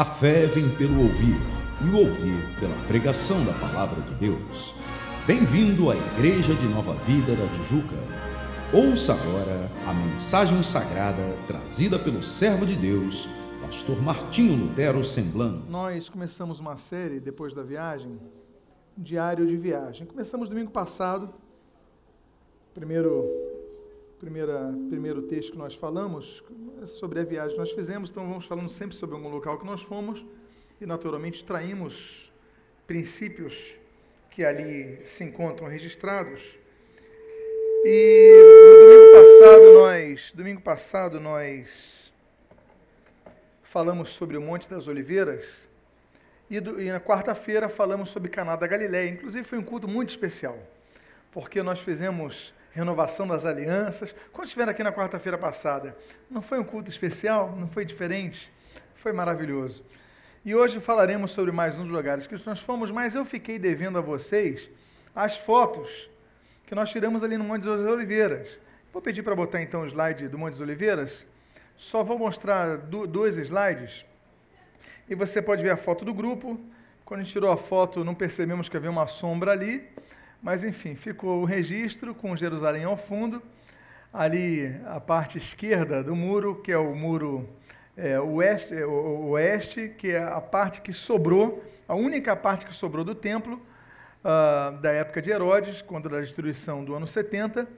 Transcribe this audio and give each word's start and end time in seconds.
A 0.00 0.04
fé 0.06 0.46
vem 0.46 0.74
pelo 0.76 0.98
ouvir, 1.02 1.36
e 1.84 1.88
o 1.90 1.98
ouvir 1.98 2.58
pela 2.58 2.74
pregação 2.88 3.44
da 3.44 3.52
palavra 3.52 4.00
de 4.00 4.14
Deus. 4.14 4.72
Bem-vindo 5.26 5.90
à 5.90 5.94
Igreja 5.94 6.54
de 6.54 6.66
Nova 6.68 6.94
Vida 7.04 7.36
da 7.36 7.46
Tijuca. 7.48 7.96
Ouça 8.72 9.12
agora 9.12 9.70
a 9.86 9.92
mensagem 9.92 10.62
sagrada 10.62 11.36
trazida 11.46 11.98
pelo 11.98 12.22
servo 12.22 12.64
de 12.64 12.76
Deus, 12.76 13.28
pastor 13.60 14.00
Martinho 14.00 14.56
Lutero 14.56 15.04
Semblano. 15.04 15.66
Nós 15.68 16.08
começamos 16.08 16.60
uma 16.60 16.78
série 16.78 17.20
depois 17.20 17.54
da 17.54 17.62
viagem, 17.62 18.18
diário 18.96 19.46
de 19.46 19.58
viagem. 19.58 20.06
Começamos 20.06 20.48
domingo 20.48 20.70
passado, 20.70 21.28
primeiro 22.72 23.49
primeira, 24.20 24.70
primeiro 24.90 25.22
texto 25.22 25.52
que 25.52 25.58
nós 25.58 25.74
falamos 25.74 26.44
sobre 26.86 27.20
a 27.20 27.24
viagem 27.24 27.52
que 27.52 27.58
nós 27.58 27.72
fizemos, 27.72 28.10
então 28.10 28.28
vamos 28.28 28.44
falando 28.44 28.68
sempre 28.68 28.94
sobre 28.94 29.16
algum 29.16 29.30
local 29.30 29.58
que 29.58 29.64
nós 29.64 29.80
fomos 29.80 30.24
e 30.78 30.84
naturalmente 30.84 31.42
traímos 31.42 32.30
princípios 32.86 33.74
que 34.30 34.44
ali 34.44 35.00
se 35.04 35.24
encontram 35.24 35.66
registrados. 35.68 36.42
E 37.82 38.34
no 38.68 38.84
domingo 38.84 39.12
passado 39.14 39.72
nós, 39.72 40.32
domingo 40.34 40.60
passado 40.60 41.20
nós 41.20 42.12
falamos 43.62 44.10
sobre 44.10 44.36
o 44.36 44.40
Monte 44.42 44.68
das 44.68 44.86
Oliveiras 44.86 45.46
e, 46.50 46.60
do, 46.60 46.78
e 46.78 46.90
na 46.90 47.00
quarta-feira 47.00 47.70
falamos 47.70 48.10
sobre 48.10 48.28
Caná 48.28 48.54
da 48.54 48.66
Galileia. 48.66 49.08
Inclusive 49.08 49.44
foi 49.44 49.58
um 49.58 49.64
culto 49.64 49.88
muito 49.88 50.10
especial, 50.10 50.58
porque 51.32 51.62
nós 51.62 51.80
fizemos 51.80 52.52
renovação 52.72 53.26
das 53.26 53.44
alianças. 53.44 54.14
Quando 54.32 54.46
estiveram 54.46 54.70
aqui 54.70 54.82
na 54.82 54.92
quarta-feira 54.92 55.36
passada, 55.36 55.96
não 56.30 56.42
foi 56.42 56.58
um 56.58 56.64
culto 56.64 56.90
especial? 56.90 57.54
Não 57.56 57.68
foi 57.68 57.84
diferente? 57.84 58.52
Foi 58.94 59.12
maravilhoso. 59.12 59.84
E 60.44 60.54
hoje 60.54 60.80
falaremos 60.80 61.32
sobre 61.32 61.52
mais 61.52 61.76
uns 61.76 61.88
lugares 61.88 62.26
que 62.26 62.46
nós 62.46 62.60
fomos, 62.60 62.90
mas 62.90 63.14
eu 63.14 63.24
fiquei 63.24 63.58
devendo 63.58 63.98
a 63.98 64.00
vocês 64.00 64.70
as 65.14 65.36
fotos 65.36 66.08
que 66.66 66.74
nós 66.74 66.90
tiramos 66.90 67.22
ali 67.22 67.36
no 67.36 67.44
Monte 67.44 67.64
das 67.64 67.80
Oliveiras. 67.80 68.58
Vou 68.92 69.02
pedir 69.02 69.22
para 69.22 69.34
botar 69.34 69.60
então 69.60 69.82
o 69.82 69.86
slide 69.86 70.28
do 70.28 70.38
Monte 70.38 70.52
das 70.52 70.60
Oliveiras. 70.60 71.26
Só 71.76 72.02
vou 72.02 72.18
mostrar 72.18 72.76
dois 72.76 73.36
slides. 73.38 74.04
E 75.08 75.14
você 75.14 75.42
pode 75.42 75.62
ver 75.62 75.70
a 75.70 75.76
foto 75.76 76.04
do 76.04 76.14
grupo. 76.14 76.60
Quando 77.04 77.20
a 77.20 77.22
gente 77.24 77.32
tirou 77.32 77.50
a 77.50 77.56
foto, 77.56 78.04
não 78.04 78.14
percebemos 78.14 78.68
que 78.68 78.76
havia 78.76 78.90
uma 78.90 79.06
sombra 79.06 79.52
ali. 79.52 79.88
Mas 80.42 80.64
enfim, 80.64 80.94
ficou 80.94 81.42
o 81.42 81.44
registro 81.44 82.14
com 82.14 82.34
Jerusalém 82.34 82.84
ao 82.84 82.96
fundo. 82.96 83.42
Ali 84.12 84.74
a 84.86 84.98
parte 84.98 85.36
esquerda 85.36 86.02
do 86.02 86.16
muro, 86.16 86.62
que 86.62 86.72
é 86.72 86.78
o 86.78 86.94
muro 86.94 87.46
é, 87.94 88.18
oeste, 88.18 88.74
é, 88.74 88.86
oeste, 88.86 89.94
que 89.98 90.12
é 90.12 90.22
a 90.22 90.40
parte 90.40 90.80
que 90.80 90.94
sobrou, 90.94 91.62
a 91.86 91.94
única 91.94 92.34
parte 92.34 92.64
que 92.64 92.74
sobrou 92.74 93.04
do 93.04 93.14
templo 93.14 93.60
uh, 94.24 94.78
da 94.78 94.90
época 94.90 95.20
de 95.20 95.30
Herodes, 95.30 95.82
quando 95.82 96.08
da 96.08 96.20
destruição 96.20 96.82
do 96.82 96.94
ano 96.94 97.06
70, 97.06 97.68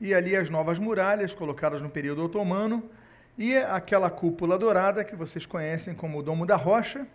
e 0.00 0.14
ali 0.14 0.34
as 0.34 0.48
novas 0.48 0.78
muralhas 0.78 1.34
colocadas 1.34 1.82
no 1.82 1.90
período 1.90 2.24
otomano, 2.24 2.88
e 3.36 3.54
aquela 3.56 4.08
cúpula 4.08 4.58
dourada 4.58 5.04
que 5.04 5.14
vocês 5.14 5.44
conhecem 5.44 5.94
como 5.94 6.18
o 6.18 6.22
Domo 6.22 6.46
da 6.46 6.56
Rocha, 6.56 7.06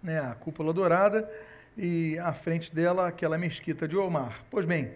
né, 0.00 0.20
a 0.20 0.34
cúpula 0.34 0.72
dourada, 0.72 1.28
e 1.78 2.18
à 2.18 2.32
frente 2.32 2.74
dela 2.74 3.06
aquela 3.06 3.38
mesquita 3.38 3.86
de 3.86 3.96
Omar. 3.96 4.44
Pois 4.50 4.66
bem, 4.66 4.90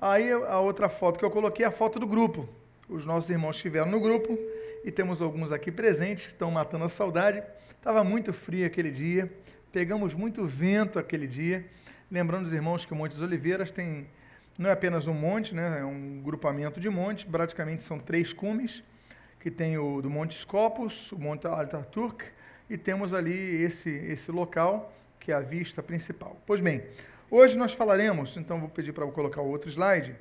aí 0.00 0.32
a 0.32 0.58
outra 0.58 0.88
foto 0.88 1.18
que 1.18 1.24
eu 1.24 1.30
coloquei 1.30 1.62
é 1.64 1.68
a 1.68 1.70
foto 1.70 2.00
do 2.00 2.06
grupo. 2.06 2.48
Os 2.88 3.04
nossos 3.04 3.28
irmãos 3.28 3.56
estiveram 3.56 3.90
no 3.90 4.00
grupo 4.00 4.38
e 4.82 4.90
temos 4.90 5.20
alguns 5.20 5.52
aqui 5.52 5.70
presentes 5.70 6.28
estão 6.28 6.50
matando 6.50 6.86
a 6.86 6.88
saudade. 6.88 7.42
Estava 7.76 8.02
muito 8.02 8.32
frio 8.32 8.66
aquele 8.66 8.90
dia, 8.90 9.30
pegamos 9.70 10.14
muito 10.14 10.46
vento 10.46 10.98
aquele 10.98 11.26
dia. 11.26 11.66
Lembrando 12.10 12.46
os 12.46 12.52
irmãos 12.52 12.86
que 12.86 12.94
o 12.94 12.96
Monte 12.96 13.12
das 13.12 13.20
Oliveiras 13.20 13.70
tem 13.70 14.06
não 14.58 14.70
é 14.70 14.72
apenas 14.72 15.06
um 15.06 15.12
monte, 15.12 15.54
né, 15.54 15.80
é 15.80 15.84
um 15.84 16.22
grupamento 16.22 16.80
de 16.80 16.88
montes, 16.88 17.24
praticamente 17.24 17.82
são 17.82 17.98
três 17.98 18.32
cumes, 18.32 18.82
que 19.38 19.50
tem 19.50 19.76
o 19.76 20.00
do 20.00 20.08
Monte 20.08 20.38
Scopus, 20.38 21.12
o 21.12 21.18
Monte 21.18 21.46
Altaturk, 21.46 22.24
e 22.70 22.78
temos 22.78 23.12
ali 23.12 23.62
esse, 23.62 23.90
esse 23.90 24.32
local 24.32 24.95
que 25.26 25.32
é 25.32 25.34
a 25.34 25.40
vista 25.40 25.82
principal. 25.82 26.40
Pois 26.46 26.60
bem, 26.60 26.84
hoje 27.28 27.58
nós 27.58 27.72
falaremos, 27.72 28.36
então 28.36 28.60
vou 28.60 28.68
pedir 28.68 28.92
para 28.92 29.04
colocar 29.08 29.40
o 29.40 29.48
outro 29.48 29.68
slide, 29.68 30.14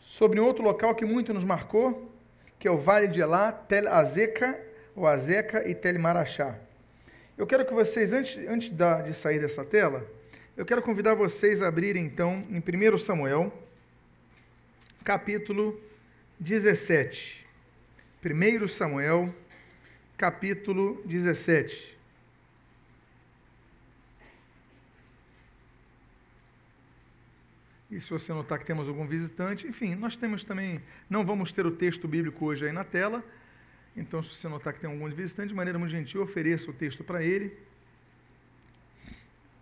sobre 0.00 0.40
outro 0.40 0.64
local 0.64 0.96
que 0.96 1.04
muito 1.04 1.32
nos 1.32 1.44
marcou, 1.44 2.10
que 2.58 2.66
é 2.66 2.70
o 2.70 2.76
Vale 2.76 3.06
de 3.06 3.20
Elá, 3.20 3.52
Tel 3.52 3.88
Azeca, 3.88 4.58
ou 4.96 5.06
Azeca 5.06 5.62
e 5.70 5.76
Tel 5.76 6.00
Marachá. 6.00 6.58
Eu 7.38 7.46
quero 7.46 7.64
que 7.64 7.72
vocês, 7.72 8.12
antes, 8.12 8.36
antes 8.48 8.72
de 8.72 9.14
sair 9.14 9.38
dessa 9.38 9.64
tela, 9.64 10.04
eu 10.56 10.66
quero 10.66 10.82
convidar 10.82 11.14
vocês 11.14 11.62
a 11.62 11.68
abrirem 11.68 12.04
então 12.04 12.44
em 12.50 12.58
1 12.58 12.98
Samuel, 12.98 13.52
capítulo 15.04 15.80
17. 16.40 17.46
1 18.24 18.66
Samuel, 18.66 19.32
capítulo 20.18 21.00
17. 21.04 21.95
E 27.90 28.00
se 28.00 28.10
você 28.10 28.32
notar 28.32 28.58
que 28.58 28.64
temos 28.64 28.88
algum 28.88 29.06
visitante, 29.06 29.66
enfim, 29.66 29.94
nós 29.94 30.16
temos 30.16 30.44
também, 30.44 30.82
não 31.08 31.24
vamos 31.24 31.52
ter 31.52 31.64
o 31.64 31.70
texto 31.70 32.08
bíblico 32.08 32.46
hoje 32.46 32.66
aí 32.66 32.72
na 32.72 32.82
tela, 32.82 33.24
então 33.96 34.22
se 34.22 34.34
você 34.34 34.48
notar 34.48 34.72
que 34.72 34.80
tem 34.80 34.90
algum 34.90 35.08
visitante, 35.08 35.48
de 35.48 35.54
maneira 35.54 35.78
muito 35.78 35.92
gentil, 35.92 36.22
ofereça 36.22 36.70
o 36.70 36.74
texto 36.74 37.04
para 37.04 37.22
ele. 37.22 37.56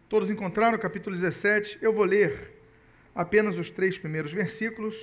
Todos 0.08 0.30
encontraram 0.30 0.76
o 0.76 0.80
capítulo 0.80 1.14
17, 1.14 1.78
eu 1.82 1.92
vou 1.92 2.04
ler 2.04 2.52
apenas 3.14 3.58
os 3.58 3.70
três 3.70 3.98
primeiros 3.98 4.32
versículos, 4.32 4.96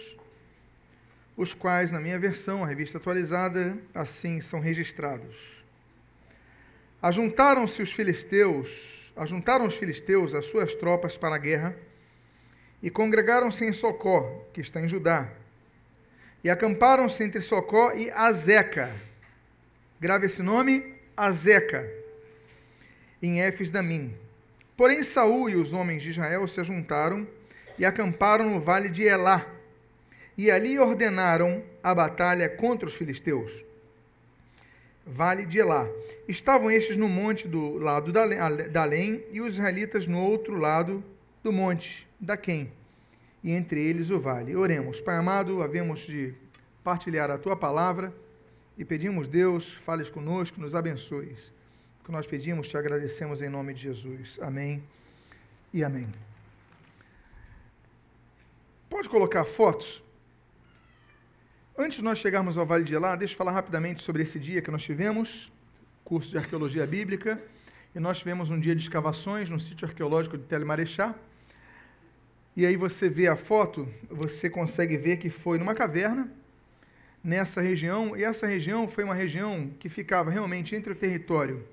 os 1.37 1.53
quais, 1.53 1.91
na 1.91 1.99
minha 1.99 2.19
versão, 2.19 2.63
a 2.63 2.67
revista 2.67 2.97
atualizada, 2.97 3.77
assim 3.93 4.41
são 4.41 4.59
registrados. 4.59 5.35
Ajuntaram-se 7.01 7.81
os 7.81 7.91
filisteus, 7.91 9.11
ajuntaram 9.15 9.65
os 9.65 9.75
filisteus 9.75 10.35
as 10.35 10.45
suas 10.45 10.75
tropas 10.75 11.17
para 11.17 11.35
a 11.35 11.39
guerra, 11.39 11.77
e 12.81 12.89
congregaram-se 12.89 13.63
em 13.63 13.73
Socó, 13.73 14.47
que 14.53 14.61
está 14.61 14.81
em 14.81 14.87
Judá, 14.87 15.29
e 16.43 16.49
acamparam-se 16.49 17.23
entre 17.23 17.41
Socó 17.41 17.91
e 17.93 18.09
Azeca. 18.11 18.95
Grave 19.99 20.25
esse 20.25 20.41
nome, 20.41 20.95
Azeca, 21.15 21.87
em 23.21 23.41
Éfes 23.41 23.69
Damim. 23.69 24.15
Porém, 24.75 25.03
Saul 25.03 25.49
e 25.49 25.55
os 25.55 25.73
homens 25.73 26.01
de 26.01 26.09
Israel 26.09 26.47
se 26.47 26.63
juntaram 26.63 27.27
e 27.77 27.85
acamparam 27.85 28.49
no 28.49 28.59
vale 28.59 28.89
de 28.89 29.03
Elá, 29.03 29.45
e 30.35 30.49
ali 30.49 30.79
ordenaram 30.79 31.63
a 31.83 31.93
batalha 31.93 32.49
contra 32.49 32.87
os 32.87 32.95
filisteus. 32.95 33.51
Vale 35.05 35.45
de 35.45 35.59
Elá. 35.59 35.87
Estavam 36.27 36.71
estes 36.71 36.97
no 36.97 37.07
monte 37.07 37.47
do 37.47 37.77
lado 37.77 38.11
da 38.11 38.81
Além 38.81 39.23
e 39.31 39.41
os 39.41 39.53
israelitas 39.55 40.07
no 40.07 40.19
outro 40.23 40.57
lado 40.57 41.03
do 41.43 41.51
monte 41.51 42.07
da 42.21 42.37
quem? 42.37 42.71
E 43.43 43.51
entre 43.51 43.83
eles 43.83 44.11
o 44.11 44.19
vale. 44.19 44.55
Oremos. 44.55 45.01
Pai 45.01 45.17
amado, 45.17 45.63
havemos 45.63 46.01
de 46.01 46.33
partilhar 46.83 47.31
a 47.31 47.37
tua 47.37 47.55
palavra 47.55 48.13
e 48.77 48.85
pedimos, 48.85 49.27
Deus, 49.27 49.73
fales 49.83 50.09
conosco, 50.09 50.61
nos 50.61 50.75
abençoes. 50.75 51.51
O 51.99 52.05
que 52.05 52.11
nós 52.11 52.27
pedimos, 52.27 52.69
te 52.69 52.77
agradecemos 52.77 53.41
em 53.41 53.49
nome 53.49 53.73
de 53.73 53.81
Jesus. 53.81 54.37
Amém 54.39 54.83
e 55.73 55.83
amém. 55.83 56.07
Pode 58.89 59.09
colocar 59.09 59.45
fotos? 59.45 60.03
Antes 61.77 61.97
de 61.97 62.03
nós 62.03 62.19
chegarmos 62.19 62.57
ao 62.57 62.65
Vale 62.65 62.83
de 62.83 62.93
Elá, 62.93 63.15
deixa 63.15 63.33
eu 63.33 63.37
falar 63.37 63.53
rapidamente 63.53 64.03
sobre 64.03 64.21
esse 64.21 64.39
dia 64.39 64.61
que 64.61 64.69
nós 64.69 64.83
tivemos, 64.83 65.51
curso 66.03 66.29
de 66.29 66.37
arqueologia 66.37 66.85
bíblica, 66.85 67.41
e 67.95 67.99
nós 67.99 68.19
tivemos 68.19 68.49
um 68.49 68.59
dia 68.59 68.75
de 68.75 68.81
escavações 68.81 69.49
no 69.49 69.59
sítio 69.59 69.87
arqueológico 69.87 70.37
de 70.37 70.43
Telemarechá. 70.43 71.15
E 72.55 72.65
aí 72.65 72.75
você 72.75 73.09
vê 73.09 73.27
a 73.27 73.35
foto, 73.35 73.87
você 74.09 74.49
consegue 74.49 74.97
ver 74.97 75.17
que 75.17 75.29
foi 75.29 75.57
numa 75.57 75.73
caverna, 75.73 76.29
nessa 77.23 77.61
região, 77.61 78.17
e 78.17 78.23
essa 78.23 78.47
região 78.47 78.87
foi 78.87 79.03
uma 79.03 79.13
região 79.13 79.71
que 79.79 79.87
ficava 79.87 80.31
realmente 80.31 80.75
entre 80.75 80.91
o 80.91 80.95
território 80.95 81.63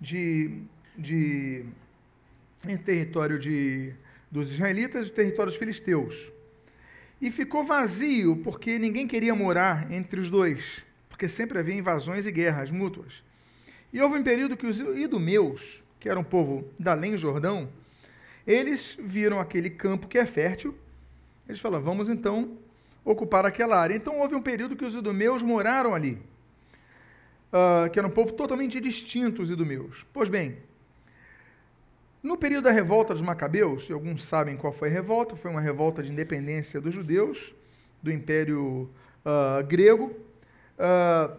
de, 0.00 0.60
de 0.96 1.64
entre 2.64 2.84
território 2.84 3.38
de, 3.38 3.92
dos 4.30 4.52
israelitas 4.52 5.06
e 5.06 5.10
o 5.10 5.14
território 5.14 5.50
dos 5.50 5.58
filisteus. 5.58 6.30
E 7.20 7.30
ficou 7.30 7.64
vazio 7.64 8.36
porque 8.36 8.78
ninguém 8.78 9.06
queria 9.08 9.34
morar 9.34 9.90
entre 9.90 10.20
os 10.20 10.28
dois, 10.28 10.82
porque 11.08 11.26
sempre 11.26 11.58
havia 11.58 11.74
invasões 11.74 12.26
e 12.26 12.30
guerras 12.30 12.70
mútuas. 12.70 13.24
E 13.92 14.00
houve 14.00 14.18
um 14.18 14.22
período 14.22 14.56
que 14.56 14.66
os 14.66 14.78
idumeus, 14.78 15.82
que 15.98 16.08
era 16.08 16.20
um 16.20 16.24
povo 16.24 16.68
da 16.78 16.92
além 16.92 17.16
Jordão, 17.16 17.68
eles 18.46 18.96
viram 18.98 19.40
aquele 19.40 19.70
campo 19.70 20.06
que 20.06 20.18
é 20.18 20.26
fértil, 20.26 20.74
eles 21.48 21.60
falaram, 21.60 21.84
vamos 21.84 22.08
então 22.08 22.56
ocupar 23.04 23.44
aquela 23.44 23.78
área. 23.78 23.94
Então 23.94 24.20
houve 24.20 24.34
um 24.34 24.42
período 24.42 24.76
que 24.76 24.84
os 24.84 24.94
idumeus 24.94 25.42
moraram 25.42 25.94
ali. 25.94 26.18
uh, 27.52 27.90
que 27.90 27.98
era 27.98 28.06
um 28.06 28.10
povo 28.10 28.32
totalmente 28.32 28.80
distinto 28.80 29.38
dos 29.38 29.50
idumeus. 29.50 30.04
Pois 30.12 30.28
bem, 30.28 30.58
no 32.22 32.36
período 32.36 32.64
da 32.64 32.72
revolta 32.72 33.14
dos 33.14 33.22
Macabeus, 33.22 33.88
e 33.88 33.92
alguns 33.92 34.24
sabem 34.24 34.56
qual 34.56 34.72
foi 34.72 34.88
a 34.88 34.92
revolta, 34.92 35.36
foi 35.36 35.50
uma 35.50 35.60
revolta 35.60 36.02
de 36.02 36.10
independência 36.10 36.80
dos 36.80 36.94
judeus, 36.94 37.54
do 38.02 38.10
Império 38.12 38.90
uh, 39.24 39.64
Grego. 39.66 40.12
Uh, 40.78 41.36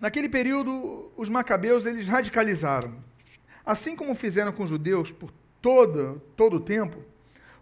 naquele 0.00 0.28
período, 0.28 1.10
os 1.16 1.28
Macabeus 1.28 1.86
eles 1.86 2.08
radicalizaram. 2.08 2.94
Assim 3.64 3.96
como 3.96 4.14
fizeram 4.14 4.52
com 4.52 4.64
os 4.64 4.70
judeus 4.70 5.10
por 5.10 5.32
todo, 5.64 6.20
todo 6.36 6.58
o 6.58 6.60
tempo, 6.60 7.02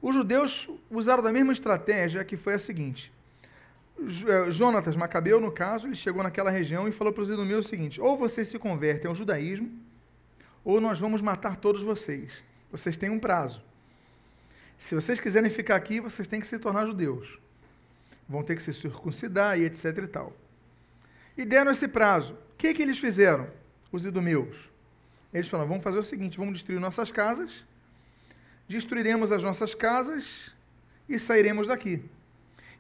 os 0.02 0.12
judeus 0.12 0.69
usaram 0.90 1.22
da 1.22 1.32
mesma 1.32 1.52
estratégia, 1.52 2.25
que 2.25 2.37
foi 2.37 2.54
a 2.54 2.58
seguinte. 2.58 3.12
Eh, 3.96 4.50
Jonatas 4.50 4.96
Macabeu, 4.96 5.40
no 5.40 5.52
caso, 5.52 5.87
ele 5.87 5.94
chegou 5.94 6.20
naquela 6.20 6.50
região 6.50 6.88
e 6.88 6.90
falou 6.90 7.12
para 7.12 7.22
os 7.22 7.31
idumeus 7.31 7.64
o 7.64 7.69
seguinte: 7.69 8.00
ou 8.00 8.16
vocês 8.16 8.49
se 8.49 8.58
convertem 8.58 9.08
ao 9.08 9.14
judaísmo, 9.14 9.70
ou 10.64 10.81
nós 10.81 10.99
vamos 10.99 11.22
matar 11.22 11.54
todos 11.54 11.84
vocês. 11.84 12.32
Vocês 12.72 12.96
têm 12.96 13.08
um 13.08 13.20
prazo. 13.20 13.62
Se 14.76 14.96
vocês 14.96 15.20
quiserem 15.20 15.49
ficar 15.49 15.76
aqui, 15.76 16.00
vocês 16.00 16.26
têm 16.26 16.40
que 16.40 16.46
se 16.49 16.58
tornar 16.58 16.87
judeus. 16.87 17.38
Vão 18.28 18.43
ter 18.43 18.56
que 18.56 18.62
se 18.64 18.72
circuncidar 18.72 19.60
e 19.60 19.64
etc 19.64 19.96
e 19.99 20.06
tal. 20.08 20.32
E 21.38 21.44
deram 21.44 21.70
esse 21.70 21.87
prazo. 21.87 22.32
O 22.32 22.56
que, 22.58 22.75
que 22.75 22.82
eles 22.82 22.99
fizeram, 22.99 23.46
os 23.93 24.04
idumeus? 24.04 24.56
Eles 25.32 25.46
falaram: 25.46 25.69
vamos 25.69 25.84
fazer 25.84 26.00
o 26.00 26.02
seguinte, 26.02 26.37
vamos 26.37 26.54
destruir 26.54 26.81
nossas 26.81 27.12
casas 27.12 27.64
destruiremos 28.73 29.31
as 29.31 29.43
nossas 29.43 29.75
casas 29.75 30.51
e 31.07 31.19
sairemos 31.19 31.67
daqui. 31.69 32.03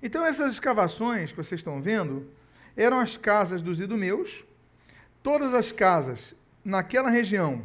Então, 0.02 0.24
essas 0.24 0.52
escavações 0.52 1.30
que 1.30 1.36
vocês 1.36 1.60
estão 1.60 1.82
vendo 1.82 2.26
eram 2.74 2.98
as 2.98 3.18
casas 3.18 3.60
dos 3.60 3.78
idumeus. 3.78 4.42
Todas 5.22 5.52
as 5.52 5.70
casas 5.70 6.34
naquela 6.64 7.10
região, 7.10 7.62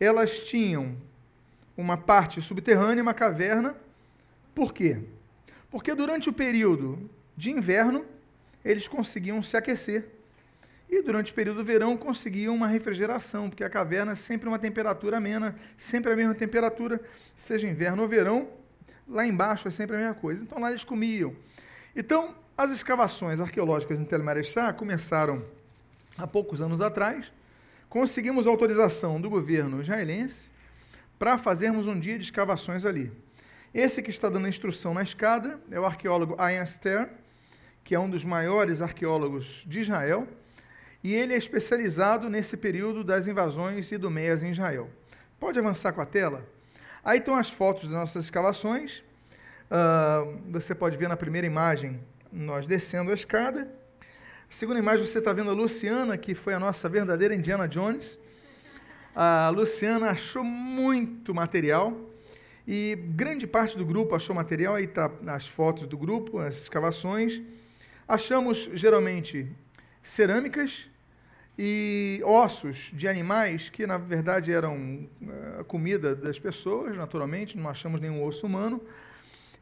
elas 0.00 0.40
tinham 0.48 0.96
uma 1.76 1.96
parte 1.96 2.40
subterrânea, 2.40 3.02
uma 3.02 3.14
caverna. 3.14 3.76
Por 4.54 4.72
quê? 4.72 4.98
Porque 5.70 5.94
durante 5.94 6.30
o 6.30 6.32
período 6.32 7.08
de 7.36 7.50
inverno, 7.50 8.04
eles 8.64 8.88
conseguiam 8.88 9.42
se 9.42 9.58
aquecer. 9.58 10.08
E 10.88 11.02
durante 11.02 11.32
o 11.32 11.34
período 11.34 11.58
do 11.58 11.64
verão 11.64 11.96
conseguiam 11.96 12.54
uma 12.54 12.68
refrigeração, 12.68 13.48
porque 13.48 13.64
a 13.64 13.70
caverna 13.70 14.12
é 14.12 14.14
sempre 14.14 14.48
uma 14.48 14.58
temperatura 14.58 15.16
amena, 15.16 15.56
sempre 15.76 16.12
a 16.12 16.16
mesma 16.16 16.34
temperatura, 16.34 17.00
seja 17.36 17.66
inverno 17.66 18.02
ou 18.02 18.08
verão, 18.08 18.48
lá 19.08 19.26
embaixo 19.26 19.66
é 19.66 19.70
sempre 19.70 19.96
a 19.96 19.98
mesma 19.98 20.14
coisa. 20.14 20.44
Então 20.44 20.60
lá 20.60 20.70
eles 20.70 20.84
comiam. 20.84 21.34
Então, 21.94 22.34
as 22.56 22.70
escavações 22.70 23.40
arqueológicas 23.40 24.00
em 24.00 24.04
Telemarechá 24.04 24.72
começaram 24.72 25.44
há 26.16 26.26
poucos 26.26 26.62
anos 26.62 26.80
atrás. 26.80 27.32
Conseguimos 27.88 28.46
autorização 28.46 29.20
do 29.20 29.28
governo 29.28 29.80
israelense 29.80 30.50
para 31.18 31.36
fazermos 31.36 31.86
um 31.86 31.98
dia 31.98 32.16
de 32.16 32.24
escavações 32.24 32.84
ali. 32.84 33.10
Esse 33.74 34.02
que 34.02 34.10
está 34.10 34.28
dando 34.28 34.46
a 34.46 34.48
instrução 34.48 34.94
na 34.94 35.02
escada 35.02 35.60
é 35.70 35.78
o 35.78 35.84
arqueólogo 35.84 36.36
Ian 36.38 36.64
Ster, 36.64 37.10
que 37.82 37.94
é 37.94 38.00
um 38.00 38.08
dos 38.08 38.24
maiores 38.24 38.80
arqueólogos 38.80 39.64
de 39.66 39.80
Israel 39.80 40.26
e 41.06 41.14
ele 41.14 41.34
é 41.34 41.36
especializado 41.36 42.28
nesse 42.28 42.56
período 42.56 43.04
das 43.04 43.28
invasões 43.28 43.92
idumeias 43.92 44.42
em 44.42 44.50
Israel. 44.50 44.90
Pode 45.38 45.56
avançar 45.56 45.92
com 45.92 46.00
a 46.00 46.04
tela? 46.04 46.44
Aí 47.04 47.20
estão 47.20 47.36
as 47.36 47.48
fotos 47.48 47.84
das 47.84 47.92
nossas 47.92 48.24
escavações. 48.24 49.04
Uh, 49.70 50.36
você 50.50 50.74
pode 50.74 50.96
ver 50.96 51.08
na 51.08 51.16
primeira 51.16 51.46
imagem 51.46 52.00
nós 52.32 52.66
descendo 52.66 53.12
a 53.12 53.14
escada. 53.14 53.72
A 54.00 54.52
segunda 54.52 54.80
imagem 54.80 55.06
você 55.06 55.20
está 55.20 55.32
vendo 55.32 55.48
a 55.48 55.54
Luciana, 55.54 56.18
que 56.18 56.34
foi 56.34 56.54
a 56.54 56.58
nossa 56.58 56.88
verdadeira 56.88 57.32
Indiana 57.32 57.68
Jones. 57.68 58.18
A 59.14 59.48
Luciana 59.50 60.10
achou 60.10 60.42
muito 60.42 61.32
material 61.32 61.96
e 62.66 62.96
grande 63.14 63.46
parte 63.46 63.78
do 63.78 63.86
grupo 63.86 64.16
achou 64.16 64.34
material. 64.34 64.74
Aí 64.74 64.86
está 64.86 65.08
as 65.28 65.46
fotos 65.46 65.86
do 65.86 65.96
grupo, 65.96 66.40
as 66.40 66.56
escavações. 66.56 67.40
Achamos 68.08 68.68
geralmente 68.74 69.48
cerâmicas, 70.02 70.88
e 71.58 72.20
ossos 72.22 72.90
de 72.92 73.08
animais 73.08 73.70
que, 73.70 73.86
na 73.86 73.96
verdade, 73.96 74.52
eram 74.52 75.08
a 75.22 75.60
eh, 75.60 75.64
comida 75.64 76.14
das 76.14 76.38
pessoas, 76.38 76.94
naturalmente, 76.96 77.56
não 77.56 77.70
achamos 77.70 78.00
nenhum 78.00 78.22
osso 78.22 78.46
humano. 78.46 78.80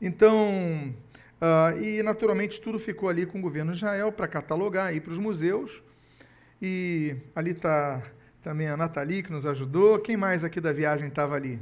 Então, 0.02 0.93
uh, 1.41 1.81
e 1.81 2.02
naturalmente 2.02 2.61
tudo 2.61 2.81
ficou 2.81 3.08
ali 3.08 3.25
com 3.25 3.38
o 3.38 3.43
governo 3.43 3.70
de 3.70 3.79
Israel 3.79 4.11
para 4.11 4.26
catalogar, 4.26 4.94
ir 4.94 5.00
para 5.00 5.12
os 5.12 5.19
museus. 5.19 5.82
E 6.61 7.17
ali 7.35 7.52
está 7.52 8.02
também 8.43 8.67
a 8.67 8.76
Nathalie, 8.76 9.23
que 9.23 9.31
nos 9.31 9.47
ajudou. 9.47 10.00
Quem 10.00 10.17
mais 10.17 10.43
aqui 10.43 10.61
da 10.61 10.73
viagem 10.73 11.08
estava 11.08 11.37
ali? 11.37 11.61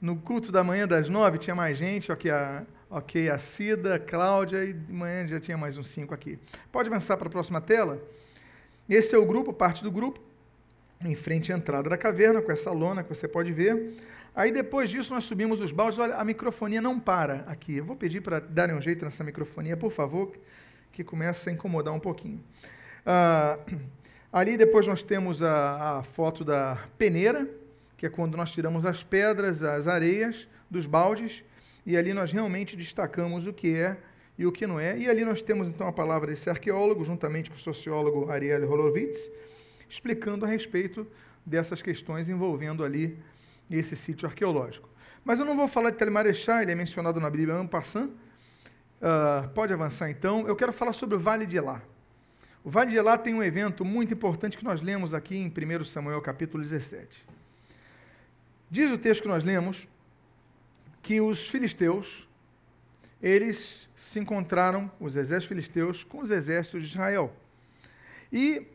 No 0.00 0.16
culto 0.16 0.52
da 0.52 0.62
manhã 0.62 0.86
das 0.86 1.08
nove 1.08 1.38
tinha 1.38 1.54
mais 1.54 1.76
gente, 1.76 2.12
ok, 2.12 2.30
a, 2.30 2.62
ok, 2.88 3.28
a 3.28 3.38
Cida, 3.38 3.96
a 3.96 3.98
Cláudia, 3.98 4.64
e 4.64 4.72
de 4.72 4.92
manhã 4.92 5.26
já 5.26 5.40
tinha 5.40 5.56
mais 5.56 5.76
uns 5.76 5.88
cinco 5.88 6.14
aqui. 6.14 6.38
Pode 6.70 6.88
avançar 6.88 7.16
para 7.16 7.26
a 7.26 7.30
próxima 7.30 7.60
tela? 7.60 8.00
Esse 8.88 9.14
é 9.14 9.18
o 9.18 9.24
grupo, 9.24 9.52
parte 9.52 9.82
do 9.82 9.90
grupo, 9.90 10.20
em 11.02 11.14
frente 11.14 11.52
à 11.52 11.56
entrada 11.56 11.88
da 11.88 11.96
caverna, 11.96 12.42
com 12.42 12.52
essa 12.52 12.70
lona 12.70 13.02
que 13.02 13.08
você 13.08 13.26
pode 13.26 13.52
ver. 13.52 13.94
Aí 14.34 14.50
depois 14.50 14.90
disso 14.90 15.14
nós 15.14 15.24
subimos 15.24 15.60
os 15.60 15.72
baldes. 15.72 15.98
Olha, 15.98 16.16
a 16.16 16.24
microfonia 16.24 16.80
não 16.80 16.98
para 16.98 17.44
aqui. 17.46 17.76
Eu 17.76 17.84
vou 17.84 17.96
pedir 17.96 18.20
para 18.20 18.40
darem 18.40 18.74
um 18.74 18.80
jeito 18.80 19.04
nessa 19.04 19.22
microfonia, 19.22 19.76
por 19.76 19.92
favor, 19.92 20.32
que 20.92 21.02
começa 21.04 21.50
a 21.50 21.52
incomodar 21.52 21.94
um 21.94 22.00
pouquinho. 22.00 22.42
Ah, 23.06 23.58
ali 24.32 24.56
depois 24.56 24.86
nós 24.86 25.02
temos 25.02 25.42
a, 25.42 25.98
a 25.98 26.02
foto 26.02 26.44
da 26.44 26.78
peneira, 26.98 27.48
que 27.96 28.06
é 28.06 28.10
quando 28.10 28.36
nós 28.36 28.50
tiramos 28.50 28.84
as 28.84 29.02
pedras, 29.02 29.62
as 29.62 29.86
areias 29.88 30.48
dos 30.70 30.86
baldes, 30.86 31.42
e 31.86 31.96
ali 31.96 32.12
nós 32.12 32.32
realmente 32.32 32.76
destacamos 32.76 33.46
o 33.46 33.52
que 33.52 33.76
é 33.76 33.96
e 34.38 34.46
o 34.46 34.52
que 34.52 34.66
não 34.66 34.78
é. 34.80 34.98
E 34.98 35.08
ali 35.08 35.24
nós 35.24 35.42
temos 35.42 35.68
então 35.68 35.86
a 35.86 35.92
palavra 35.92 36.28
desse 36.28 36.50
arqueólogo, 36.50 37.04
juntamente 37.04 37.50
com 37.50 37.56
o 37.56 37.60
sociólogo 37.60 38.30
Ariel 38.30 38.70
Holovitz, 38.70 39.30
explicando 39.88 40.44
a 40.44 40.48
respeito 40.48 41.06
dessas 41.44 41.82
questões 41.82 42.28
envolvendo 42.28 42.84
ali 42.84 43.18
esse 43.70 43.94
sítio 43.96 44.26
arqueológico. 44.26 44.88
Mas 45.24 45.40
eu 45.40 45.46
não 45.46 45.56
vou 45.56 45.68
falar 45.68 45.90
de 45.90 45.96
Telemarechá, 45.96 46.62
ele 46.62 46.72
é 46.72 46.74
mencionado 46.74 47.20
na 47.20 47.30
Bíblia 47.30 47.58
en 47.60 47.66
passant. 47.66 48.10
Uh, 49.00 49.48
pode 49.54 49.72
avançar 49.72 50.10
então. 50.10 50.46
Eu 50.46 50.56
quero 50.56 50.72
falar 50.72 50.92
sobre 50.92 51.16
o 51.16 51.18
Vale 51.18 51.46
de 51.46 51.56
Elá. 51.56 51.82
O 52.62 52.70
Vale 52.70 52.90
de 52.90 52.96
Elá 52.96 53.18
tem 53.18 53.34
um 53.34 53.42
evento 53.42 53.84
muito 53.84 54.12
importante 54.14 54.56
que 54.56 54.64
nós 54.64 54.80
lemos 54.80 55.12
aqui 55.12 55.36
em 55.36 55.48
1 55.48 55.84
Samuel 55.84 56.20
capítulo 56.20 56.62
17. 56.62 57.26
Diz 58.70 58.90
o 58.90 58.98
texto 58.98 59.22
que 59.22 59.28
nós 59.28 59.44
lemos 59.44 59.86
que 61.02 61.20
os 61.20 61.48
filisteus 61.48 62.26
eles 63.24 63.88
se 63.96 64.20
encontraram, 64.20 64.92
os 65.00 65.16
exércitos 65.16 65.48
filisteus, 65.48 66.04
com 66.04 66.20
os 66.20 66.30
exércitos 66.30 66.82
de 66.82 66.88
Israel. 66.88 67.34
E 68.30 68.66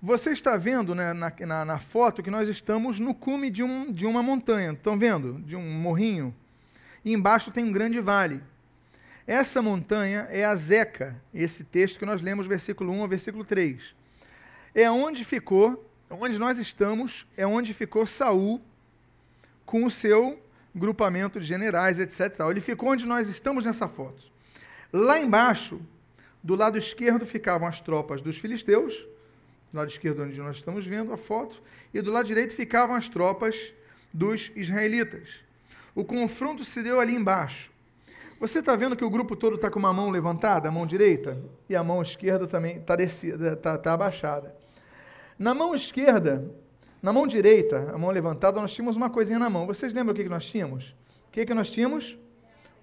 você 0.00 0.32
está 0.32 0.58
vendo 0.58 0.94
né, 0.94 1.14
na, 1.14 1.32
na, 1.40 1.64
na, 1.64 1.78
foto 1.78 2.22
que 2.22 2.30
nós 2.30 2.46
estamos 2.46 3.00
no 3.00 3.14
cume 3.14 3.48
de, 3.48 3.62
um, 3.62 3.90
de 3.90 4.04
uma 4.04 4.22
montanha. 4.22 4.72
Estão 4.72 4.98
vendo? 4.98 5.40
De 5.40 5.56
um 5.56 5.62
morrinho. 5.62 6.34
E 7.02 7.14
embaixo 7.14 7.50
tem 7.50 7.64
um 7.64 7.72
grande 7.72 7.98
vale. 7.98 8.42
Essa 9.26 9.62
montanha 9.62 10.28
é 10.30 10.44
a 10.44 10.54
Zeca, 10.54 11.16
esse 11.32 11.64
texto 11.64 11.98
que 11.98 12.04
nós 12.04 12.20
lemos, 12.20 12.46
versículo 12.46 12.92
1 12.92 13.00
ao 13.00 13.08
versículo 13.08 13.42
3. 13.42 13.94
É 14.74 14.90
onde 14.90 15.24
ficou, 15.24 15.90
onde 16.10 16.38
nós 16.38 16.58
estamos, 16.58 17.26
é 17.38 17.46
onde 17.46 17.72
ficou 17.72 18.06
Saul 18.06 18.60
com 19.64 19.86
o 19.86 19.90
seu 19.90 20.43
grupamento 20.74 21.38
de 21.38 21.46
generais, 21.46 21.98
etc. 21.98 22.40
Ele 22.50 22.60
ficou 22.60 22.90
onde 22.90 23.06
nós 23.06 23.28
estamos 23.28 23.64
nessa 23.64 23.86
foto. 23.86 24.22
Lá 24.92 25.18
embaixo, 25.18 25.80
do 26.42 26.56
lado 26.56 26.76
esquerdo, 26.76 27.24
ficavam 27.24 27.68
as 27.68 27.80
tropas 27.80 28.20
dos 28.20 28.36
filisteus, 28.36 28.94
do 29.72 29.78
lado 29.78 29.88
esquerdo 29.90 30.22
onde 30.22 30.38
nós 30.38 30.56
estamos 30.56 30.86
vendo 30.86 31.12
a 31.12 31.16
foto, 31.16 31.62
e 31.92 32.00
do 32.02 32.10
lado 32.10 32.26
direito 32.26 32.54
ficavam 32.54 32.96
as 32.96 33.08
tropas 33.08 33.72
dos 34.12 34.50
israelitas. 34.54 35.28
O 35.94 36.04
confronto 36.04 36.64
se 36.64 36.82
deu 36.82 37.00
ali 37.00 37.14
embaixo. 37.14 37.72
Você 38.40 38.58
está 38.58 38.74
vendo 38.74 38.96
que 38.96 39.04
o 39.04 39.10
grupo 39.10 39.36
todo 39.36 39.54
está 39.54 39.70
com 39.70 39.78
uma 39.78 39.92
mão 39.92 40.10
levantada, 40.10 40.68
a 40.68 40.72
mão 40.72 40.86
direita, 40.86 41.40
e 41.68 41.76
a 41.76 41.84
mão 41.84 42.02
esquerda 42.02 42.46
também 42.46 42.76
está 42.76 42.96
tá, 43.56 43.78
tá 43.78 43.92
abaixada. 43.92 44.54
Na 45.38 45.54
mão 45.54 45.74
esquerda 45.74 46.44
na 47.04 47.12
mão 47.12 47.26
direita, 47.26 47.90
a 47.92 47.98
mão 47.98 48.08
levantada, 48.08 48.58
nós 48.58 48.72
tínhamos 48.72 48.96
uma 48.96 49.10
coisinha 49.10 49.38
na 49.38 49.50
mão. 49.50 49.66
Vocês 49.66 49.92
lembram 49.92 50.14
o 50.14 50.16
que, 50.16 50.26
nós 50.26 50.46
tínhamos? 50.46 50.96
O 51.28 51.32
que, 51.32 51.44
que 51.44 51.52
nós 51.52 51.70
tínhamos? 51.70 52.16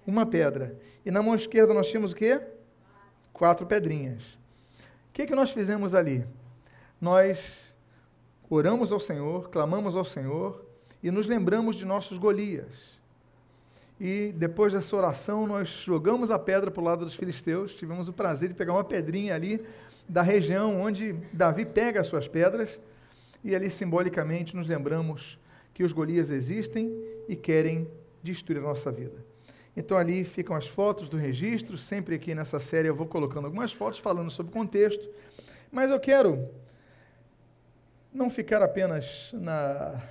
Uma 0.06 0.24
pedra. 0.24 0.78
E 1.04 1.10
na 1.10 1.20
mão 1.20 1.34
esquerda 1.34 1.74
nós 1.74 1.88
tínhamos 1.88 2.12
o 2.12 2.14
quê? 2.14 2.40
Quatro 3.32 3.66
pedrinhas. 3.66 4.22
O 5.08 5.12
que 5.12 5.26
nós 5.34 5.50
fizemos 5.50 5.92
ali? 5.92 6.24
Nós 7.00 7.74
oramos 8.48 8.92
ao 8.92 9.00
Senhor, 9.00 9.50
clamamos 9.50 9.96
ao 9.96 10.04
Senhor 10.04 10.64
e 11.02 11.10
nos 11.10 11.26
lembramos 11.26 11.74
de 11.74 11.84
nossos 11.84 12.16
Golias. 12.16 13.00
E 13.98 14.32
depois 14.36 14.72
dessa 14.72 14.94
oração, 14.94 15.48
nós 15.48 15.68
jogamos 15.84 16.30
a 16.30 16.38
pedra 16.38 16.70
para 16.70 16.80
o 16.80 16.84
lado 16.84 17.04
dos 17.04 17.16
filisteus. 17.16 17.74
Tivemos 17.74 18.06
o 18.06 18.12
prazer 18.12 18.50
de 18.50 18.54
pegar 18.54 18.74
uma 18.74 18.84
pedrinha 18.84 19.34
ali 19.34 19.66
da 20.08 20.22
região 20.22 20.80
onde 20.80 21.12
Davi 21.32 21.66
pega 21.66 22.00
as 22.00 22.06
suas 22.06 22.28
pedras. 22.28 22.78
E 23.44 23.54
ali, 23.54 23.70
simbolicamente, 23.70 24.56
nos 24.56 24.68
lembramos 24.68 25.38
que 25.74 25.82
os 25.82 25.92
Golias 25.92 26.30
existem 26.30 26.92
e 27.28 27.34
querem 27.34 27.90
destruir 28.22 28.58
a 28.58 28.62
nossa 28.62 28.90
vida. 28.92 29.24
Então 29.76 29.96
ali 29.96 30.22
ficam 30.24 30.54
as 30.54 30.66
fotos 30.66 31.08
do 31.08 31.16
registro, 31.16 31.78
sempre 31.78 32.14
aqui 32.14 32.34
nessa 32.34 32.60
série 32.60 32.88
eu 32.88 32.94
vou 32.94 33.06
colocando 33.06 33.46
algumas 33.46 33.72
fotos 33.72 33.98
falando 33.98 34.30
sobre 34.30 34.50
o 34.50 34.52
contexto, 34.52 35.08
mas 35.70 35.90
eu 35.90 35.98
quero 35.98 36.48
não 38.12 38.30
ficar 38.30 38.62
apenas 38.62 39.30
na 39.32 40.02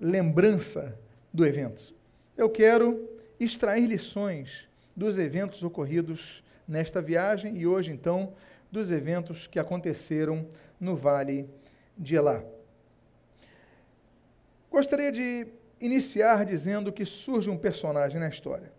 lembrança 0.00 0.96
do 1.32 1.44
evento. 1.44 1.92
Eu 2.36 2.48
quero 2.48 3.08
extrair 3.40 3.86
lições 3.86 4.68
dos 4.94 5.18
eventos 5.18 5.64
ocorridos 5.64 6.42
nesta 6.68 7.02
viagem 7.02 7.56
e 7.58 7.66
hoje 7.66 7.90
então 7.90 8.32
dos 8.70 8.92
eventos 8.92 9.48
que 9.48 9.58
aconteceram 9.58 10.46
no 10.78 10.94
Vale 10.96 11.48
de 11.98 12.14
Elá. 12.14 12.42
Gostaria 14.72 15.12
de 15.12 15.46
iniciar 15.78 16.46
dizendo 16.46 16.90
que 16.90 17.04
surge 17.04 17.50
um 17.50 17.58
personagem 17.58 18.18
na 18.18 18.30
história. 18.30 18.72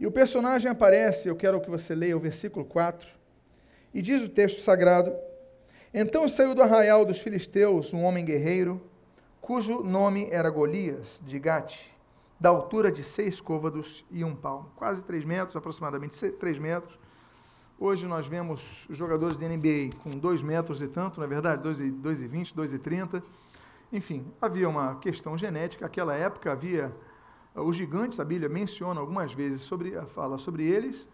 E 0.00 0.08
o 0.08 0.10
personagem 0.10 0.68
aparece, 0.68 1.28
eu 1.28 1.36
quero 1.36 1.60
que 1.60 1.70
você 1.70 1.94
leia 1.94 2.16
o 2.16 2.20
versículo 2.20 2.64
4, 2.64 3.08
e 3.94 4.02
diz 4.02 4.24
o 4.24 4.28
texto 4.28 4.60
sagrado: 4.60 5.14
Então 5.94 6.28
saiu 6.28 6.52
do 6.52 6.62
arraial 6.64 7.04
dos 7.04 7.20
filisteus 7.20 7.94
um 7.94 8.02
homem 8.02 8.24
guerreiro, 8.24 8.82
cujo 9.40 9.84
nome 9.84 10.26
era 10.32 10.50
Golias, 10.50 11.22
de 11.24 11.38
Gate, 11.38 11.78
da 12.40 12.48
altura 12.48 12.90
de 12.90 13.04
seis 13.04 13.40
côvados 13.40 14.04
e 14.10 14.24
um 14.24 14.34
palmo, 14.34 14.72
quase 14.74 15.04
três 15.04 15.24
metros, 15.24 15.54
aproximadamente 15.54 16.32
três 16.32 16.58
metros. 16.58 16.98
Hoje 17.78 18.04
nós 18.04 18.26
vemos 18.26 18.60
jogadores 18.90 19.38
de 19.38 19.46
NBA 19.46 19.96
com 20.02 20.18
dois 20.18 20.42
metros 20.42 20.82
e 20.82 20.88
tanto, 20.88 21.20
na 21.20 21.26
é 21.26 21.28
verdade, 21.28 21.62
2,20, 21.62 22.52
2,30 22.52 23.22
enfim, 23.92 24.32
havia 24.40 24.66
uma 24.66 24.94
questão 24.96 25.36
genética. 25.36 25.84
Naquela 25.84 26.14
época 26.14 26.50
havia 26.50 26.90
os 27.54 27.76
gigantes, 27.76 28.18
a 28.18 28.24
Bíblia 28.24 28.48
menciona 28.48 28.98
algumas 28.98 29.34
vezes 29.34 29.60
sobre, 29.60 30.00
fala 30.06 30.38
sobre 30.38 30.64
eles, 30.64 31.06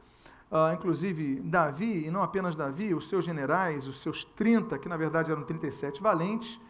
uh, 0.49 0.73
inclusive 0.73 1.40
Davi, 1.40 2.06
e 2.06 2.11
não 2.11 2.23
apenas 2.23 2.54
Davi, 2.54 2.94
os 2.94 3.08
seus 3.08 3.25
generais, 3.25 3.88
os 3.88 4.00
seus 4.00 4.25
30, 4.25 4.78
que 4.78 4.88
na 4.88 4.97
verdade 4.97 5.32
eram 5.32 5.42
37 5.42 6.00
valentes, 6.00 6.61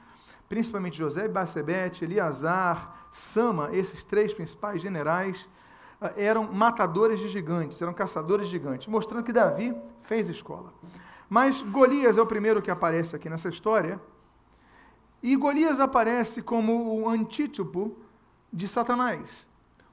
principalmente 0.48 0.96
José, 0.96 1.28
Bacebete, 1.28 2.04
Eliasar, 2.04 3.08
Sama, 3.10 3.68
esses 3.72 4.02
três 4.02 4.32
principais 4.32 4.80
generais, 4.80 5.46
uh, 6.00 6.10
eram 6.16 6.50
matadores 6.50 7.20
de 7.20 7.28
gigantes, 7.28 7.82
eram 7.82 7.92
caçadores 7.92 8.46
de 8.46 8.52
gigantes, 8.52 8.88
mostrando 8.88 9.24
que 9.24 9.32
Davi 9.34 9.76
fez 10.04 10.30
escola. 10.30 10.72
Mas 11.28 11.60
Golias 11.60 12.16
é 12.16 12.22
o 12.22 12.26
primeiro 12.26 12.62
que 12.62 12.70
aparece 12.70 13.14
aqui 13.14 13.28
nessa 13.28 13.50
história, 13.50 14.00
e 15.22 15.36
Golias 15.36 15.80
aparece 15.80 16.42
como 16.42 17.00
o 17.00 17.08
antítipo 17.08 17.96
de 18.52 18.68
Satanás 18.68 19.48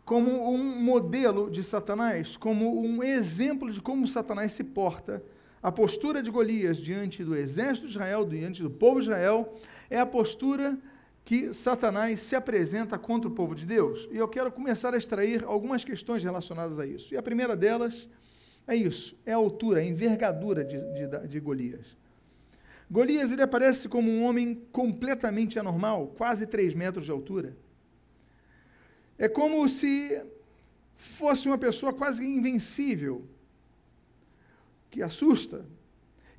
como 0.05 0.47
um 0.53 0.79
modelo 0.79 1.49
de 1.49 1.63
Satanás, 1.63 2.37
como 2.37 2.79
um 2.79 3.03
exemplo 3.03 3.71
de 3.71 3.81
como 3.81 4.07
Satanás 4.07 4.53
se 4.53 4.63
porta. 4.63 5.21
A 5.61 5.71
postura 5.71 6.21
de 6.21 6.29
Golias 6.29 6.77
diante 6.77 7.23
do 7.23 7.35
exército 7.35 7.87
de 7.87 7.93
Israel, 7.93 8.23
diante 8.23 8.61
do 8.61 8.69
povo 8.69 9.01
de 9.01 9.07
Israel, 9.07 9.55
é 9.89 9.99
a 9.99 10.05
postura 10.05 10.77
que 11.23 11.51
Satanás 11.51 12.21
se 12.21 12.35
apresenta 12.35 12.99
contra 12.99 13.27
o 13.27 13.33
povo 13.33 13.55
de 13.55 13.65
Deus. 13.65 14.07
E 14.11 14.17
eu 14.17 14.27
quero 14.27 14.51
começar 14.51 14.93
a 14.93 14.97
extrair 14.97 15.43
algumas 15.43 15.83
questões 15.83 16.23
relacionadas 16.23 16.77
a 16.77 16.85
isso. 16.85 17.15
E 17.15 17.17
a 17.17 17.23
primeira 17.23 17.55
delas 17.55 18.07
é 18.67 18.75
isso: 18.75 19.17
é 19.25 19.33
a 19.33 19.37
altura, 19.37 19.79
a 19.79 19.83
envergadura 19.83 20.63
de, 20.63 20.77
de, 20.77 21.27
de 21.27 21.39
Golias. 21.39 21.97
Golias 22.89 23.31
ele 23.31 23.41
aparece 23.41 23.89
como 23.89 24.09
um 24.09 24.23
homem 24.23 24.61
completamente 24.71 25.57
anormal, 25.57 26.07
quase 26.17 26.45
3 26.45 26.73
metros 26.73 27.05
de 27.05 27.11
altura. 27.11 27.57
É 29.17 29.27
como 29.27 29.67
se 29.67 30.23
fosse 30.95 31.47
uma 31.47 31.57
pessoa 31.57 31.93
quase 31.93 32.25
invencível, 32.25 33.27
que 34.89 35.01
assusta. 35.01 35.65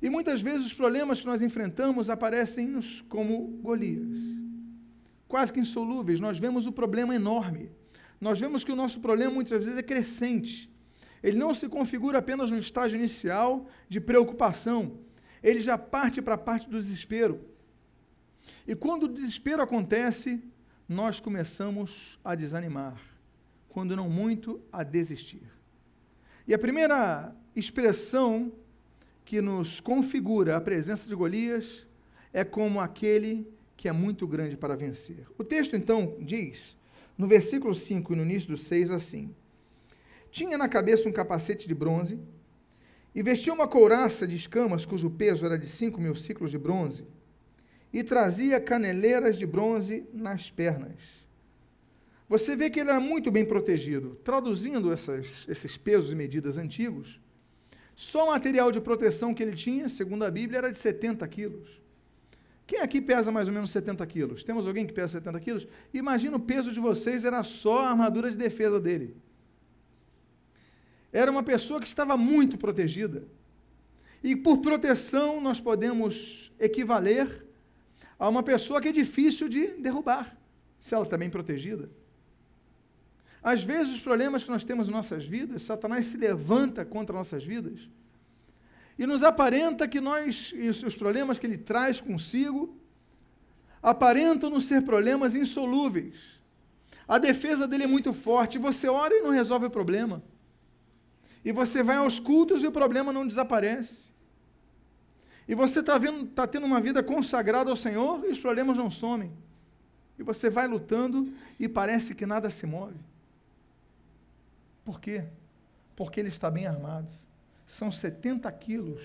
E 0.01 0.09
muitas 0.09 0.41
vezes 0.41 0.65
os 0.65 0.73
problemas 0.73 1.19
que 1.19 1.25
nós 1.25 1.41
enfrentamos 1.41 2.09
aparecem-nos 2.09 3.01
como 3.09 3.59
Golias, 3.61 4.07
quase 5.27 5.51
que 5.51 5.59
insolúveis. 5.59 6.19
Nós 6.19 6.39
vemos 6.39 6.65
o 6.65 6.71
problema 6.71 7.13
enorme. 7.13 7.71
Nós 8.21 8.39
vemos 8.39 8.63
que 8.63 8.71
o 8.71 8.75
nosso 8.75 8.99
problema 8.99 9.31
muitas 9.31 9.63
vezes 9.63 9.77
é 9.77 9.83
crescente. 9.83 10.71
Ele 11.21 11.37
não 11.37 11.53
se 11.53 11.67
configura 11.67 12.19
apenas 12.19 12.51
no 12.51 12.57
estágio 12.57 12.97
inicial 12.97 13.67
de 13.89 13.99
preocupação, 13.99 14.99
ele 15.43 15.61
já 15.61 15.77
parte 15.77 16.21
para 16.21 16.35
a 16.35 16.37
parte 16.37 16.69
do 16.69 16.79
desespero. 16.79 17.39
E 18.67 18.75
quando 18.75 19.03
o 19.03 19.07
desespero 19.07 19.61
acontece, 19.61 20.41
nós 20.87 21.19
começamos 21.19 22.19
a 22.23 22.33
desanimar, 22.35 22.99
quando 23.69 23.95
não 23.95 24.09
muito 24.09 24.61
a 24.71 24.83
desistir. 24.83 25.43
E 26.47 26.53
a 26.53 26.59
primeira 26.59 27.35
expressão 27.55 28.51
que 29.25 29.41
nos 29.41 29.81
configura 29.81 30.55
a 30.55 30.61
presença 30.61 31.09
de 31.09 31.15
Golias 31.15 31.85
é 32.31 32.45
como 32.45 32.79
aquele 32.79 33.51
que 33.75 33.89
é 33.89 33.91
muito 33.91 34.25
grande 34.25 34.55
para 34.55 34.75
vencer. 34.75 35.27
O 35.37 35.43
texto 35.43 35.75
então 35.75 36.15
diz, 36.21 36.77
no 37.17 37.27
versículo 37.27 37.75
5 37.75 38.13
e 38.13 38.15
no 38.15 38.23
início 38.23 38.49
do 38.49 38.57
6, 38.57 38.91
assim: 38.91 39.35
Tinha 40.31 40.57
na 40.57 40.69
cabeça 40.69 41.09
um 41.09 41.11
capacete 41.11 41.67
de 41.67 41.75
bronze 41.75 42.19
e 43.17 43.23
vestia 43.23 43.51
uma 43.51 43.67
couraça 43.67 44.27
de 44.27 44.35
escamas 44.35 44.85
cujo 44.85 45.09
peso 45.09 45.43
era 45.43 45.57
de 45.57 45.67
cinco 45.67 45.99
mil 45.99 46.13
ciclos 46.13 46.51
de 46.51 46.57
bronze 46.59 47.03
e 47.91 48.03
trazia 48.03 48.61
caneleiras 48.61 49.39
de 49.39 49.45
bronze 49.47 50.07
nas 50.13 50.51
pernas. 50.51 51.01
Você 52.29 52.55
vê 52.55 52.69
que 52.69 52.79
ele 52.79 52.91
era 52.91 52.99
muito 52.99 53.31
bem 53.31 53.43
protegido. 53.43 54.19
Traduzindo 54.23 54.93
essas, 54.93 55.47
esses 55.49 55.75
pesos 55.75 56.11
e 56.11 56.15
medidas 56.15 56.59
antigos, 56.59 57.19
só 57.95 58.25
o 58.25 58.27
material 58.27 58.71
de 58.71 58.79
proteção 58.79 59.33
que 59.33 59.41
ele 59.41 59.55
tinha, 59.55 59.89
segundo 59.89 60.23
a 60.23 60.29
Bíblia, 60.29 60.59
era 60.59 60.71
de 60.71 60.77
70 60.77 61.27
quilos. 61.27 61.81
Quem 62.67 62.81
aqui 62.81 63.01
pesa 63.01 63.31
mais 63.31 63.47
ou 63.47 63.53
menos 63.55 63.71
70 63.71 64.05
quilos? 64.05 64.43
Temos 64.43 64.67
alguém 64.67 64.85
que 64.85 64.93
pesa 64.93 65.13
70 65.13 65.39
quilos? 65.39 65.67
Imagina 65.91 66.37
o 66.37 66.39
peso 66.39 66.71
de 66.71 66.79
vocês 66.79 67.25
era 67.25 67.43
só 67.43 67.79
a 67.79 67.89
armadura 67.89 68.29
de 68.29 68.37
defesa 68.37 68.79
dele. 68.79 69.17
Era 71.11 71.31
uma 71.31 71.43
pessoa 71.43 71.79
que 71.79 71.87
estava 71.87 72.17
muito 72.17 72.57
protegida. 72.57 73.25
E 74.23 74.35
por 74.35 74.57
proteção 74.57 75.39
nós 75.39 75.59
podemos 75.59 76.51
equivaler 76.59 77.45
a 78.19 78.27
uma 78.27 78.43
pessoa 78.43 78.81
que 78.81 78.87
é 78.87 78.91
difícil 78.91 79.47
de 79.47 79.67
derrubar, 79.73 80.35
se 80.79 80.93
ela 80.93 81.03
está 81.03 81.17
bem 81.17 81.29
protegida. 81.29 81.89
Às 83.41 83.63
vezes, 83.63 83.93
os 83.93 83.99
problemas 83.99 84.43
que 84.43 84.49
nós 84.49 84.65
temos 84.65 84.89
em 84.89 84.91
nossas 84.91 85.23
vidas, 85.23 85.61
Satanás 85.61 86.07
se 86.07 86.17
levanta 86.17 86.83
contra 86.83 87.15
nossas 87.15 87.43
vidas 87.43 87.87
e 88.97 89.05
nos 89.05 89.23
aparenta 89.23 89.87
que 89.87 90.01
nós, 90.01 90.51
e 90.55 90.67
os 90.69 90.95
problemas 90.95 91.37
que 91.37 91.45
ele 91.45 91.57
traz 91.57 92.01
consigo, 92.01 92.75
aparentam 93.81 94.49
não 94.49 94.59
ser 94.59 94.81
problemas 94.81 95.35
insolúveis. 95.35 96.15
A 97.07 97.19
defesa 97.19 97.67
dele 97.67 97.83
é 97.83 97.87
muito 97.87 98.11
forte, 98.11 98.57
você 98.57 98.89
ora 98.89 99.13
e 99.13 99.21
não 99.21 99.29
resolve 99.29 99.67
o 99.67 99.69
problema. 99.69 100.21
E 101.43 101.51
você 101.51 101.81
vai 101.83 101.97
aos 101.97 102.19
cultos 102.19 102.63
e 102.63 102.67
o 102.67 102.71
problema 102.71 103.13
não 103.13 103.27
desaparece. 103.27 104.11
E 105.47 105.55
você 105.55 105.79
está 105.79 105.99
tá 106.35 106.45
tendo 106.45 106.65
uma 106.65 106.81
vida 106.81 107.01
consagrada 107.01 107.69
ao 107.69 107.75
Senhor 107.75 108.25
e 108.25 108.31
os 108.31 108.39
problemas 108.39 108.77
não 108.77 108.91
somem. 108.91 109.31
E 110.19 110.23
você 110.23 110.49
vai 110.49 110.67
lutando 110.67 111.33
e 111.59 111.69
parece 111.69 112.13
que 112.13 112.25
nada 112.25 112.49
se 112.49 112.65
move. 112.65 112.99
Por 114.83 114.99
quê? 114.99 115.25
Porque 115.95 116.19
ele 116.19 116.29
está 116.29 116.49
bem 116.49 116.65
armado. 116.65 117.11
São 117.65 117.91
70 117.91 118.51
quilos 118.53 119.03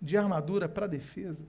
de 0.00 0.16
armadura 0.16 0.68
para 0.68 0.86
defesa. 0.86 1.44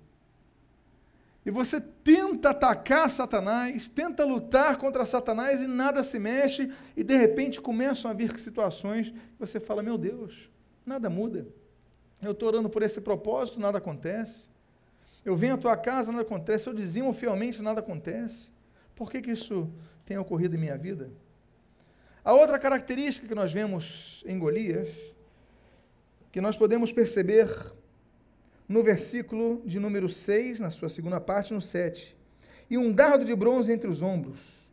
E 1.45 1.51
você 1.51 1.79
tenta 1.79 2.49
atacar 2.49 3.09
Satanás, 3.09 3.87
tenta 3.87 4.25
lutar 4.25 4.77
contra 4.77 5.05
Satanás 5.05 5.61
e 5.61 5.67
nada 5.67 6.03
se 6.03 6.19
mexe, 6.19 6.71
e 6.95 7.03
de 7.03 7.15
repente 7.15 7.61
começam 7.61 8.11
a 8.11 8.13
vir 8.13 8.37
situações 8.39 9.09
que 9.09 9.39
você 9.39 9.59
fala: 9.59 9.81
Meu 9.81 9.97
Deus, 9.97 10.49
nada 10.85 11.09
muda. 11.09 11.47
Eu 12.21 12.31
estou 12.31 12.49
orando 12.49 12.69
por 12.69 12.83
esse 12.83 12.99
propósito, 12.99 13.59
nada 13.59 13.77
acontece. 13.77 14.49
Eu 15.23 15.35
venho 15.35 15.55
à 15.55 15.57
tua 15.57 15.77
casa, 15.77 16.11
nada 16.11 16.23
acontece. 16.23 16.67
Eu 16.67 16.73
dizimo 16.73 17.13
fielmente, 17.13 17.61
nada 17.61 17.79
acontece. 17.79 18.51
Por 18.93 19.09
que, 19.09 19.21
que 19.21 19.31
isso 19.31 19.69
tem 20.05 20.17
ocorrido 20.17 20.55
em 20.55 20.59
minha 20.59 20.77
vida? 20.77 21.09
A 22.23 22.33
outra 22.33 22.59
característica 22.59 23.27
que 23.27 23.35
nós 23.35 23.53
vemos 23.53 24.23
em 24.27 24.37
Golias, 24.37 25.13
que 26.31 26.41
nós 26.41 26.57
podemos 26.57 26.91
perceber 26.91 27.47
no 28.69 28.83
versículo 28.83 29.63
de 29.65 29.79
número 29.79 30.07
6, 30.07 30.59
na 30.59 30.69
sua 30.69 30.89
segunda 30.89 31.19
parte, 31.19 31.51
no 31.55 31.59
7. 31.59 32.15
E 32.69 32.77
um 32.77 32.91
dardo 32.91 33.25
de 33.25 33.35
bronze 33.35 33.73
entre 33.73 33.89
os 33.89 34.03
ombros. 34.03 34.69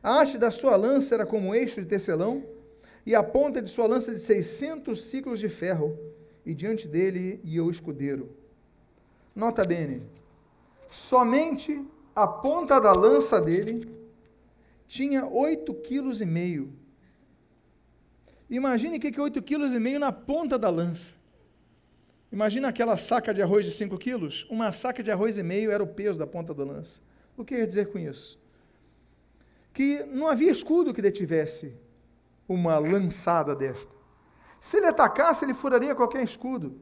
A 0.00 0.20
haste 0.20 0.38
da 0.38 0.48
sua 0.48 0.76
lança 0.76 1.16
era 1.16 1.26
como 1.26 1.52
eixo 1.52 1.80
de 1.80 1.88
tecelão, 1.88 2.44
e 3.04 3.16
a 3.16 3.22
ponta 3.22 3.60
de 3.60 3.68
sua 3.68 3.88
lança 3.88 4.14
de 4.14 4.20
seiscentos 4.20 5.06
ciclos 5.06 5.40
de 5.40 5.48
ferro, 5.48 5.98
e 6.46 6.54
diante 6.54 6.86
dele 6.86 7.40
ia 7.42 7.64
o 7.64 7.70
escudeiro. 7.70 8.30
Nota 9.34 9.64
bene, 9.64 10.02
somente 10.88 11.84
a 12.14 12.28
ponta 12.28 12.80
da 12.80 12.92
lança 12.92 13.40
dele 13.40 13.90
tinha 14.86 15.26
oito 15.26 15.74
quilos 15.74 16.20
e 16.20 16.26
meio. 16.26 16.72
Imagine 18.48 18.98
o 18.98 19.00
que 19.00 19.18
é 19.18 19.20
oito 19.22 19.42
quilos 19.42 19.72
e 19.72 19.80
meio 19.80 19.98
na 19.98 20.12
ponta 20.12 20.56
da 20.56 20.68
lança. 20.68 21.21
Imagina 22.32 22.68
aquela 22.68 22.96
saca 22.96 23.34
de 23.34 23.42
arroz 23.42 23.66
de 23.66 23.70
5 23.70 23.98
quilos? 23.98 24.46
Uma 24.48 24.72
saca 24.72 25.02
de 25.02 25.10
arroz 25.10 25.36
e 25.36 25.42
meio 25.42 25.70
era 25.70 25.82
o 25.82 25.86
peso 25.86 26.18
da 26.18 26.26
ponta 26.26 26.54
da 26.54 26.64
lança. 26.64 27.02
O 27.36 27.44
que 27.44 27.54
quer 27.54 27.66
dizer 27.66 27.88
com 27.88 27.98
isso? 27.98 28.40
Que 29.74 30.02
não 30.04 30.26
havia 30.26 30.50
escudo 30.50 30.94
que 30.94 31.02
detivesse 31.02 31.76
uma 32.48 32.78
lançada 32.78 33.54
desta. 33.54 33.94
Se 34.58 34.78
ele 34.78 34.86
atacasse, 34.86 35.44
ele 35.44 35.52
furaria 35.52 35.94
qualquer 35.94 36.24
escudo. 36.24 36.80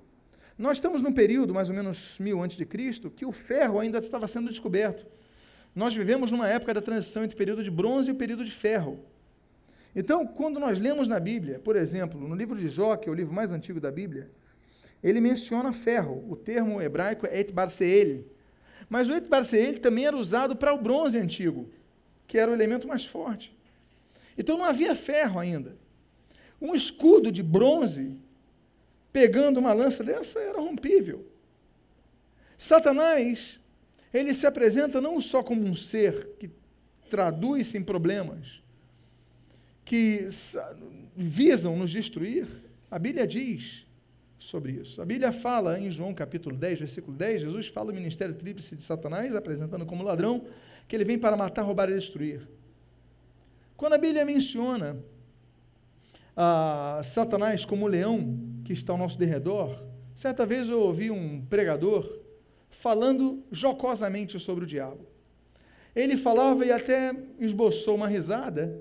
Nós 0.57 0.77
estamos 0.77 1.03
num 1.03 1.13
período, 1.13 1.53
mais 1.53 1.69
ou 1.69 1.75
menos 1.75 2.17
mil 2.21 2.41
antes 2.41 2.57
de 2.57 2.65
Cristo, 2.65 3.11
que 3.11 3.27
o 3.27 3.33
ferro 3.33 3.81
ainda 3.81 3.99
estava 3.99 4.29
sendo 4.29 4.51
descoberto. 4.51 5.05
Nós 5.75 5.95
vivemos 5.95 6.31
numa 6.31 6.49
época 6.49 6.75
da 6.75 6.83
transição 6.83 7.25
entre 7.25 7.35
o 7.35 7.39
período 7.39 7.65
de 7.65 7.71
bronze 7.71 8.09
e 8.09 8.13
o 8.13 8.17
período 8.17 8.45
de 8.45 8.51
ferro. 8.53 9.01
Então, 9.97 10.25
quando 10.27 10.61
nós 10.61 10.79
lemos 10.79 11.09
na 11.09 11.19
Bíblia, 11.19 11.59
por 11.59 11.75
exemplo, 11.75 12.21
no 12.21 12.37
livro 12.37 12.57
de 12.57 12.69
Jó, 12.69 12.97
que 12.97 13.09
é 13.09 13.13
o 13.13 13.15
livro 13.15 13.35
mais 13.35 13.51
antigo 13.51 13.81
da 13.81 13.91
Bíblia, 13.91 14.31
ele 15.03 15.21
menciona 15.21 15.73
ferro. 15.73 16.25
O 16.29 16.37
termo 16.37 16.81
hebraico 16.81 17.27
é 17.27 17.41
etbarseel. 17.41 18.25
Mas 18.89 19.09
o 19.09 19.15
etbarseel 19.15 19.79
também 19.79 20.07
era 20.07 20.17
usado 20.17 20.57
para 20.57 20.75
o 20.75 20.79
bronze 20.79 21.19
antigo, 21.19 21.71
que 22.27 22.39
era 22.39 22.51
o 22.51 22.55
elemento 22.55 22.87
mais 22.87 23.05
forte. 23.05 23.57
Então 24.37 24.59
não 24.59 24.65
havia 24.65 24.95
ferro 24.95 25.39
ainda. 25.39 25.77
Um 26.61 26.75
escudo 26.75 27.33
de 27.33 27.43
bronze, 27.43 28.17
pegando 29.13 29.59
uma 29.59 29.73
lança 29.73 30.05
dessa, 30.05 30.39
era 30.39 30.61
rompível. 30.61 31.27
Satanás, 32.59 33.59
ele 34.13 34.35
se 34.35 34.47
apresenta 34.47 35.01
não 35.01 35.21
só 35.21 35.43
como 35.43 35.65
um 35.65 35.75
ser 35.75 36.35
que 36.39 36.51
traduz-se 37.09 37.79
em 37.79 37.83
problemas, 37.83 38.61
que 39.85 40.29
visam 41.17 41.77
nos 41.77 41.91
destruir. 41.91 42.47
A 42.91 42.99
Bíblia 42.99 43.27
diz 43.27 43.87
sobre 44.41 44.73
isso. 44.73 45.03
A 45.03 45.05
Bíblia 45.05 45.31
fala 45.31 45.79
em 45.79 45.91
João 45.91 46.15
capítulo 46.15 46.57
10, 46.57 46.79
versículo 46.79 47.15
10, 47.15 47.43
Jesus 47.43 47.69
fala 47.69 47.93
o 47.93 47.95
ministério 47.95 48.35
tríplice 48.35 48.75
de 48.75 48.83
Satanás, 48.83 49.37
apresentando 49.37 49.85
como 49.85 50.03
ladrão, 50.03 50.47
que 50.89 50.97
ele 50.97 51.05
vem 51.05 51.19
para 51.19 51.37
matar, 51.37 51.63
roubar 51.63 51.91
e 51.91 51.95
destruir. 51.95 52.49
Quando 53.77 53.93
a 53.93 53.99
Bíblia 53.99 54.25
menciona 54.25 54.97
a 56.35 57.03
Satanás 57.05 57.67
como 57.67 57.87
leão 57.87 58.39
que 58.65 58.73
está 58.73 58.95
ao 58.95 58.99
nosso 58.99 59.19
derredor, 59.19 59.85
certa 60.15 60.47
vez 60.47 60.71
eu 60.71 60.81
ouvi 60.81 61.11
um 61.11 61.45
pregador 61.45 62.19
falando 62.71 63.45
jocosamente 63.53 64.39
sobre 64.39 64.65
o 64.65 64.67
diabo. 64.67 65.07
Ele 65.95 66.17
falava 66.17 66.65
e 66.65 66.73
até 66.73 67.15
esboçou 67.39 67.95
uma 67.95 68.09
risada, 68.09 68.81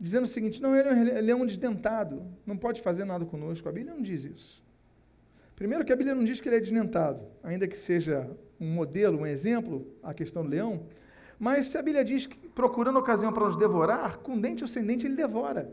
dizendo 0.00 0.24
o 0.24 0.28
seguinte: 0.28 0.60
não, 0.60 0.74
ele 0.74 1.10
é 1.10 1.20
um 1.20 1.24
leão 1.24 1.46
desdentado, 1.46 2.26
não 2.44 2.56
pode 2.56 2.80
fazer 2.80 3.04
nada 3.04 3.24
conosco. 3.24 3.68
A 3.68 3.72
Bíblia 3.72 3.94
não 3.94 4.02
diz 4.02 4.24
isso. 4.24 4.69
Primeiro 5.60 5.84
que 5.84 5.92
a 5.92 5.96
Bíblia 5.96 6.14
não 6.14 6.24
diz 6.24 6.40
que 6.40 6.48
ele 6.48 6.56
é 6.56 6.60
desdentado, 6.60 7.22
ainda 7.42 7.68
que 7.68 7.76
seja 7.76 8.26
um 8.58 8.72
modelo, 8.72 9.18
um 9.18 9.26
exemplo, 9.26 9.86
a 10.02 10.14
questão 10.14 10.42
do 10.42 10.48
leão, 10.48 10.86
mas 11.38 11.68
se 11.68 11.76
a 11.76 11.82
Bíblia 11.82 12.02
diz 12.02 12.26
que 12.26 12.48
procurando 12.48 12.98
ocasião 12.98 13.30
para 13.30 13.44
nos 13.44 13.58
devorar, 13.58 14.20
com 14.20 14.40
dente 14.40 14.62
ou 14.62 14.68
sem 14.68 14.82
dente 14.82 15.04
ele 15.04 15.16
devora. 15.16 15.70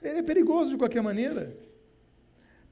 Ele 0.00 0.20
é 0.20 0.22
perigoso 0.22 0.70
de 0.70 0.78
qualquer 0.78 1.02
maneira. 1.02 1.54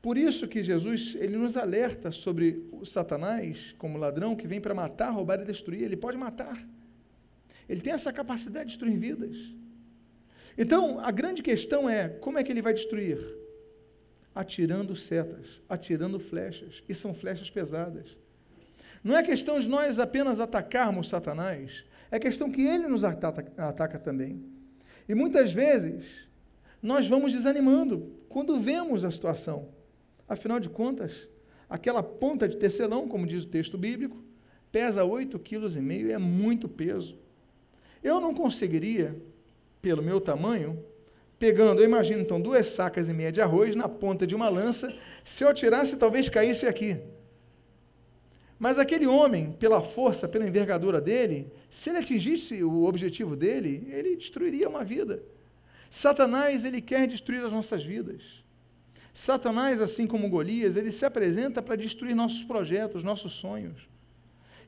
Por 0.00 0.17
isso 0.17 0.49
que 0.49 0.64
Jesus, 0.64 1.14
ele 1.21 1.37
nos 1.37 1.59
alerta 1.59 2.11
sobre 2.11 2.67
o 2.73 2.87
Satanás 2.87 3.75
como 3.76 3.99
ladrão 3.99 4.35
que 4.35 4.49
vem 4.49 4.62
para 4.62 4.73
matar, 4.73 5.11
roubar 5.11 5.43
e 5.43 5.45
destruir. 5.45 5.83
Ele 5.83 5.95
pode 5.95 6.17
matar. 6.17 6.67
Ele 7.69 7.83
tem 7.83 7.93
essa 7.93 8.11
capacidade 8.11 8.71
de 8.71 8.79
destruir 8.79 8.97
vidas. 8.97 9.37
Então, 10.57 10.99
a 11.01 11.11
grande 11.11 11.42
questão 11.42 11.87
é, 11.87 12.09
como 12.09 12.38
é 12.38 12.42
que 12.42 12.51
ele 12.51 12.62
vai 12.62 12.73
destruir? 12.73 13.39
Atirando 14.35 14.95
setas, 14.95 15.61
atirando 15.69 16.21
flechas, 16.21 16.83
e 16.88 16.95
são 16.95 17.12
flechas 17.12 17.51
pesadas. 17.51 18.16
Não 19.03 19.16
é 19.16 19.23
questão 19.23 19.59
de 19.59 19.69
nós 19.69 19.99
apenas 19.99 20.40
atacarmos 20.40 21.09
Satanás, 21.09 21.85
é 22.11 22.19
questão 22.19 22.51
que 22.51 22.62
ele 22.62 22.87
nos 22.87 23.05
ataca, 23.05 23.53
ataca 23.57 23.99
também. 23.99 24.45
E 25.09 25.14
muitas 25.14 25.53
vezes 25.53 26.29
nós 26.83 27.07
vamos 27.07 27.33
desanimando 27.33 28.12
quando 28.29 28.59
vemos 28.59 29.05
a 29.05 29.11
situação. 29.11 29.69
Afinal 30.29 30.61
de 30.61 30.69
contas, 30.69 31.29
aquela 31.69 32.03
ponta 32.03 32.49
de 32.49 32.57
tecelão, 32.57 33.09
como 33.09 33.27
diz 33.27 33.45
o 33.45 33.49
texto 33.49 33.77
bíblico, 33.77 34.23
pesa 34.71 35.03
8,5 35.03 35.40
kg 35.40 36.07
e 36.07 36.12
é 36.12 36.19
muito 36.19 36.69
peso. 36.69 37.19
Eu 38.03 38.21
não 38.21 38.35
conseguiria, 38.35 39.21
pelo 39.83 40.03
meu 40.03 40.21
tamanho, 40.21 40.83
pegando, 41.40 41.81
eu 41.81 41.87
imagino 41.87 42.20
então, 42.20 42.38
duas 42.38 42.66
sacas 42.66 43.09
e 43.09 43.14
meia 43.14 43.33
de 43.33 43.40
arroz 43.40 43.74
na 43.74 43.88
ponta 43.88 44.26
de 44.26 44.35
uma 44.35 44.50
lança, 44.50 44.94
se 45.24 45.42
eu 45.42 45.48
atirasse, 45.48 45.96
talvez 45.96 46.29
caísse 46.29 46.66
aqui. 46.66 46.98
Mas 48.59 48.79
aquele 48.79 49.07
homem, 49.07 49.53
pela 49.53 49.81
força, 49.81 50.29
pela 50.29 50.46
envergadura 50.46 51.00
dele, 51.00 51.50
se 51.70 51.88
ele 51.88 51.98
atingisse 51.98 52.62
o 52.62 52.85
objetivo 52.85 53.35
dele, 53.35 53.88
ele 53.90 54.16
destruiria 54.16 54.68
uma 54.68 54.85
vida. 54.85 55.22
Satanás, 55.88 56.62
ele 56.62 56.83
quer 56.83 57.09
destruir 57.09 57.42
as 57.42 57.50
nossas 57.50 57.83
vidas. 57.83 58.22
Satanás, 59.14 59.81
assim 59.81 60.07
como 60.07 60.29
Golias, 60.29 60.76
ele 60.76 60.92
se 60.92 61.07
apresenta 61.07 61.62
para 61.62 61.74
destruir 61.74 62.14
nossos 62.14 62.44
projetos, 62.44 63.03
nossos 63.03 63.33
sonhos. 63.33 63.88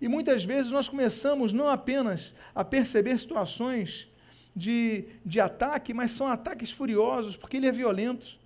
E 0.01 0.09
muitas 0.09 0.43
vezes 0.43 0.73
nós 0.73 0.89
começamos 0.89 1.53
não 1.53 1.69
apenas 1.69 2.33
a 2.55 2.65
perceber 2.65 3.19
situações 3.19 4.11
de, 4.55 5.05
de 5.25 5.41
ataque, 5.41 5.95
mas 5.95 6.13
são 6.13 6.27
ataques 6.27 6.71
furiosos, 6.71 7.37
porque 7.37 7.57
ele 7.57 7.67
é 7.67 7.73
violento. 7.73 8.39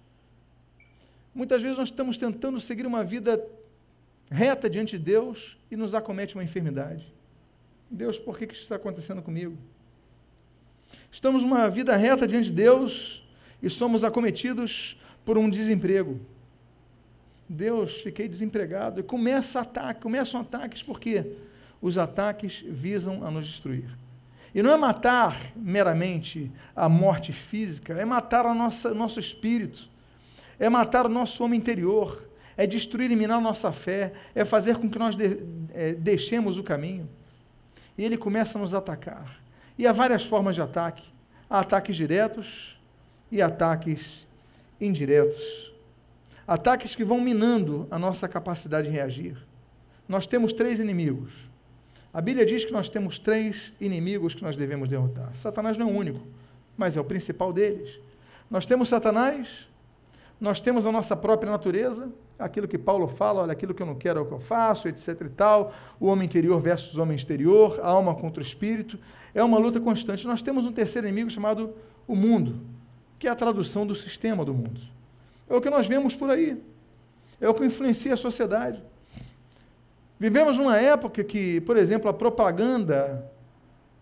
Muitas 1.35 1.63
vezes 1.63 1.79
nós 1.79 1.89
estamos 1.89 2.17
tentando 2.17 2.61
seguir 2.61 2.87
uma 2.87 3.05
vida 3.05 3.45
reta 4.31 4.71
diante 4.71 4.99
de 4.99 5.05
Deus 5.05 5.57
e 5.71 5.77
nos 5.77 5.95
acomete 5.95 6.35
uma 6.35 6.45
enfermidade. 6.45 7.13
Deus, 7.91 8.19
por 8.19 8.39
que, 8.39 8.47
que 8.47 8.55
isso 8.55 8.63
está 8.63 8.77
acontecendo 8.77 9.23
comigo? 9.23 9.57
Estamos 11.11 11.43
numa 11.43 11.69
vida 11.69 11.97
reta 11.97 12.27
diante 12.27 12.47
de 12.47 12.55
Deus 12.55 13.23
e 13.63 13.71
somos 13.71 14.05
acometidos 14.05 15.01
por 15.25 15.39
um 15.39 15.49
desemprego. 15.49 16.21
Deus, 17.49 17.99
fiquei 18.03 18.29
desempregado. 18.29 19.01
E 19.01 19.03
começa 19.03 19.61
ataque, 19.61 20.01
começam 20.01 20.41
ataques, 20.41 20.83
porque 20.83 21.37
os 21.81 21.97
ataques 21.97 22.65
visam 22.67 23.25
a 23.25 23.31
nos 23.31 23.47
destruir. 23.47 23.89
E 24.57 24.63
não 24.63 24.73
é 24.73 24.77
matar 24.79 25.39
meramente 25.55 26.51
a 26.75 26.89
morte 26.89 27.31
física, 27.31 27.93
é 27.93 28.07
matar 28.07 28.47
o 28.47 28.55
nosso 28.55 29.21
espírito, 29.21 29.87
é 30.59 30.67
matar 30.71 31.05
o 31.05 31.11
nosso 31.11 31.45
homem 31.45 31.59
interior, 31.59 32.27
é 32.57 32.67
destruir 32.67 33.11
e 33.11 33.17
minar 33.17 33.39
nossa 33.39 33.71
fé, 33.71 34.15
é 34.35 34.47
fazer 34.47 34.79
com 34.79 34.89
que 34.89 34.99
nós 34.99 35.15
de, 35.15 35.43
é, 35.75 35.93
deixemos 35.93 36.57
o 36.57 36.63
caminho. 36.63 37.07
E 37.99 38.03
ele 38.03 38.17
começa 38.17 38.57
a 38.57 38.63
nos 38.63 38.73
atacar. 38.73 39.43
E 39.77 39.87
há 39.87 39.93
várias 39.93 40.25
formas 40.25 40.55
de 40.55 40.63
ataque: 40.63 41.05
há 41.51 41.61
ataques 41.61 41.95
diretos 41.95 42.79
e 43.31 43.43
ataques 43.43 44.27
indiretos. 44.81 45.71
Ataques 46.49 46.97
que 46.97 47.05
vão 47.05 47.21
minando 47.21 47.87
a 47.91 47.99
nossa 47.99 48.27
capacidade 48.27 48.89
de 48.89 48.95
reagir. 48.95 49.37
Nós 50.09 50.27
temos 50.27 50.55
três 50.55 50.81
inimigos 50.81 51.46
a 52.17 52.23
Bíblia 52.23 52.47
diz 52.47 52.65
que 52.65 52.73
nós 52.73 52.89
temos 52.89 53.19
três 53.19 53.75
inimigos 53.79 54.35
que 54.35 54.43
nós 54.43 54.57
devemos 54.57 54.89
derrotar. 54.89 55.37
Satanás 55.37 55.77
não 55.77 55.91
é 55.91 55.93
o 55.93 55.95
único, 55.95 56.27
mas 56.75 56.97
é 56.97 57.01
o 57.01 57.05
principal 57.05 57.53
deles. 57.53 58.01
Nós 58.51 58.65
temos 58.65 58.89
Satanás, 58.89 59.69
nós 60.41 60.59
temos 60.59 60.87
a 60.87 60.93
nossa 60.93 61.15
própria 61.15 61.53
natureza, 61.53 62.11
aquilo 62.39 62.67
que 62.67 62.79
Paulo 62.79 63.07
fala, 63.07 63.43
olha, 63.43 63.53
aquilo 63.53 63.75
que 63.75 63.83
eu 63.83 63.87
não 63.87 63.95
quero 63.95 64.19
é 64.19 64.23
o 64.23 64.25
que 64.25 64.33
eu 64.33 64.41
faço, 64.41 64.89
etc 64.89 65.09
e 65.27 65.29
tal, 65.29 65.75
o 66.01 66.07
homem 66.07 66.25
interior 66.25 66.59
versus 66.59 66.97
o 66.97 67.03
homem 67.03 67.19
exterior, 67.19 67.79
a 67.83 67.89
alma 67.89 68.15
contra 68.15 68.43
o 68.43 68.47
espírito, 68.47 68.99
é 69.35 69.45
uma 69.45 69.59
luta 69.59 69.79
constante. 69.79 70.27
Nós 70.27 70.41
temos 70.41 70.65
um 70.65 70.73
terceiro 70.73 71.07
inimigo 71.07 71.29
chamado 71.29 71.75
o 72.09 72.17
mundo, 72.17 72.63
que 73.19 73.29
é 73.29 73.31
a 73.31 73.37
tradução 73.37 73.87
do 73.87 73.95
sistema 73.95 74.43
do 74.43 74.55
mundo. 74.55 74.81
É 75.51 75.55
o 75.55 75.61
que 75.61 75.69
nós 75.69 75.87
vemos 75.87 76.15
por 76.15 76.31
aí, 76.31 76.57
é 77.39 77.47
o 77.47 77.53
que 77.53 77.63
influencia 77.63 78.15
a 78.15 78.17
sociedade. 78.17 78.83
Vivemos 80.19 80.57
numa 80.57 80.77
época 80.79 81.23
que, 81.23 81.61
por 81.63 81.77
exemplo, 81.77 82.09
a 82.09 82.15
propaganda 82.15 83.31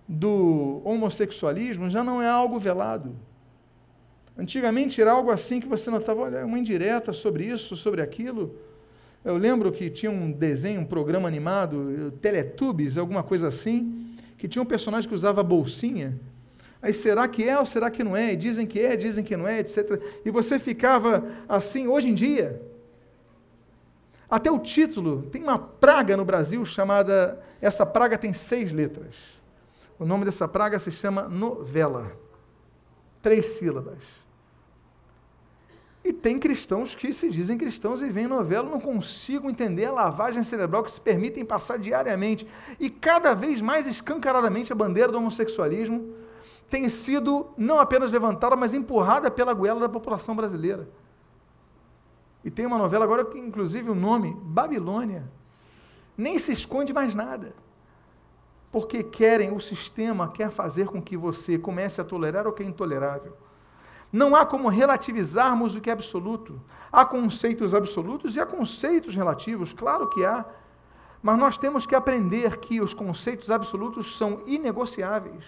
do 0.06 0.80
homossexualismo 0.84 1.90
já 1.90 2.04
não 2.04 2.22
é 2.22 2.28
algo 2.28 2.58
velado. 2.58 3.16
Antigamente 4.36 5.00
era 5.00 5.12
algo 5.12 5.30
assim 5.30 5.60
que 5.60 5.68
você 5.68 5.90
notava, 5.90 6.22
olha, 6.22 6.44
uma 6.44 6.58
indireta 6.58 7.12
sobre 7.12 7.46
isso, 7.46 7.76
sobre 7.76 8.02
aquilo. 8.02 8.54
Eu 9.24 9.36
lembro 9.36 9.72
que 9.72 9.88
tinha 9.90 10.10
um 10.10 10.30
desenho, 10.30 10.80
um 10.80 10.84
programa 10.84 11.26
animado, 11.28 12.12
Teletubbies, 12.20 12.98
alguma 12.98 13.22
coisa 13.22 13.48
assim, 13.48 14.14
que 14.36 14.46
tinha 14.46 14.62
um 14.62 14.66
personagem 14.66 15.08
que 15.08 15.14
usava 15.14 15.42
bolsinha, 15.42 16.18
Aí 16.84 16.92
será 16.92 17.26
que 17.26 17.42
é 17.42 17.58
ou 17.58 17.64
será 17.64 17.90
que 17.90 18.04
não 18.04 18.14
é? 18.14 18.34
E 18.34 18.36
dizem 18.36 18.66
que 18.66 18.78
é, 18.78 18.94
dizem 18.94 19.24
que 19.24 19.34
não 19.34 19.48
é, 19.48 19.58
etc. 19.60 19.98
E 20.22 20.30
você 20.30 20.58
ficava 20.58 21.26
assim, 21.48 21.88
hoje 21.88 22.10
em 22.10 22.14
dia. 22.14 22.60
Até 24.28 24.50
o 24.50 24.58
título, 24.58 25.22
tem 25.30 25.42
uma 25.42 25.58
praga 25.58 26.16
no 26.16 26.24
Brasil 26.24 26.64
chamada. 26.64 27.40
Essa 27.60 27.84
praga 27.84 28.16
tem 28.16 28.32
seis 28.32 28.72
letras. 28.72 29.14
O 29.98 30.04
nome 30.04 30.24
dessa 30.24 30.48
praga 30.48 30.78
se 30.78 30.90
chama 30.90 31.22
novela. 31.28 32.12
Três 33.22 33.46
sílabas. 33.46 34.24
E 36.04 36.12
tem 36.12 36.38
cristãos 36.38 36.94
que 36.94 37.14
se 37.14 37.30
dizem 37.30 37.56
cristãos 37.56 38.02
e 38.02 38.10
veem 38.10 38.26
novela, 38.26 38.68
não 38.68 38.78
consigo 38.78 39.48
entender 39.48 39.86
a 39.86 39.92
lavagem 39.92 40.42
cerebral 40.42 40.84
que 40.84 40.90
se 40.90 41.00
permitem 41.00 41.46
passar 41.46 41.78
diariamente. 41.78 42.46
E 42.78 42.90
cada 42.90 43.32
vez 43.32 43.62
mais 43.62 43.86
escancaradamente 43.86 44.70
a 44.70 44.76
bandeira 44.76 45.10
do 45.10 45.16
homossexualismo 45.16 46.12
tem 46.68 46.90
sido 46.90 47.48
não 47.56 47.78
apenas 47.78 48.12
levantada, 48.12 48.54
mas 48.54 48.74
empurrada 48.74 49.30
pela 49.30 49.54
goela 49.54 49.80
da 49.80 49.88
população 49.88 50.36
brasileira. 50.36 50.86
E 52.44 52.50
tem 52.50 52.66
uma 52.66 52.76
novela 52.76 53.04
agora 53.04 53.24
que, 53.24 53.38
inclusive, 53.38 53.90
o 53.90 53.94
nome 53.94 54.36
Babilônia. 54.42 55.24
Nem 56.16 56.38
se 56.38 56.52
esconde 56.52 56.92
mais 56.92 57.14
nada. 57.14 57.54
Porque 58.70 59.02
querem, 59.02 59.54
o 59.54 59.60
sistema 59.60 60.28
quer 60.28 60.50
fazer 60.50 60.86
com 60.86 61.00
que 61.00 61.16
você 61.16 61.56
comece 61.56 62.00
a 62.00 62.04
tolerar 62.04 62.46
o 62.46 62.52
que 62.52 62.62
é 62.62 62.66
intolerável. 62.66 63.36
Não 64.12 64.36
há 64.36 64.44
como 64.44 64.68
relativizarmos 64.68 65.74
o 65.74 65.80
que 65.80 65.90
é 65.90 65.92
absoluto. 65.92 66.60
Há 66.92 67.04
conceitos 67.04 67.74
absolutos 67.74 68.36
e 68.36 68.40
há 68.40 68.46
conceitos 68.46 69.14
relativos, 69.14 69.72
claro 69.72 70.08
que 70.10 70.24
há. 70.24 70.44
Mas 71.22 71.38
nós 71.38 71.56
temos 71.56 71.86
que 71.86 71.94
aprender 71.94 72.58
que 72.58 72.80
os 72.80 72.92
conceitos 72.92 73.50
absolutos 73.50 74.18
são 74.18 74.42
inegociáveis. 74.46 75.44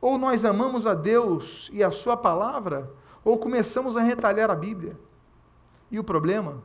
Ou 0.00 0.16
nós 0.16 0.44
amamos 0.44 0.86
a 0.86 0.94
Deus 0.94 1.70
e 1.72 1.84
a 1.84 1.90
Sua 1.90 2.16
palavra, 2.16 2.90
ou 3.22 3.36
começamos 3.36 3.96
a 3.96 4.00
retalhar 4.00 4.50
a 4.50 4.54
Bíblia. 4.54 4.98
E 5.90 5.98
o 5.98 6.04
problema? 6.04 6.62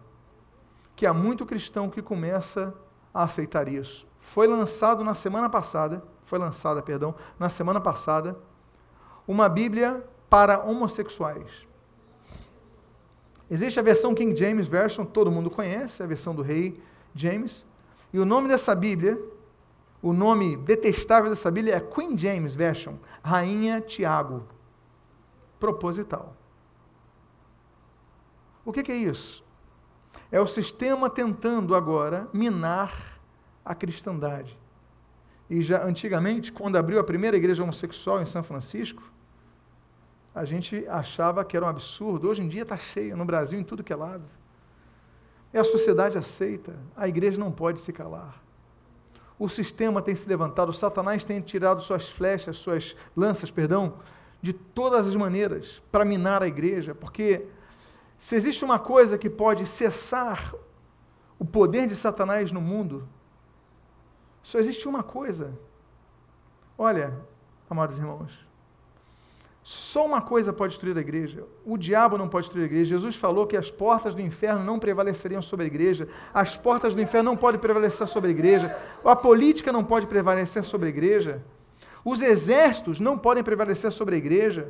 Que 0.95 1.05
há 1.05 1.13
muito 1.13 1.45
cristão 1.45 1.89
que 1.89 2.01
começa 2.01 2.73
a 3.13 3.23
aceitar 3.23 3.67
isso. 3.67 4.07
Foi 4.19 4.47
lançado 4.47 5.03
na 5.03 5.13
semana 5.13 5.49
passada, 5.49 6.03
foi 6.23 6.39
lançada, 6.39 6.81
perdão, 6.81 7.15
na 7.37 7.49
semana 7.49 7.79
passada, 7.79 8.37
uma 9.27 9.47
Bíblia 9.47 10.03
para 10.29 10.59
homossexuais. 10.63 11.67
Existe 13.49 13.79
a 13.79 13.83
versão 13.83 14.15
King 14.15 14.35
James 14.35 14.67
Version, 14.67 15.05
todo 15.05 15.31
mundo 15.31 15.51
conhece, 15.51 16.01
a 16.01 16.07
versão 16.07 16.33
do 16.33 16.41
rei 16.41 16.81
James. 17.13 17.65
E 18.11 18.19
o 18.19 18.25
nome 18.25 18.47
dessa 18.47 18.73
Bíblia, 18.73 19.19
o 20.01 20.11
nome 20.11 20.57
detestável 20.57 21.29
dessa 21.29 21.51
Bíblia 21.51 21.75
é 21.75 21.79
Queen 21.79 22.17
James 22.17 22.55
Version, 22.55 22.95
Rainha 23.23 23.79
Tiago. 23.81 24.43
Proposital. 25.59 26.35
O 28.65 28.71
que, 28.71 28.83
que 28.83 28.91
é 28.91 28.95
isso? 28.95 29.43
É 30.31 30.39
o 30.39 30.47
sistema 30.47 31.09
tentando 31.09 31.75
agora 31.75 32.27
minar 32.33 33.19
a 33.63 33.75
cristandade. 33.75 34.57
E 35.49 35.61
já 35.61 35.83
antigamente, 35.83 36.51
quando 36.51 36.77
abriu 36.77 36.99
a 36.99 37.03
primeira 37.03 37.37
igreja 37.37 37.63
homossexual 37.63 38.21
em 38.21 38.25
São 38.25 38.43
Francisco, 38.43 39.03
a 40.33 40.45
gente 40.45 40.87
achava 40.87 41.45
que 41.45 41.55
era 41.55 41.65
um 41.65 41.69
absurdo. 41.69 42.29
Hoje 42.29 42.41
em 42.41 42.47
dia 42.47 42.63
está 42.63 42.77
cheio 42.77 43.15
no 43.15 43.25
Brasil, 43.25 43.59
em 43.59 43.63
tudo 43.63 43.83
que 43.83 43.93
é 43.93 43.95
lado. 43.95 44.25
E 45.53 45.57
a 45.57 45.63
sociedade 45.63 46.17
aceita, 46.17 46.75
a 46.95 47.07
igreja 47.07 47.37
não 47.39 47.51
pode 47.51 47.79
se 47.79 47.93
calar. 47.93 48.41
O 49.37 49.47
sistema 49.47 50.01
tem 50.01 50.15
se 50.15 50.27
levantado, 50.27 50.73
Satanás 50.73 51.23
tem 51.23 51.39
tirado 51.41 51.83
suas 51.83 52.09
flechas, 52.09 52.57
suas 52.57 52.95
lanças, 53.15 53.51
perdão, 53.51 53.99
de 54.41 54.53
todas 54.53 55.07
as 55.07 55.15
maneiras 55.15 55.81
para 55.91 56.03
minar 56.03 56.41
a 56.41 56.47
igreja, 56.47 56.95
porque 56.95 57.45
se 58.17 58.35
existe 58.35 58.63
uma 58.63 58.79
coisa 58.79 59.17
que 59.17 59.29
pode 59.29 59.65
cessar 59.65 60.53
o 61.37 61.45
poder 61.45 61.87
de 61.87 61.95
Satanás 61.95 62.51
no 62.51 62.61
mundo, 62.61 63.07
só 64.41 64.59
existe 64.59 64.87
uma 64.87 65.03
coisa. 65.03 65.57
Olha, 66.77 67.13
amados 67.69 67.97
irmãos, 67.97 68.45
só 69.63 70.05
uma 70.05 70.21
coisa 70.21 70.51
pode 70.51 70.73
destruir 70.73 70.97
a 70.97 71.01
igreja. 71.01 71.45
O 71.65 71.77
diabo 71.77 72.17
não 72.17 72.27
pode 72.27 72.47
destruir 72.47 72.63
a 72.63 72.65
igreja. 72.65 72.95
Jesus 72.95 73.15
falou 73.15 73.47
que 73.47 73.55
as 73.55 73.71
portas 73.71 74.13
do 74.13 74.21
inferno 74.21 74.61
não 74.61 74.77
prevaleceriam 74.77 75.41
sobre 75.41 75.65
a 75.65 75.67
igreja. 75.67 76.09
As 76.33 76.57
portas 76.57 76.93
do 76.93 77.01
inferno 77.01 77.31
não 77.31 77.37
podem 77.37 77.61
prevalecer 77.61 78.05
sobre 78.07 78.29
a 78.29 78.33
igreja. 78.33 78.77
A 79.05 79.15
política 79.15 79.71
não 79.71 79.83
pode 79.83 80.05
prevalecer 80.05 80.65
sobre 80.65 80.87
a 80.87 80.89
igreja. 80.89 81.41
Os 82.03 82.21
exércitos 82.21 82.99
não 82.99 83.17
podem 83.17 83.41
prevalecer 83.41 83.89
sobre 83.93 84.15
a 84.15 84.17
igreja. 84.17 84.67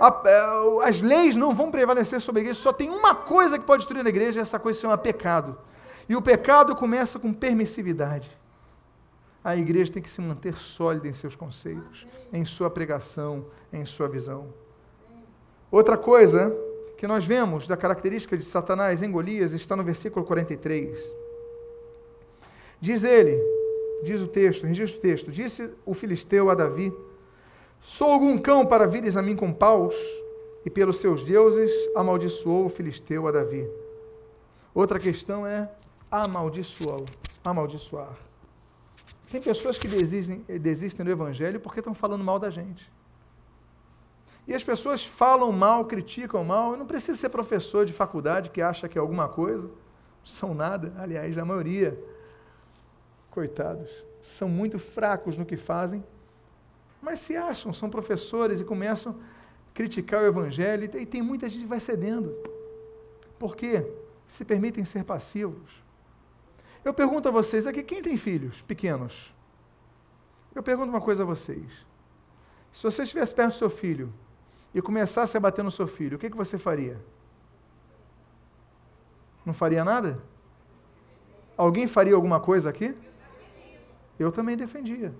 É, 0.00 0.88
as 0.88 1.00
leis 1.00 1.36
não 1.36 1.54
vão 1.54 1.70
prevalecer 1.70 2.20
sobre 2.20 2.40
a 2.40 2.42
igreja. 2.42 2.60
Só 2.60 2.72
tem 2.72 2.90
uma 2.90 3.14
coisa 3.14 3.58
que 3.58 3.64
pode 3.64 3.80
destruir 3.80 4.04
a 4.04 4.08
igreja, 4.08 4.38
e 4.38 4.42
essa 4.42 4.58
coisa 4.58 4.76
se 4.76 4.82
chama 4.82 4.98
pecado. 4.98 5.58
E 6.08 6.14
o 6.14 6.22
pecado 6.22 6.74
começa 6.76 7.18
com 7.18 7.32
permissividade. 7.32 8.30
A 9.42 9.56
igreja 9.56 9.92
tem 9.92 10.02
que 10.02 10.10
se 10.10 10.20
manter 10.20 10.54
sólida 10.56 11.08
em 11.08 11.12
seus 11.12 11.36
conceitos 11.36 12.06
em 12.32 12.44
sua 12.44 12.70
pregação, 12.70 13.46
em 13.72 13.84
sua 13.84 14.08
visão. 14.08 14.52
Outra 15.70 15.96
coisa 15.96 16.54
que 16.96 17.06
nós 17.06 17.24
vemos 17.24 17.66
da 17.66 17.76
característica 17.76 18.36
de 18.36 18.44
Satanás 18.44 19.02
em 19.02 19.10
Golias 19.10 19.52
está 19.52 19.76
no 19.76 19.84
versículo 19.84 20.24
43. 20.24 20.98
Diz 22.80 23.04
ele, 23.04 23.38
diz 24.02 24.20
o 24.20 24.28
texto, 24.28 24.66
registra 24.66 24.98
o 24.98 25.02
texto, 25.02 25.30
disse 25.30 25.74
o 25.84 25.94
filisteu 25.94 26.50
a 26.50 26.54
Davi: 26.54 26.92
Sou 27.88 28.10
algum 28.10 28.36
cão 28.36 28.66
para 28.66 28.84
vires 28.84 29.16
a 29.16 29.22
mim 29.22 29.36
com 29.36 29.52
paus? 29.52 29.94
E 30.64 30.68
pelos 30.68 30.98
seus 30.98 31.22
deuses 31.22 31.70
amaldiçoou 31.94 32.66
o 32.66 32.68
filisteu 32.68 33.28
a 33.28 33.30
Davi. 33.30 33.64
Outra 34.74 34.98
questão 34.98 35.46
é 35.46 35.70
amaldiçoar. 36.10 37.02
amaldiçoar. 37.44 38.16
Tem 39.30 39.40
pessoas 39.40 39.78
que 39.78 39.86
desistem, 39.86 40.44
desistem 40.60 41.06
do 41.06 41.12
Evangelho 41.12 41.60
porque 41.60 41.78
estão 41.78 41.94
falando 41.94 42.24
mal 42.24 42.40
da 42.40 42.50
gente. 42.50 42.90
E 44.48 44.52
as 44.52 44.64
pessoas 44.64 45.06
falam 45.06 45.52
mal, 45.52 45.84
criticam 45.84 46.42
mal. 46.42 46.72
Eu 46.72 46.78
não 46.78 46.86
preciso 46.86 47.16
ser 47.16 47.28
professor 47.28 47.86
de 47.86 47.92
faculdade 47.92 48.50
que 48.50 48.60
acha 48.60 48.88
que 48.88 48.98
é 48.98 49.00
alguma 49.00 49.28
coisa. 49.28 49.70
São 50.24 50.54
nada, 50.54 50.92
aliás, 50.98 51.38
a 51.38 51.44
maioria. 51.44 51.96
Coitados, 53.30 53.88
são 54.20 54.48
muito 54.48 54.76
fracos 54.76 55.38
no 55.38 55.46
que 55.46 55.56
fazem, 55.56 56.02
mas 57.06 57.20
se 57.20 57.36
acham, 57.36 57.72
são 57.72 57.88
professores 57.88 58.60
e 58.60 58.64
começam 58.64 59.12
a 59.12 59.72
criticar 59.72 60.24
o 60.24 60.26
Evangelho. 60.26 60.90
E 60.98 61.06
tem 61.06 61.22
muita 61.22 61.48
gente 61.48 61.60
que 61.62 61.68
vai 61.68 61.78
cedendo. 61.78 62.34
Por 63.38 63.54
quê? 63.54 63.86
Se 64.26 64.44
permitem 64.44 64.84
ser 64.84 65.04
passivos. 65.04 65.84
Eu 66.84 66.92
pergunto 66.92 67.28
a 67.28 67.30
vocês 67.30 67.64
aqui, 67.64 67.84
quem 67.84 68.02
tem 68.02 68.16
filhos 68.16 68.60
pequenos? 68.60 69.32
Eu 70.52 70.64
pergunto 70.64 70.88
uma 70.88 71.00
coisa 71.00 71.22
a 71.22 71.26
vocês. 71.26 71.86
Se 72.72 72.82
você 72.82 73.04
estivesse 73.04 73.32
perto 73.32 73.52
do 73.52 73.58
seu 73.58 73.70
filho 73.70 74.12
e 74.74 74.82
começasse 74.82 75.36
a 75.36 75.40
bater 75.40 75.62
no 75.62 75.70
seu 75.70 75.86
filho, 75.86 76.16
o 76.16 76.18
que, 76.18 76.28
que 76.28 76.36
você 76.36 76.58
faria? 76.58 77.00
Não 79.44 79.54
faria 79.54 79.84
nada? 79.84 80.20
Alguém 81.56 81.86
faria 81.86 82.16
alguma 82.16 82.40
coisa 82.40 82.68
aqui? 82.68 82.96
Eu 84.18 84.32
também 84.32 84.56
defendia. 84.56 85.14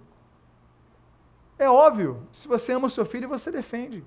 É 1.59 1.69
óbvio, 1.69 2.27
se 2.31 2.47
você 2.47 2.73
ama 2.73 2.87
o 2.87 2.91
seu 2.91 3.07
filho, 3.07 3.29
você 3.29 3.51
defende. 3.51 4.05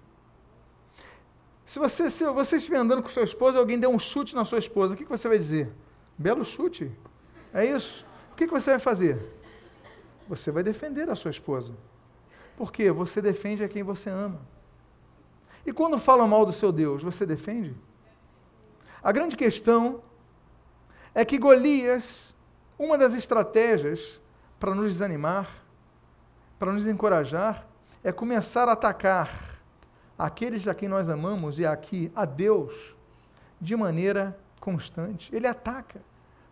Se 1.66 1.80
você, 1.80 2.10
se 2.10 2.26
você 2.26 2.58
estiver 2.58 2.78
andando 2.78 3.04
com 3.04 3.10
sua 3.10 3.24
esposa 3.24 3.58
e 3.58 3.60
alguém 3.60 3.80
der 3.80 3.88
um 3.88 4.00
chute 4.00 4.36
na 4.36 4.46
sua 4.46 4.60
esposa, 4.60 4.94
o 4.94 4.98
que, 4.98 5.06
você 5.06 5.28
vai 5.28 5.38
dizer? 5.38 5.72
Belo 6.18 6.44
chute. 6.44 6.92
É 7.54 7.66
isso? 7.66 8.06
O 8.32 8.36
que 8.36 8.48
você 8.48 8.72
vai 8.72 8.80
fazer? 8.80 9.24
Você 10.28 10.52
vai 10.52 10.64
defender 10.64 11.10
a 11.10 11.16
sua 11.16 11.32
esposa. 11.32 11.74
Por 12.58 12.72
quê? 12.72 12.92
Você 12.92 13.22
defende 13.22 13.64
a 13.64 13.70
quem 13.70 13.84
você 13.84 14.10
ama. 14.10 14.40
E 15.66 15.72
quando 15.72 15.98
falam 15.98 16.28
mal 16.28 16.46
do 16.46 16.52
seu 16.52 16.72
Deus, 16.72 17.04
você 17.04 17.26
defende? 17.26 17.76
A 19.02 19.12
grande 19.12 19.38
questão 19.38 20.02
é 21.14 21.24
que 21.24 21.38
Golias, 21.38 22.34
uma 22.78 22.98
das 22.98 23.14
estratégias 23.14 24.20
para 24.60 24.76
nos 24.76 24.88
desanimar, 24.88 25.50
para 26.60 26.74
nos 26.74 26.86
encorajar, 26.86 27.66
é 28.04 28.12
começar 28.12 28.68
a 28.68 28.74
atacar 28.74 29.60
aqueles 30.18 30.68
a 30.68 30.76
quem 30.76 30.90
nós 30.90 31.10
amamos 31.10 31.58
e 31.58 31.66
aqui 31.66 32.12
a 32.14 32.26
Deus 32.26 32.94
de 33.60 33.76
maneira 33.76 34.38
constante. 34.60 35.34
Ele 35.34 35.48
ataca 35.48 36.02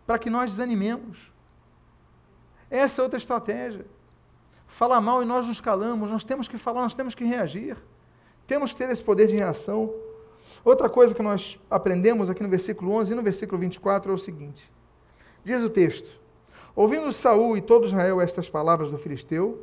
para 0.06 0.18
que 0.18 0.30
nós 0.30 0.50
desanimemos. 0.50 1.30
Essa 2.70 3.02
é 3.02 3.04
outra 3.04 3.18
estratégia. 3.18 3.84
Falar 4.66 5.00
mal 5.00 5.22
e 5.22 5.26
nós 5.26 5.46
nos 5.46 5.60
calamos, 5.60 6.10
nós 6.10 6.24
temos 6.24 6.48
que 6.48 6.56
falar, 6.56 6.82
nós 6.82 6.94
temos 6.94 7.14
que 7.14 7.24
reagir. 7.24 7.76
Temos 8.46 8.72
que 8.72 8.78
ter 8.78 8.88
esse 8.88 9.02
poder 9.02 9.26
de 9.26 9.34
reação. 9.34 9.92
Outra 10.64 10.88
coisa 10.88 11.14
que 11.14 11.22
nós 11.22 11.60
aprendemos 11.70 12.30
aqui 12.30 12.42
no 12.42 12.48
versículo 12.48 12.92
11 12.92 13.12
e 13.12 13.16
no 13.16 13.22
versículo 13.22 13.60
24 13.60 14.10
é 14.10 14.14
o 14.14 14.18
seguinte: 14.18 14.70
diz 15.44 15.62
o 15.62 15.68
texto: 15.68 16.18
Ouvindo 16.74 17.12
Saul 17.12 17.56
e 17.56 17.60
todo 17.60 17.86
Israel 17.86 18.20
estas 18.20 18.48
palavras 18.48 18.90
do 18.90 18.96
filisteu, 18.96 19.62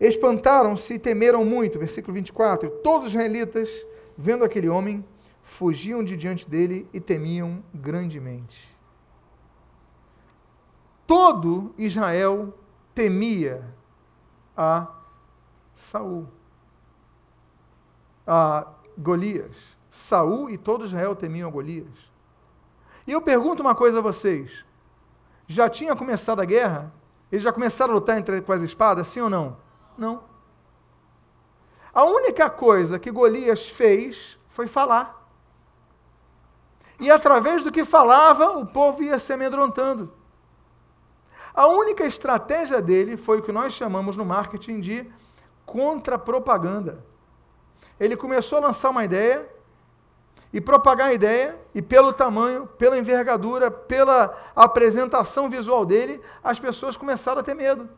Espantaram-se 0.00 0.94
e 0.94 0.98
temeram 0.98 1.44
muito. 1.44 1.78
Versículo 1.78 2.14
24. 2.14 2.70
Todos 2.82 3.08
os 3.08 3.14
israelitas, 3.14 3.68
vendo 4.16 4.44
aquele 4.44 4.68
homem, 4.68 5.04
fugiam 5.42 6.04
de 6.04 6.16
diante 6.16 6.48
dele 6.48 6.88
e 6.92 7.00
temiam 7.00 7.62
grandemente. 7.74 8.76
Todo 11.06 11.74
Israel 11.78 12.54
temia 12.94 13.64
a 14.56 14.88
Saul. 15.74 16.28
A 18.26 18.66
Golias. 18.96 19.56
Saul 19.88 20.50
e 20.50 20.58
todo 20.58 20.84
Israel 20.84 21.16
temiam 21.16 21.48
a 21.48 21.52
Golias. 21.52 22.08
E 23.06 23.12
eu 23.12 23.22
pergunto 23.22 23.62
uma 23.62 23.74
coisa 23.74 24.00
a 24.00 24.02
vocês. 24.02 24.64
Já 25.46 25.68
tinha 25.68 25.96
começado 25.96 26.40
a 26.40 26.44
guerra? 26.44 26.92
Eles 27.32 27.42
já 27.42 27.52
começaram 27.52 27.92
a 27.92 27.94
lutar 27.94 28.18
entre, 28.18 28.42
com 28.42 28.52
as 28.52 28.60
espadas, 28.60 29.08
sim 29.08 29.20
ou 29.20 29.30
não? 29.30 29.56
Não. 29.98 30.22
A 31.92 32.04
única 32.04 32.48
coisa 32.48 32.98
que 32.98 33.10
Golias 33.10 33.68
fez 33.68 34.38
foi 34.48 34.68
falar. 34.68 35.28
E 37.00 37.10
através 37.10 37.64
do 37.64 37.72
que 37.72 37.84
falava, 37.84 38.56
o 38.58 38.64
povo 38.64 39.02
ia 39.02 39.18
se 39.18 39.32
amedrontando. 39.32 40.12
A 41.52 41.66
única 41.66 42.04
estratégia 42.04 42.80
dele 42.80 43.16
foi 43.16 43.38
o 43.38 43.42
que 43.42 43.50
nós 43.50 43.72
chamamos 43.72 44.16
no 44.16 44.24
marketing 44.24 44.80
de 44.80 45.12
contra-propaganda. 45.66 47.04
Ele 47.98 48.16
começou 48.16 48.58
a 48.58 48.68
lançar 48.68 48.90
uma 48.90 49.04
ideia 49.04 49.48
e 50.52 50.60
propagar 50.60 51.08
a 51.08 51.12
ideia, 51.12 51.58
e 51.74 51.82
pelo 51.82 52.12
tamanho, 52.12 52.66
pela 52.66 52.96
envergadura, 52.96 53.70
pela 53.70 54.34
apresentação 54.56 55.50
visual 55.50 55.84
dele, 55.84 56.22
as 56.42 56.58
pessoas 56.58 56.96
começaram 56.96 57.40
a 57.40 57.44
ter 57.44 57.54
medo. 57.54 57.88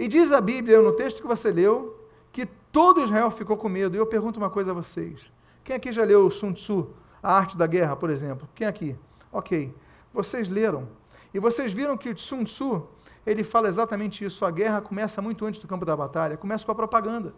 E 0.00 0.08
diz 0.08 0.32
a 0.32 0.40
Bíblia, 0.40 0.80
no 0.80 0.92
texto 0.92 1.20
que 1.20 1.28
você 1.28 1.50
leu, 1.50 1.94
que 2.32 2.46
todo 2.46 3.02
Israel 3.02 3.30
ficou 3.30 3.54
com 3.58 3.68
medo. 3.68 3.94
E 3.94 3.98
eu 3.98 4.06
pergunto 4.06 4.40
uma 4.40 4.48
coisa 4.48 4.70
a 4.70 4.74
vocês: 4.74 5.20
quem 5.62 5.76
aqui 5.76 5.92
já 5.92 6.02
leu 6.02 6.30
Sun 6.30 6.54
Tzu, 6.54 6.88
A 7.22 7.36
Arte 7.36 7.54
da 7.54 7.66
Guerra, 7.66 7.94
por 7.94 8.08
exemplo? 8.08 8.48
Quem 8.54 8.66
aqui? 8.66 8.96
Ok. 9.30 9.74
Vocês 10.10 10.48
leram. 10.48 10.88
E 11.34 11.38
vocês 11.38 11.74
viram 11.74 11.98
que 11.98 12.16
Sun 12.16 12.44
Tzu, 12.44 12.88
ele 13.26 13.44
fala 13.44 13.68
exatamente 13.68 14.24
isso. 14.24 14.42
A 14.46 14.50
guerra 14.50 14.80
começa 14.80 15.20
muito 15.20 15.44
antes 15.44 15.60
do 15.60 15.68
campo 15.68 15.84
da 15.84 15.94
batalha, 15.94 16.34
começa 16.34 16.64
com 16.64 16.72
a 16.72 16.74
propaganda. 16.74 17.34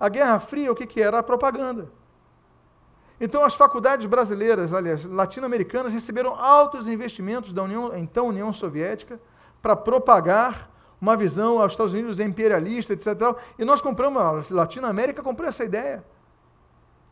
A 0.00 0.08
Guerra 0.08 0.40
Fria, 0.40 0.72
o 0.72 0.74
que, 0.74 0.84
que 0.84 1.00
era? 1.00 1.20
A 1.20 1.22
propaganda. 1.22 1.92
Então, 3.20 3.44
as 3.44 3.54
faculdades 3.54 4.06
brasileiras, 4.06 4.74
aliás, 4.74 5.04
latino-americanas, 5.04 5.92
receberam 5.92 6.34
altos 6.34 6.88
investimentos 6.88 7.52
da 7.52 7.62
União, 7.62 7.96
então 7.96 8.26
União 8.26 8.52
Soviética, 8.52 9.20
para 9.62 9.76
propagar 9.76 10.73
uma 11.04 11.18
visão 11.18 11.60
aos 11.60 11.72
Estados 11.72 11.92
Unidos 11.92 12.18
imperialista, 12.18 12.94
etc. 12.94 13.08
E 13.58 13.64
nós 13.64 13.82
compramos, 13.82 14.50
a 14.50 14.54
Latinoamérica 14.54 15.22
comprou 15.22 15.46
essa 15.46 15.62
ideia. 15.62 16.02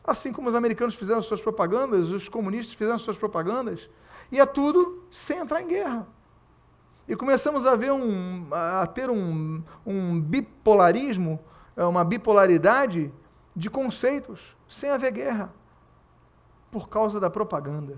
Assim 0.03 0.33
como 0.33 0.49
os 0.49 0.55
americanos 0.55 0.95
fizeram 0.95 1.21
suas 1.21 1.43
propagandas, 1.43 2.09
os 2.09 2.27
comunistas 2.27 2.73
fizeram 2.75 2.97
suas 2.97 3.19
propagandas, 3.19 3.87
e 4.31 4.39
é 4.39 4.45
tudo 4.47 5.05
sem 5.11 5.37
entrar 5.37 5.61
em 5.61 5.67
guerra. 5.67 6.07
E 7.07 7.15
começamos 7.15 7.67
a 7.67 7.75
ver 7.75 7.91
um, 7.91 8.47
a 8.51 8.87
ter 8.87 9.11
um, 9.11 9.63
um 9.85 10.19
bipolarismo, 10.19 11.39
uma 11.77 12.03
bipolaridade 12.03 13.13
de 13.55 13.69
conceitos, 13.69 14.57
sem 14.67 14.89
haver 14.89 15.11
guerra 15.11 15.53
por 16.71 16.89
causa 16.89 17.19
da 17.19 17.29
propaganda. 17.29 17.95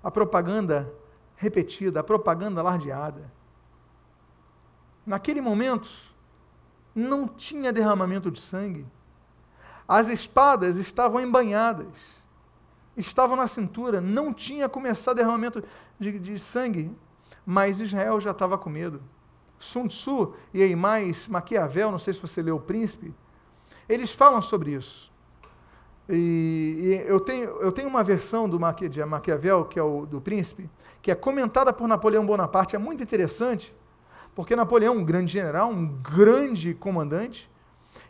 A 0.00 0.12
propaganda 0.12 0.94
repetida, 1.34 1.98
a 1.98 2.04
propaganda 2.04 2.60
alardeada. 2.60 3.41
Naquele 5.04 5.40
momento, 5.40 5.90
não 6.94 7.26
tinha 7.26 7.72
derramamento 7.72 8.30
de 8.30 8.40
sangue. 8.40 8.86
As 9.86 10.08
espadas 10.08 10.76
estavam 10.76 11.20
embanhadas, 11.20 11.88
estavam 12.96 13.36
na 13.36 13.46
cintura, 13.46 14.00
não 14.00 14.32
tinha 14.32 14.68
começado 14.68 15.16
derramamento 15.16 15.62
de, 15.98 16.18
de 16.18 16.38
sangue, 16.38 16.94
mas 17.44 17.80
Israel 17.80 18.20
já 18.20 18.30
estava 18.30 18.56
com 18.56 18.70
medo. 18.70 19.02
Sun 19.58 19.86
Tzu 19.86 20.34
e 20.52 20.62
aí 20.62 20.74
mais 20.74 21.28
Maquiavel, 21.28 21.90
não 21.90 21.98
sei 21.98 22.12
se 22.12 22.20
você 22.20 22.42
leu 22.42 22.56
O 22.56 22.60
Príncipe, 22.60 23.14
eles 23.88 24.12
falam 24.12 24.42
sobre 24.42 24.72
isso. 24.72 25.12
E, 26.08 27.04
e, 27.04 27.08
eu, 27.08 27.20
tenho, 27.20 27.50
eu 27.60 27.70
tenho 27.70 27.88
uma 27.88 28.02
versão 28.02 28.48
do 28.48 28.58
de 28.88 29.04
Maquiavel, 29.04 29.64
que 29.64 29.78
é 29.78 29.82
o 29.82 30.04
do 30.04 30.20
Príncipe, 30.20 30.68
que 31.00 31.10
é 31.10 31.14
comentada 31.14 31.72
por 31.72 31.86
Napoleão 31.86 32.26
Bonaparte, 32.26 32.74
é 32.74 32.78
muito 32.78 33.02
interessante, 33.02 33.74
porque 34.34 34.56
Napoleão 34.56 34.96
um 34.96 35.04
grande 35.04 35.32
general, 35.32 35.70
um 35.70 35.86
grande 35.86 36.74
comandante, 36.74 37.50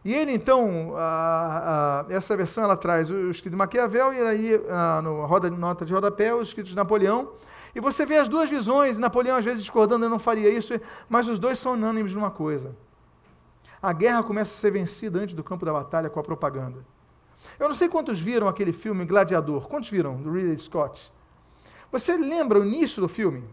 e 0.05 0.13
ele, 0.15 0.33
então, 0.33 0.97
a, 0.97 2.05
a, 2.09 2.13
essa 2.13 2.37
versão 2.37 2.65
ela 2.65 2.77
traz 2.77 3.11
o 3.11 3.31
escrito 3.31 3.53
de 3.53 3.57
Maquiavel 3.57 4.13
e 4.13 4.21
aí 4.21 4.61
a, 4.69 5.01
no 5.03 5.25
roda, 5.27 5.49
nota 5.49 5.85
de 5.85 5.93
rodapé 5.93 6.35
os 6.35 6.49
escritos 6.49 6.71
de 6.71 6.77
Napoleão, 6.77 7.31
e 7.75 7.81
você 7.81 8.05
vê 8.05 8.19
as 8.19 8.29
duas 8.29 8.51
visões, 8.51 8.99
Napoleão 8.99 9.37
às 9.37 9.45
vezes 9.45 9.61
discordando, 9.61 10.05
eu 10.05 10.11
não 10.11 10.19
faria 10.19 10.51
isso, 10.51 10.79
mas 11.09 11.29
os 11.29 11.39
dois 11.39 11.59
são 11.59 11.73
unânimes 11.73 12.15
numa 12.15 12.31
coisa. 12.31 12.77
A 13.83 13.93
guerra 13.93 14.23
começa 14.23 14.53
a 14.53 14.57
ser 14.57 14.71
vencida 14.71 15.19
antes 15.19 15.35
do 15.35 15.43
campo 15.43 15.65
da 15.65 15.73
batalha 15.73 16.11
com 16.11 16.21
a 16.21 16.23
propaganda. 16.23 16.85
Eu 17.59 17.69
não 17.69 17.75
sei 17.75 17.89
quantos 17.89 18.21
viram 18.21 18.47
aquele 18.47 18.73
filme 18.73 19.05
Gladiador. 19.05 19.67
Quantos 19.69 19.89
viram? 19.89 20.17
Do 20.17 20.31
Ridley 20.31 20.57
Scott. 20.59 21.13
Você 21.91 22.17
lembra 22.17 22.61
o 22.61 22.65
início 22.65 23.03
do 23.03 23.09
filme? 23.09 23.45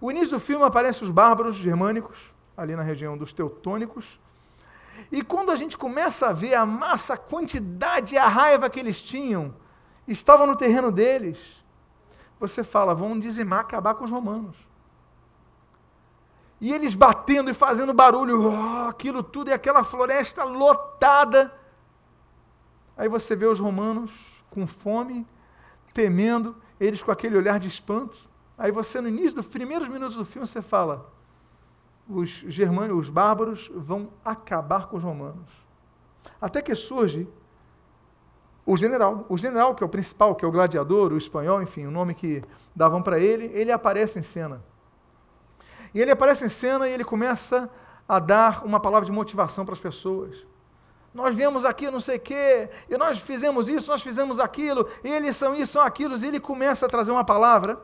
O 0.00 0.10
início 0.10 0.38
do 0.38 0.40
filme 0.40 0.64
aparece 0.64 1.04
os 1.04 1.10
bárbaros 1.10 1.56
germânicos, 1.56 2.18
ali 2.56 2.74
na 2.74 2.82
região 2.82 3.18
dos 3.18 3.32
teutônicos. 3.32 4.18
E 5.12 5.22
quando 5.22 5.50
a 5.50 5.56
gente 5.56 5.76
começa 5.76 6.28
a 6.28 6.32
ver 6.32 6.54
a 6.54 6.64
massa, 6.64 7.14
a 7.14 7.18
quantidade 7.18 8.14
e 8.14 8.18
a 8.18 8.28
raiva 8.28 8.70
que 8.70 8.80
eles 8.80 9.02
tinham, 9.02 9.54
estavam 10.08 10.46
no 10.46 10.56
terreno 10.56 10.90
deles, 10.90 11.38
você 12.38 12.64
fala, 12.64 12.94
vão 12.94 13.18
dizimar, 13.18 13.60
acabar 13.60 13.94
com 13.94 14.04
os 14.04 14.10
romanos. 14.10 14.56
E 16.60 16.72
eles 16.72 16.94
batendo 16.94 17.50
e 17.50 17.54
fazendo 17.54 17.92
barulho, 17.92 18.52
oh, 18.52 18.88
aquilo 18.88 19.22
tudo, 19.22 19.50
e 19.50 19.52
aquela 19.52 19.82
floresta 19.82 20.44
lotada. 20.44 21.52
Aí 22.96 23.08
você 23.08 23.34
vê 23.34 23.46
os 23.46 23.58
romanos 23.58 24.10
com 24.50 24.66
fome, 24.66 25.26
temendo, 25.92 26.56
eles 26.78 27.02
com 27.02 27.10
aquele 27.10 27.36
olhar 27.36 27.58
de 27.58 27.68
espanto. 27.68 28.29
Aí 28.60 28.70
você, 28.70 29.00
no 29.00 29.08
início 29.08 29.36
dos 29.36 29.48
primeiros 29.48 29.88
minutos 29.88 30.16
do 30.18 30.24
filme, 30.24 30.46
você 30.46 30.60
fala: 30.60 31.10
os 32.06 32.28
germânicos, 32.28 33.06
os 33.06 33.10
bárbaros 33.10 33.70
vão 33.74 34.10
acabar 34.22 34.86
com 34.86 34.98
os 34.98 35.02
romanos. 35.02 35.50
Até 36.38 36.60
que 36.60 36.74
surge 36.74 37.26
o 38.66 38.76
general, 38.76 39.24
o 39.30 39.38
general 39.38 39.74
que 39.74 39.82
é 39.82 39.86
o 39.86 39.88
principal, 39.88 40.34
que 40.34 40.44
é 40.44 40.48
o 40.48 40.52
gladiador, 40.52 41.10
o 41.10 41.16
espanhol, 41.16 41.62
enfim, 41.62 41.86
o 41.86 41.90
nome 41.90 42.12
que 42.12 42.44
davam 42.76 43.02
para 43.02 43.18
ele, 43.18 43.46
ele 43.54 43.72
aparece 43.72 44.18
em 44.18 44.22
cena. 44.22 44.62
E 45.94 46.00
ele 46.00 46.10
aparece 46.10 46.44
em 46.44 46.50
cena 46.50 46.86
e 46.86 46.92
ele 46.92 47.02
começa 47.02 47.70
a 48.06 48.18
dar 48.18 48.62
uma 48.62 48.78
palavra 48.78 49.06
de 49.06 49.12
motivação 49.12 49.64
para 49.64 49.72
as 49.72 49.80
pessoas 49.80 50.46
nós 51.12 51.34
viemos 51.34 51.64
aqui 51.64 51.90
não 51.90 51.98
sei 52.00 52.18
o 52.18 52.20
quê, 52.20 52.70
e 52.88 52.96
nós 52.96 53.18
fizemos 53.18 53.68
isso, 53.68 53.90
nós 53.90 54.00
fizemos 54.00 54.38
aquilo, 54.38 54.88
eles 55.02 55.36
são 55.36 55.56
isso, 55.56 55.72
são 55.72 55.82
aquilo, 55.82 56.16
e 56.16 56.26
ele 56.26 56.38
começa 56.38 56.86
a 56.86 56.88
trazer 56.88 57.10
uma 57.10 57.24
palavra. 57.24 57.80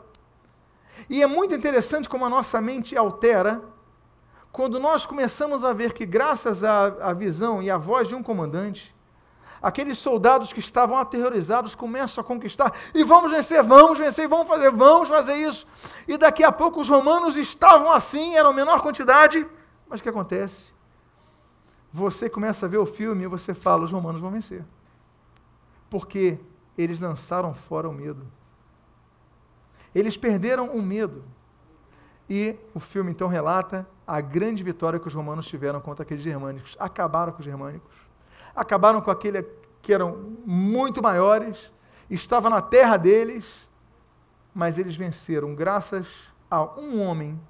E 1.08 1.22
é 1.22 1.26
muito 1.26 1.54
interessante 1.54 2.08
como 2.08 2.24
a 2.24 2.30
nossa 2.30 2.60
mente 2.60 2.96
altera 2.96 3.62
quando 4.52 4.80
nós 4.80 5.04
começamos 5.04 5.64
a 5.64 5.72
ver 5.72 5.92
que, 5.92 6.06
graças 6.06 6.64
à, 6.64 6.86
à 6.86 7.12
visão 7.12 7.62
e 7.62 7.70
à 7.70 7.76
voz 7.76 8.08
de 8.08 8.14
um 8.14 8.22
comandante, 8.22 8.94
aqueles 9.60 9.98
soldados 9.98 10.50
que 10.52 10.60
estavam 10.60 10.96
aterrorizados 10.98 11.74
começam 11.74 12.22
a 12.22 12.24
conquistar, 12.24 12.72
e 12.94 13.04
vamos 13.04 13.30
vencer, 13.30 13.62
vamos 13.62 13.98
vencer, 13.98 14.26
vamos 14.26 14.48
fazer, 14.48 14.70
vamos 14.70 15.08
fazer 15.10 15.34
isso. 15.34 15.66
E 16.08 16.16
daqui 16.16 16.42
a 16.42 16.50
pouco 16.50 16.80
os 16.80 16.88
romanos 16.88 17.36
estavam 17.36 17.92
assim, 17.92 18.34
eram 18.34 18.52
menor 18.54 18.80
quantidade, 18.80 19.46
mas 19.90 20.00
o 20.00 20.02
que 20.02 20.08
acontece? 20.08 20.74
você 21.96 22.28
começa 22.28 22.66
a 22.66 22.68
ver 22.68 22.76
o 22.76 22.84
filme 22.84 23.24
e 23.24 23.26
você 23.26 23.54
fala: 23.54 23.84
os 23.84 23.90
romanos 23.90 24.20
vão 24.20 24.30
vencer. 24.30 24.62
Porque 25.88 26.38
eles 26.76 27.00
lançaram 27.00 27.54
fora 27.54 27.88
o 27.88 27.92
medo. 27.92 28.26
Eles 29.96 30.14
perderam 30.14 30.68
o 30.76 30.82
medo. 30.82 31.24
E 32.28 32.54
o 32.74 32.78
filme 32.78 33.12
então 33.12 33.28
relata 33.28 33.88
a 34.06 34.20
grande 34.20 34.62
vitória 34.62 35.00
que 35.00 35.06
os 35.06 35.14
romanos 35.14 35.46
tiveram 35.46 35.80
contra 35.80 36.02
aqueles 36.02 36.22
germânicos. 36.22 36.76
Acabaram 36.78 37.32
com 37.32 37.38
os 37.38 37.44
germânicos. 37.46 37.94
Acabaram 38.54 39.00
com 39.00 39.10
aqueles 39.10 39.46
que 39.80 39.94
eram 39.94 40.36
muito 40.44 41.02
maiores, 41.02 41.72
estava 42.10 42.50
na 42.50 42.60
terra 42.60 42.98
deles, 42.98 43.46
mas 44.52 44.78
eles 44.78 44.96
venceram 44.96 45.54
graças 45.54 46.06
a 46.50 46.62
um 46.78 47.00
homem 47.00 47.40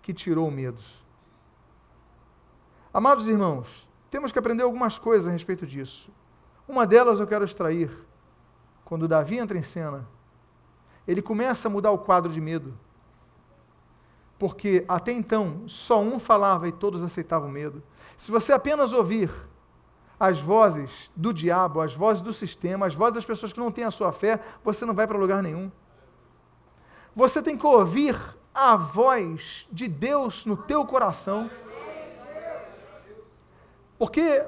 que 0.00 0.14
tirou 0.14 0.46
o 0.46 0.52
medo. 0.52 0.80
Amados 2.94 3.28
irmãos, 3.28 3.90
temos 4.10 4.30
que 4.30 4.38
aprender 4.38 4.62
algumas 4.62 4.96
coisas 4.96 5.26
a 5.26 5.32
respeito 5.32 5.66
disso. 5.66 6.12
Uma 6.68 6.86
delas 6.86 7.18
eu 7.18 7.26
quero 7.26 7.44
extrair. 7.44 7.90
Quando 8.84 9.08
Davi 9.08 9.38
entra 9.38 9.58
em 9.58 9.62
cena, 9.62 10.06
ele 11.06 11.22
começa 11.22 11.68
a 11.68 11.70
mudar 11.70 11.90
o 11.90 11.98
quadro 11.98 12.32
de 12.32 12.40
medo. 12.40 12.74
porque 14.40 14.86
até 14.88 15.12
então 15.12 15.64
só 15.66 16.00
um 16.00 16.18
falava 16.18 16.66
e 16.66 16.72
todos 16.72 17.04
aceitavam 17.04 17.50
medo. 17.50 17.82
Se 18.16 18.30
você 18.30 18.54
apenas 18.54 18.90
ouvir 18.90 19.30
as 20.18 20.40
vozes 20.40 21.12
do 21.14 21.30
diabo, 21.30 21.82
as 21.82 21.94
vozes 21.94 22.22
do 22.22 22.32
sistema, 22.32 22.86
as 22.86 22.94
vozes 22.94 23.16
das 23.16 23.24
pessoas 23.26 23.52
que 23.52 23.60
não 23.60 23.70
têm 23.70 23.84
a 23.84 23.90
sua 23.90 24.12
fé, 24.12 24.40
você 24.64 24.86
não 24.86 24.94
vai 24.94 25.06
para 25.06 25.18
lugar 25.18 25.42
nenhum. 25.42 25.70
Você 27.14 27.42
tem 27.42 27.54
que 27.54 27.66
ouvir 27.66 28.16
a 28.54 28.76
voz 28.76 29.66
de 29.70 29.86
Deus 29.86 30.46
no 30.46 30.56
teu 30.56 30.86
coração. 30.86 31.50
Porque, 33.98 34.42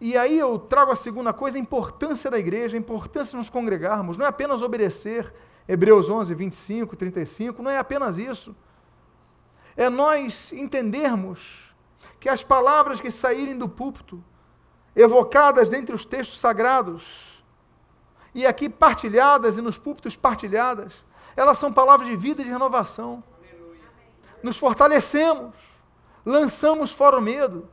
e 0.00 0.16
aí 0.16 0.38
eu 0.38 0.60
trago 0.60 0.92
a 0.92 0.96
segunda 0.96 1.32
coisa, 1.32 1.58
a 1.58 1.60
importância 1.60 2.30
da 2.30 2.38
igreja, 2.38 2.76
a 2.76 2.78
importância 2.78 3.32
de 3.32 3.36
nos 3.36 3.50
congregarmos, 3.50 4.16
não 4.16 4.26
é 4.26 4.28
apenas 4.28 4.62
obedecer, 4.62 5.34
Hebreus 5.66 6.10
11, 6.10 6.34
25, 6.34 6.96
35, 6.96 7.62
não 7.62 7.70
é 7.70 7.78
apenas 7.78 8.18
isso. 8.18 8.54
É 9.76 9.88
nós 9.88 10.52
entendermos 10.52 11.74
que 12.20 12.28
as 12.28 12.44
palavras 12.44 13.00
que 13.00 13.10
saírem 13.10 13.56
do 13.56 13.68
púlpito, 13.68 14.22
evocadas 14.94 15.68
dentre 15.68 15.94
os 15.94 16.04
textos 16.04 16.38
sagrados, 16.38 17.42
e 18.34 18.46
aqui 18.46 18.68
partilhadas 18.68 19.56
e 19.56 19.62
nos 19.62 19.78
púlpitos 19.78 20.16
partilhadas, 20.16 20.92
elas 21.36 21.58
são 21.58 21.72
palavras 21.72 22.08
de 22.08 22.16
vida 22.16 22.42
e 22.42 22.44
de 22.44 22.50
renovação. 22.50 23.22
Nos 24.42 24.56
fortalecemos, 24.56 25.54
lançamos 26.24 26.92
fora 26.92 27.18
o 27.18 27.22
medo, 27.22 27.68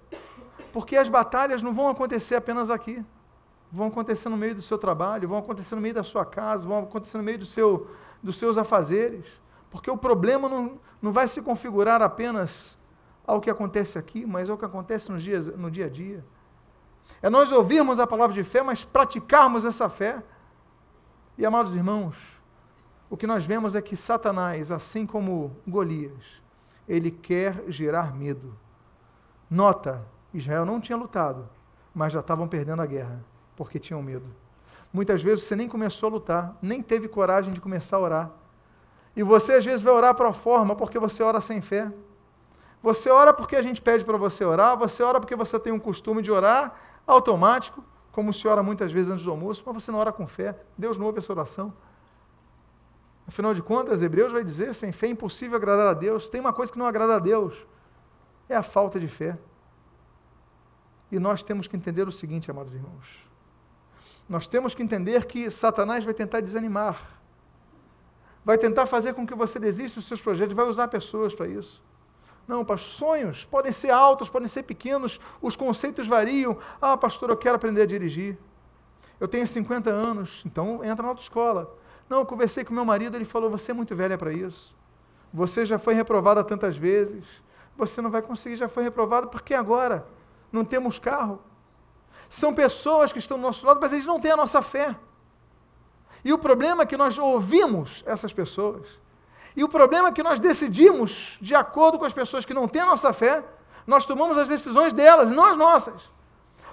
porque 0.72 0.96
as 0.96 1.10
batalhas 1.10 1.62
não 1.62 1.74
vão 1.74 1.90
acontecer 1.90 2.36
apenas 2.36 2.70
aqui. 2.70 3.04
Vão 3.72 3.88
acontecer 3.88 4.28
no 4.30 4.38
meio 4.38 4.54
do 4.54 4.62
seu 4.62 4.78
trabalho, 4.78 5.30
vão 5.30 5.38
acontecer 5.38 5.76
no 5.76 5.82
meio 5.82 5.94
da 5.94 6.04
sua 6.04 6.26
casa, 6.26 6.68
vão 6.68 6.80
acontecer 6.80 7.18
no 7.18 7.24
meio 7.24 7.40
do 7.40 7.46
seu, 7.46 7.90
dos 8.22 8.38
seus 8.38 8.58
afazeres. 8.58 9.26
Porque 9.70 9.90
o 9.90 9.98
problema 9.98 10.50
não, 10.50 10.80
não 11.02 11.12
vai 11.12 11.28
se 11.28 11.42
configurar 11.42 12.02
apenas 12.02 12.78
ao 13.26 13.40
que 13.40 13.50
acontece 13.50 13.98
aqui, 13.98 14.26
mas 14.26 14.50
ao 14.50 14.58
que 14.58 14.66
acontece 14.66 15.12
no 15.12 15.18
dia, 15.18 15.40
no 15.40 15.72
dia 15.72 15.86
a 15.86 15.90
dia. 15.90 16.24
É 17.22 17.30
nós 17.30 17.52
ouvirmos 17.52 18.00
a 18.00 18.08
palavra 18.08 18.34
de 18.34 18.44
fé, 18.44 18.62
mas 18.62 18.84
praticarmos 18.84 19.64
essa 19.64 19.90
fé. 19.90 20.22
E, 21.38 21.46
amados 21.46 21.76
irmãos, 21.76 22.18
o 23.10 23.16
que 23.16 23.28
nós 23.28 23.46
vemos 23.46 23.76
é 23.76 23.82
que 23.82 23.96
Satanás, 23.96 24.72
assim 24.72 25.06
como 25.06 25.56
Golias, 25.68 26.42
ele 26.88 27.12
quer 27.12 27.64
gerar 27.68 28.14
medo. 28.14 28.58
Nota, 29.50 30.06
Israel 30.34 30.66
não 30.66 30.80
tinha 30.80 30.98
lutado, 30.98 31.48
mas 31.94 32.14
já 32.14 32.22
estavam 32.22 32.48
perdendo 32.48 32.82
a 32.82 32.86
guerra, 32.86 33.24
porque 33.64 33.78
tinham 33.78 34.02
medo. 34.02 34.26
Muitas 34.92 35.22
vezes 35.22 35.44
você 35.44 35.56
nem 35.56 35.68
começou 35.68 36.08
a 36.10 36.12
lutar, 36.14 36.58
nem 36.64 36.82
teve 36.82 37.08
coragem 37.08 37.54
de 37.54 37.62
começar 37.62 37.98
a 37.98 38.00
orar. 38.00 38.32
E 39.16 39.22
você 39.22 39.54
às 39.54 39.64
vezes 39.64 39.84
vai 39.84 39.94
orar 39.94 40.16
para 40.16 40.30
a 40.30 40.34
forma 40.34 40.76
porque 40.76 40.98
você 40.98 41.22
ora 41.22 41.40
sem 41.40 41.62
fé. 41.62 41.92
Você 42.82 43.12
ora 43.12 43.32
porque 43.32 43.56
a 43.56 43.62
gente 43.62 43.80
pede 43.80 44.04
para 44.04 44.18
você 44.18 44.44
orar, 44.44 44.76
você 44.76 45.04
ora 45.04 45.20
porque 45.20 45.36
você 45.36 45.60
tem 45.60 45.72
um 45.72 45.78
costume 45.78 46.24
de 46.24 46.32
orar 46.32 46.74
automático, 47.06 47.84
como 48.12 48.34
se 48.34 48.48
ora 48.48 48.64
muitas 48.64 48.92
vezes 48.92 49.12
antes 49.12 49.24
do 49.24 49.30
almoço, 49.30 49.62
mas 49.64 49.76
você 49.76 49.92
não 49.92 50.00
ora 50.00 50.12
com 50.12 50.26
fé. 50.26 50.60
Deus 50.76 50.98
não 50.98 51.06
ouve 51.06 51.20
essa 51.20 51.32
oração. 51.32 51.72
Afinal 53.28 53.54
de 53.54 53.62
contas, 53.62 54.02
Hebreus 54.02 54.32
vai 54.32 54.44
dizer: 54.44 54.74
sem 54.74 54.92
fé 54.92 55.06
é 55.06 55.12
impossível 55.12 55.56
agradar 55.56 55.86
a 55.86 55.94
Deus. 55.94 56.30
Tem 56.30 56.42
uma 56.42 56.52
coisa 56.52 56.72
que 56.72 56.80
não 56.80 56.88
agrada 56.88 57.18
a 57.18 57.20
Deus: 57.20 57.56
é 58.50 58.56
a 58.56 58.64
falta 58.64 59.00
de 59.00 59.08
fé. 59.08 59.38
E 61.12 61.20
nós 61.20 61.44
temos 61.44 61.68
que 61.68 61.78
entender 61.78 62.08
o 62.08 62.12
seguinte, 62.12 62.50
amados 62.50 62.74
irmãos. 62.74 63.31
Nós 64.28 64.48
temos 64.48 64.74
que 64.74 64.84
entender 64.84 65.26
que 65.26 65.50
Satanás 65.50 66.04
vai 66.04 66.14
tentar 66.14 66.40
desanimar, 66.40 67.20
vai 68.44 68.58
tentar 68.58 68.86
fazer 68.86 69.14
com 69.14 69.26
que 69.26 69.36
você 69.36 69.60
desista 69.60 70.00
dos 70.00 70.08
seus 70.08 70.22
projetos, 70.22 70.56
vai 70.56 70.66
usar 70.66 70.88
pessoas 70.88 71.36
para 71.36 71.48
isso. 71.48 71.84
Não, 72.48 72.66
pastor, 72.66 72.90
sonhos 72.90 73.46
podem 73.46 73.72
ser 73.72 73.92
altos, 73.92 74.30
podem 74.30 74.48
ser 74.48 74.64
pequenos, 74.64 75.20
os 75.42 75.56
conceitos 75.56 76.08
variam. 76.08 76.58
Ah, 76.82 76.98
pastor, 76.98 77.30
eu 77.30 77.38
quero 77.38 77.56
aprender 77.56 77.84
a 77.84 77.86
dirigir. 77.86 78.38
Eu 79.20 79.28
tenho 79.28 79.46
50 79.46 79.90
anos, 79.90 80.42
então 80.46 80.84
entra 80.84 81.04
na 81.04 81.10
autoescola. 81.10 81.78
Não, 82.10 82.20
eu 82.20 82.26
conversei 82.26 82.66
com 82.66 82.74
meu 82.74 82.84
marido, 82.84 83.16
ele 83.16 83.26
falou: 83.26 83.50
você 83.50 83.72
é 83.72 83.74
muito 83.74 83.96
velha 83.96 84.18
para 84.18 84.34
isso. 84.34 84.76
Você 85.34 85.66
já 85.66 85.80
foi 85.80 85.94
reprovada 85.94 86.44
tantas 86.44 86.76
vezes. 86.76 87.24
Você 87.78 88.02
não 88.02 88.12
vai 88.12 88.22
conseguir, 88.22 88.58
já 88.58 88.68
foi 88.68 88.84
reprovada, 88.84 89.28
porque 89.28 89.54
agora 89.54 90.06
não 90.52 90.66
temos 90.66 91.00
carro. 91.00 91.40
São 92.32 92.54
pessoas 92.54 93.12
que 93.12 93.20
estão 93.20 93.38
do 93.38 93.44
nosso 93.44 93.66
lado, 93.66 93.80
mas 93.82 93.92
eles 93.92 94.06
não 94.06 94.18
têm 94.18 94.32
a 94.32 94.38
nossa 94.38 94.62
fé. 94.62 94.96
E 96.24 96.32
o 96.32 96.38
problema 96.38 96.84
é 96.84 96.86
que 96.86 96.96
nós 96.96 97.18
ouvimos 97.18 98.02
essas 98.08 98.32
pessoas 98.32 98.88
e 99.54 99.66
o 99.66 99.68
problema 99.68 100.08
é 100.08 100.12
que 100.14 100.24
nós 100.24 100.40
decidimos, 100.40 101.38
de 101.42 101.54
acordo 101.54 102.00
com 102.00 102.06
as 102.06 102.14
pessoas 102.14 102.46
que 102.46 102.54
não 102.54 102.70
têm 102.70 102.84
a 102.84 102.86
nossa 102.86 103.12
fé, 103.12 103.44
nós 103.86 104.06
tomamos 104.06 104.38
as 104.38 104.48
decisões 104.48 104.94
delas 104.94 105.30
e 105.30 105.36
não 105.36 105.46
as 105.46 105.58
nossas. 105.58 106.10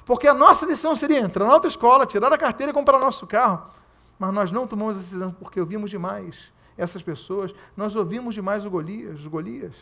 Porque 0.06 0.28
a 0.28 0.32
nossa 0.32 0.64
decisão 0.64 0.94
seria 0.94 1.18
entrar 1.18 1.44
na 1.44 1.52
autoescola, 1.52 2.06
tirar 2.06 2.32
a 2.32 2.38
carteira 2.38 2.70
e 2.70 2.72
comprar 2.72 3.00
nosso 3.00 3.26
carro. 3.26 3.68
Mas 4.16 4.32
nós 4.32 4.52
não 4.52 4.64
tomamos 4.64 4.94
a 4.94 5.00
decisão 5.00 5.32
porque 5.32 5.58
ouvimos 5.58 5.90
demais 5.90 6.52
essas 6.76 7.02
pessoas, 7.02 7.52
nós 7.76 7.96
ouvimos 7.96 8.32
demais 8.32 8.64
o 8.64 8.70
Golias, 8.70 9.18
os 9.18 9.26
Golias. 9.26 9.74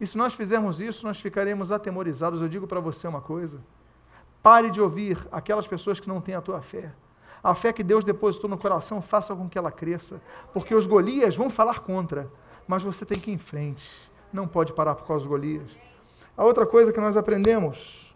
E 0.00 0.06
se 0.06 0.16
nós 0.16 0.32
fizermos 0.32 0.80
isso, 0.80 1.06
nós 1.06 1.20
ficaremos 1.20 1.70
atemorizados. 1.70 2.40
Eu 2.40 2.48
digo 2.48 2.66
para 2.66 2.80
você 2.80 3.06
uma 3.06 3.20
coisa: 3.20 3.60
pare 4.42 4.70
de 4.70 4.80
ouvir 4.80 5.26
aquelas 5.30 5.66
pessoas 5.66 6.00
que 6.00 6.08
não 6.08 6.20
têm 6.20 6.34
a 6.34 6.40
tua 6.40 6.62
fé. 6.62 6.92
A 7.42 7.54
fé 7.54 7.72
que 7.72 7.84
Deus 7.84 8.04
depositou 8.04 8.48
no 8.50 8.58
coração, 8.58 9.00
faça 9.00 9.34
com 9.34 9.48
que 9.48 9.58
ela 9.58 9.70
cresça. 9.70 10.20
Porque 10.52 10.74
os 10.74 10.86
Golias 10.86 11.36
vão 11.36 11.48
falar 11.48 11.80
contra, 11.80 12.30
mas 12.66 12.82
você 12.82 13.04
tem 13.04 13.18
que 13.18 13.30
ir 13.30 13.34
em 13.34 13.38
frente. 13.38 13.88
Não 14.32 14.46
pode 14.46 14.72
parar 14.72 14.94
por 14.94 15.06
causa 15.06 15.22
dos 15.22 15.28
Golias. 15.28 15.70
A 16.36 16.44
outra 16.44 16.66
coisa 16.66 16.92
que 16.92 17.00
nós 17.00 17.16
aprendemos, 17.16 18.14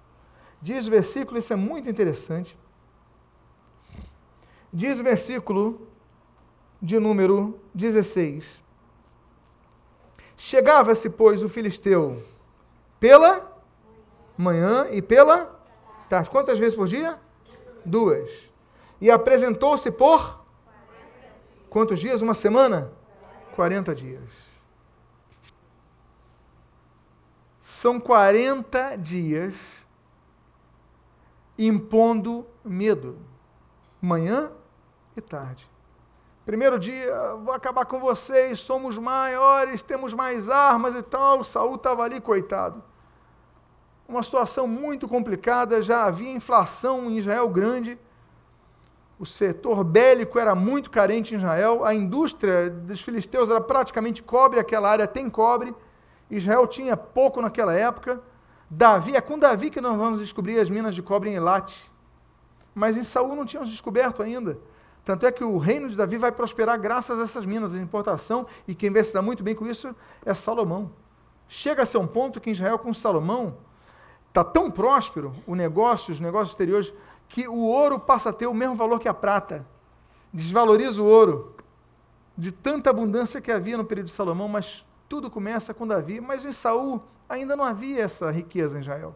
diz 0.61 0.87
o 0.87 0.91
versículo, 0.91 1.39
isso 1.39 1.53
é 1.53 1.57
muito 1.57 1.89
interessante. 1.89 2.59
Diz 4.73 5.01
o 5.01 5.05
versículo 5.05 5.89
de 6.81 6.99
número 6.99 7.61
16: 7.75 8.63
Chegava-se, 10.37 11.09
pois, 11.11 11.43
o 11.43 11.49
filisteu 11.49 12.23
pela 12.99 13.61
manhã 14.37 14.87
e 14.91 15.01
pela 15.01 15.62
Quantas 16.29 16.59
vezes 16.59 16.75
por 16.75 16.87
dia? 16.87 17.19
Duas 17.85 18.53
e 19.03 19.11
apresentou-se 19.11 19.91
por 19.91 20.45
quantos 21.69 21.99
dias? 21.99 22.23
Uma 22.23 22.35
semana? 22.35 22.93
40 23.57 23.93
dias. 23.97 24.31
São 27.61 27.99
40 27.99 28.97
dias 28.97 29.57
impondo 31.59 32.47
medo, 32.65 33.19
manhã 34.01 34.53
e 35.17 35.21
tarde. 35.21 35.69
Primeiro 36.45 36.79
dia, 36.79 37.35
vou 37.43 37.53
acabar 37.53 37.85
com 37.85 37.99
vocês, 37.99 38.61
somos 38.61 38.97
maiores, 38.99 39.83
temos 39.83 40.15
mais 40.15 40.49
armas 40.49 40.95
e 40.95 41.03
tal. 41.03 41.43
Saul 41.43 41.75
estava 41.75 42.05
ali, 42.05 42.21
coitado. 42.21 42.83
Uma 44.09 44.23
situação 44.23 44.67
muito 44.67 45.09
complicada, 45.09 45.83
já 45.83 46.05
havia 46.05 46.31
inflação 46.31 47.11
em 47.11 47.19
Israel 47.19 47.49
grande 47.49 47.99
o 49.23 49.25
setor 49.25 49.85
bélico 49.85 50.37
era 50.37 50.53
muito 50.53 50.91
carente 50.91 51.33
em 51.33 51.37
Israel, 51.37 51.85
a 51.85 51.95
indústria 51.95 52.69
dos 52.69 53.01
filisteus 53.01 53.49
era 53.49 53.61
praticamente 53.61 54.21
cobre, 54.21 54.59
aquela 54.59 54.91
área 54.91 55.07
tem 55.07 55.31
cobre, 55.31 55.73
Israel 56.29 56.67
tinha 56.67 56.97
pouco 56.97 57.41
naquela 57.41 57.73
época. 57.73 58.21
Davi, 58.69 59.15
é 59.15 59.21
com 59.21 59.39
Davi 59.39 59.71
que 59.71 59.81
nós 59.81 59.97
vamos 59.97 60.19
descobrir 60.19 60.59
as 60.59 60.69
minas 60.69 60.93
de 60.93 61.03
cobre 61.03 61.31
em 61.31 61.35
Elate. 61.35 61.89
Mas 62.75 62.97
em 62.97 63.05
Saul 63.05 63.37
não 63.37 63.47
tínhamos 63.47 63.71
descoberto 63.71 64.25
ainda. 64.25 64.59
Tanto 65.05 65.25
é 65.25 65.31
que 65.31 65.45
o 65.45 65.57
reino 65.57 65.89
de 65.89 65.97
Davi 65.97 66.17
vai 66.17 66.33
prosperar 66.33 66.77
graças 66.81 67.21
a 67.21 67.23
essas 67.23 67.47
minas 67.47 67.71
de 67.71 67.79
importação, 67.79 68.45
e 68.67 68.75
quem 68.75 68.91
vai 68.91 69.05
se 69.05 69.15
dar 69.15 69.23
muito 69.23 69.45
bem 69.45 69.55
com 69.55 69.69
isso 69.69 69.95
é 70.27 70.35
Salomão. 70.35 70.91
Chega 71.47 71.85
a 71.85 71.87
ser 71.87 71.99
um 71.99 72.09
ponto 72.09 72.41
que 72.41 72.51
Israel, 72.51 72.77
com 72.77 72.93
Salomão, 72.93 73.59
está 74.33 74.43
tão 74.43 74.71
próspero 74.71 75.35
o 75.47 75.55
negócio, 75.55 76.11
os 76.11 76.19
negócios 76.19 76.51
exteriores, 76.51 76.93
que 77.29 77.47
o 77.47 77.59
ouro 77.59 78.01
passa 78.01 78.31
a 78.31 78.33
ter 78.33 78.47
o 78.47 78.55
mesmo 78.55 78.75
valor 78.75 78.99
que 78.99 79.09
a 79.09 79.15
prata. 79.15 79.65
Desvaloriza 80.33 81.03
o 81.03 81.07
ouro. 81.07 81.55
De 82.37 82.51
tanta 82.51 82.89
abundância 82.89 83.43
que 83.43 83.53
havia 83.53 83.77
no 83.77 83.85
período 83.85 84.07
de 84.07 84.13
Salomão, 84.13 84.49
mas 84.49 84.85
tudo 85.07 85.31
começa 85.31 85.75
com 85.75 85.87
Davi. 85.87 86.19
Mas 86.19 86.45
em 86.47 86.53
Saul 86.53 87.03
ainda 87.29 87.55
não 87.55 87.65
havia 87.65 88.03
essa 88.03 88.31
riqueza 88.31 88.79
em 88.79 88.81
Israel. 88.81 89.15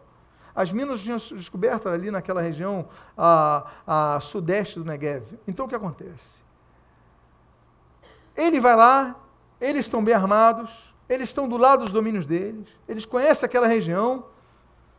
As 0.55 0.71
minas 0.71 1.01
tinham 1.01 1.17
descobertas 1.17 1.91
ali 1.91 2.11
naquela 2.11 2.41
região 2.41 2.87
a, 3.17 3.65
a 3.85 4.19
sudeste 4.19 4.79
do 4.79 4.85
Negev. 4.85 5.23
Então 5.47 5.65
o 5.65 5.69
que 5.69 5.75
acontece? 5.75 6.43
Ele 8.35 8.59
vai 8.59 8.75
lá, 8.75 9.15
eles 9.59 9.87
estão 9.87 10.03
bem 10.03 10.13
armados, 10.13 10.71
eles 11.09 11.29
estão 11.29 11.47
do 11.47 11.57
lado 11.57 11.83
dos 11.85 11.93
domínios 11.93 12.25
deles, 12.25 12.67
eles 12.87 13.05
conhecem 13.05 13.45
aquela 13.45 13.67
região. 13.67 14.25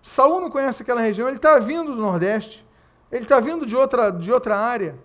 Saul 0.02 0.40
não 0.40 0.50
conhece 0.50 0.82
aquela 0.82 1.00
região, 1.00 1.28
ele 1.28 1.36
está 1.36 1.58
vindo 1.58 1.94
do 1.94 2.00
Nordeste. 2.00 2.66
Ele 3.10 3.22
está 3.22 3.40
vindo 3.40 3.64
de 3.64 3.74
outra, 3.74 4.10
de 4.10 4.30
outra 4.30 4.56
área. 4.56 4.98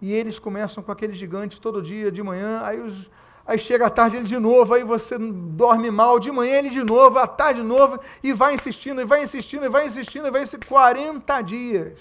E 0.00 0.12
eles 0.12 0.38
começam 0.38 0.82
com 0.82 0.92
aquele 0.92 1.14
gigante 1.14 1.60
todo 1.60 1.82
dia, 1.82 2.12
de 2.12 2.22
manhã. 2.22 2.60
Aí 2.62 2.80
os, 2.80 3.10
Aí 3.46 3.58
chega 3.58 3.86
a 3.86 3.90
tarde 3.90 4.16
ele 4.16 4.24
de 4.24 4.38
novo, 4.38 4.72
aí 4.72 4.82
você 4.82 5.18
dorme 5.18 5.90
mal, 5.90 6.18
de 6.18 6.32
manhã 6.32 6.58
ele 6.58 6.70
de 6.70 6.82
novo, 6.82 7.18
à 7.18 7.26
tarde 7.26 7.60
de 7.60 7.66
novo, 7.66 8.00
e 8.22 8.32
vai 8.32 8.54
insistindo, 8.54 9.02
e 9.02 9.04
vai 9.04 9.22
insistindo, 9.22 9.66
e 9.66 9.68
vai 9.68 9.86
insistindo, 9.86 10.26
e 10.26 10.30
vai 10.30 10.42
insistindo. 10.42 10.66
40 10.66 11.42
dias. 11.42 11.98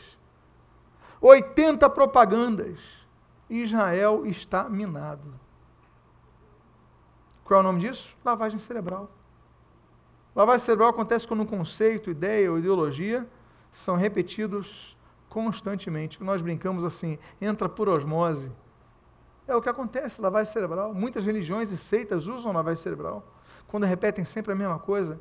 80 1.20 1.90
propagandas. 1.90 2.80
Israel 3.50 4.26
está 4.26 4.70
minado. 4.70 5.34
Qual 7.44 7.60
é 7.60 7.62
o 7.62 7.64
nome 7.64 7.82
disso? 7.82 8.16
Lavagem 8.24 8.58
cerebral. 8.58 9.12
Lavagem 10.36 10.66
cerebral 10.66 10.90
acontece 10.90 11.28
quando 11.28 11.42
um 11.42 11.46
conceito, 11.46 12.10
ideia 12.10 12.52
ou 12.52 12.58
ideologia 12.58 13.28
são 13.72 13.96
repetidos 13.96 14.98
constantemente. 15.30 16.24
Nós 16.24 16.42
brincamos 16.42 16.84
assim, 16.86 17.20
entra 17.42 17.70
por 17.70 17.88
osmose. 17.88 18.52
É 19.48 19.56
o 19.56 19.62
que 19.62 19.70
acontece, 19.70 20.22
lavagem 20.22 20.52
cerebral. 20.52 20.94
Muitas 20.94 21.26
religiões 21.26 21.72
e 21.72 21.78
seitas 21.78 22.28
usam 22.28 22.52
lavagem 22.52 22.82
cerebral, 22.82 23.28
quando 23.68 23.86
repetem 23.86 24.26
sempre 24.26 24.52
a 24.54 24.56
mesma 24.56 24.80
coisa. 24.80 25.20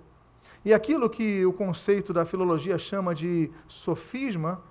E 0.65 0.73
aquilo 0.73 1.11
que 1.11 1.45
o 1.45 1.53
conceito 1.53 2.13
da 2.13 2.25
filologia 2.25 2.79
chama 2.79 3.15
de 3.15 3.51
sofisma, 3.67 4.63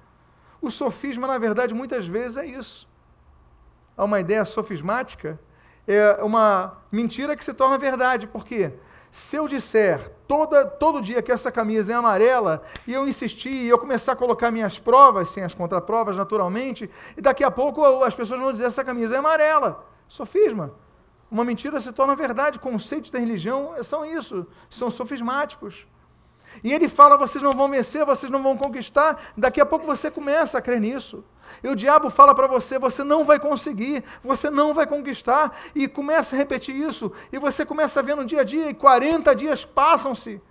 o 0.62 0.72
sofisma, 0.72 1.28
na 1.28 1.38
verdade, 1.38 1.74
muitas 1.74 2.08
vezes 2.08 2.38
é 2.38 2.46
isso. 2.46 2.88
Há 3.98 4.06
uma 4.06 4.20
ideia 4.20 4.46
sofismática, 4.46 5.40
é 5.88 6.24
uma 6.24 6.78
mentira 6.92 7.36
que 7.36 7.44
se 7.44 7.54
torna 7.54 7.78
verdade. 7.78 8.28
Por 8.28 8.46
quê? 8.46 8.74
Se 9.12 9.36
eu 9.36 9.46
disser 9.46 10.10
toda, 10.26 10.66
todo 10.66 11.02
dia 11.02 11.22
que 11.22 11.34
essa 11.34 11.52
camisa 11.52 11.92
é 11.92 11.96
amarela, 11.96 12.64
e 12.88 12.94
eu 12.94 13.06
insistir, 13.06 13.54
e 13.54 13.68
eu 13.68 13.78
começar 13.78 14.14
a 14.14 14.16
colocar 14.16 14.50
minhas 14.50 14.80
provas, 14.80 15.30
sem 15.30 15.44
as 15.44 15.54
contraprovas, 15.54 16.16
naturalmente, 16.16 16.90
e 17.18 17.22
daqui 17.22 17.44
a 17.44 17.52
pouco 17.52 18.04
as 18.06 18.16
pessoas 18.16 18.40
vão 18.40 18.54
dizer 18.54 18.66
essa 18.66 18.86
camisa 18.86 19.16
é 19.16 19.20
amarela. 19.20 19.86
Sofisma. 20.08 20.74
Uma 21.30 21.44
mentira 21.44 21.80
se 21.82 21.92
torna 21.92 22.16
verdade. 22.16 22.58
Conceitos 22.58 23.12
da 23.12 23.20
religião 23.20 23.76
são 23.84 24.06
isso, 24.06 24.48
são 24.70 24.90
sofismáticos. 24.90 25.86
E 26.64 26.74
ele 26.74 26.88
fala: 26.88 27.18
vocês 27.18 27.44
não 27.44 27.54
vão 27.54 27.70
vencer, 27.70 28.06
vocês 28.06 28.32
não 28.32 28.42
vão 28.42 28.58
conquistar. 28.58 29.20
Daqui 29.38 29.62
a 29.62 29.66
pouco 29.66 29.86
você 29.86 30.12
começa 30.12 30.58
a 30.58 30.62
crer 30.62 30.80
nisso. 30.80 31.24
E 31.64 31.68
o 31.68 31.76
diabo 31.76 32.10
fala 32.10 32.34
para 32.34 32.48
você: 32.48 32.78
você 32.78 33.04
não 33.04 33.24
vai 33.26 33.40
conseguir, 33.40 34.04
você 34.24 34.50
não 34.50 34.74
vai 34.74 34.86
conquistar. 34.86 35.58
E 35.74 35.88
começa 35.88 36.36
a 36.36 36.38
repetir 36.38 36.76
isso. 36.76 37.12
E 37.32 37.40
você 37.40 37.66
começa 37.66 38.00
a 38.00 38.04
ver 38.04 38.16
no 38.16 38.26
dia 38.26 38.42
a 38.42 38.44
dia, 38.44 38.70
e 38.70 38.74
40 38.74 39.36
dias 39.36 39.66
passam-se. 39.66 40.42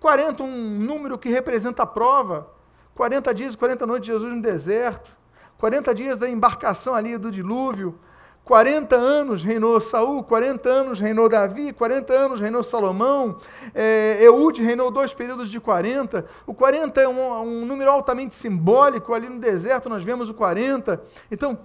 40, 0.00 0.42
um 0.42 0.78
número 0.78 1.18
que 1.18 1.28
representa 1.28 1.82
a 1.82 1.86
prova. 1.86 2.50
40 2.94 3.34
dias 3.34 3.54
e 3.54 3.56
40 3.56 3.86
noites 3.86 4.06
de 4.06 4.12
Jesus 4.12 4.32
no 4.32 4.42
deserto. 4.42 5.16
40 5.58 5.94
dias 5.94 6.18
da 6.18 6.28
embarcação 6.28 6.94
ali 6.94 7.16
do 7.16 7.30
dilúvio. 7.30 7.98
40 8.44 8.94
anos 8.94 9.42
reinou 9.42 9.80
Saul, 9.80 10.22
40 10.22 10.68
anos 10.68 11.00
reinou 11.00 11.30
Davi, 11.30 11.72
40 11.72 12.12
anos 12.12 12.40
reinou 12.40 12.62
Salomão, 12.62 13.38
é, 13.74 14.18
Eude 14.22 14.62
reinou 14.62 14.90
dois 14.90 15.14
períodos 15.14 15.50
de 15.50 15.58
40. 15.58 16.26
O 16.46 16.52
40 16.52 17.00
é 17.00 17.08
um, 17.08 17.32
um, 17.40 17.64
número 17.64 17.90
altamente 17.90 18.34
simbólico, 18.34 19.14
ali 19.14 19.30
no 19.30 19.40
deserto 19.40 19.88
nós 19.88 20.04
vemos 20.04 20.28
o 20.28 20.34
40. 20.34 21.02
Então, 21.30 21.58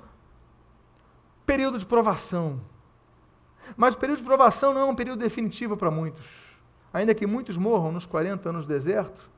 período 1.46 1.78
de 1.78 1.86
provação. 1.86 2.62
Mas 3.76 3.94
o 3.94 3.98
período 3.98 4.20
de 4.20 4.26
provação 4.26 4.74
não 4.74 4.82
é 4.82 4.86
um 4.86 4.96
período 4.96 5.20
definitivo 5.20 5.76
para 5.76 5.92
muitos. 5.92 6.26
Ainda 6.94 7.14
que 7.14 7.28
muitos 7.28 7.58
morram 7.58 7.92
nos 7.92 8.06
40 8.06 8.50
anos 8.50 8.66
do 8.66 8.70
deserto, 8.70 9.30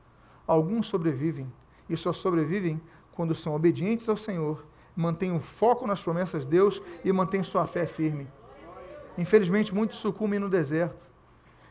alguns 0.46 0.86
sobrevivem. 0.86 1.52
E 1.90 1.96
só 1.96 2.12
sobrevivem 2.12 2.80
quando 3.12 3.34
são 3.34 3.52
obedientes 3.52 4.08
ao 4.08 4.16
Senhor 4.16 4.64
mantém 4.94 5.34
o 5.34 5.40
foco 5.40 5.86
nas 5.86 6.02
promessas 6.02 6.44
de 6.44 6.50
Deus 6.50 6.80
e 7.04 7.12
mantém 7.12 7.42
sua 7.42 7.66
fé 7.66 7.86
firme. 7.86 8.28
Infelizmente, 9.16 9.74
muitos 9.74 9.98
sucumbem 9.98 10.38
no 10.38 10.48
deserto. 10.48 11.06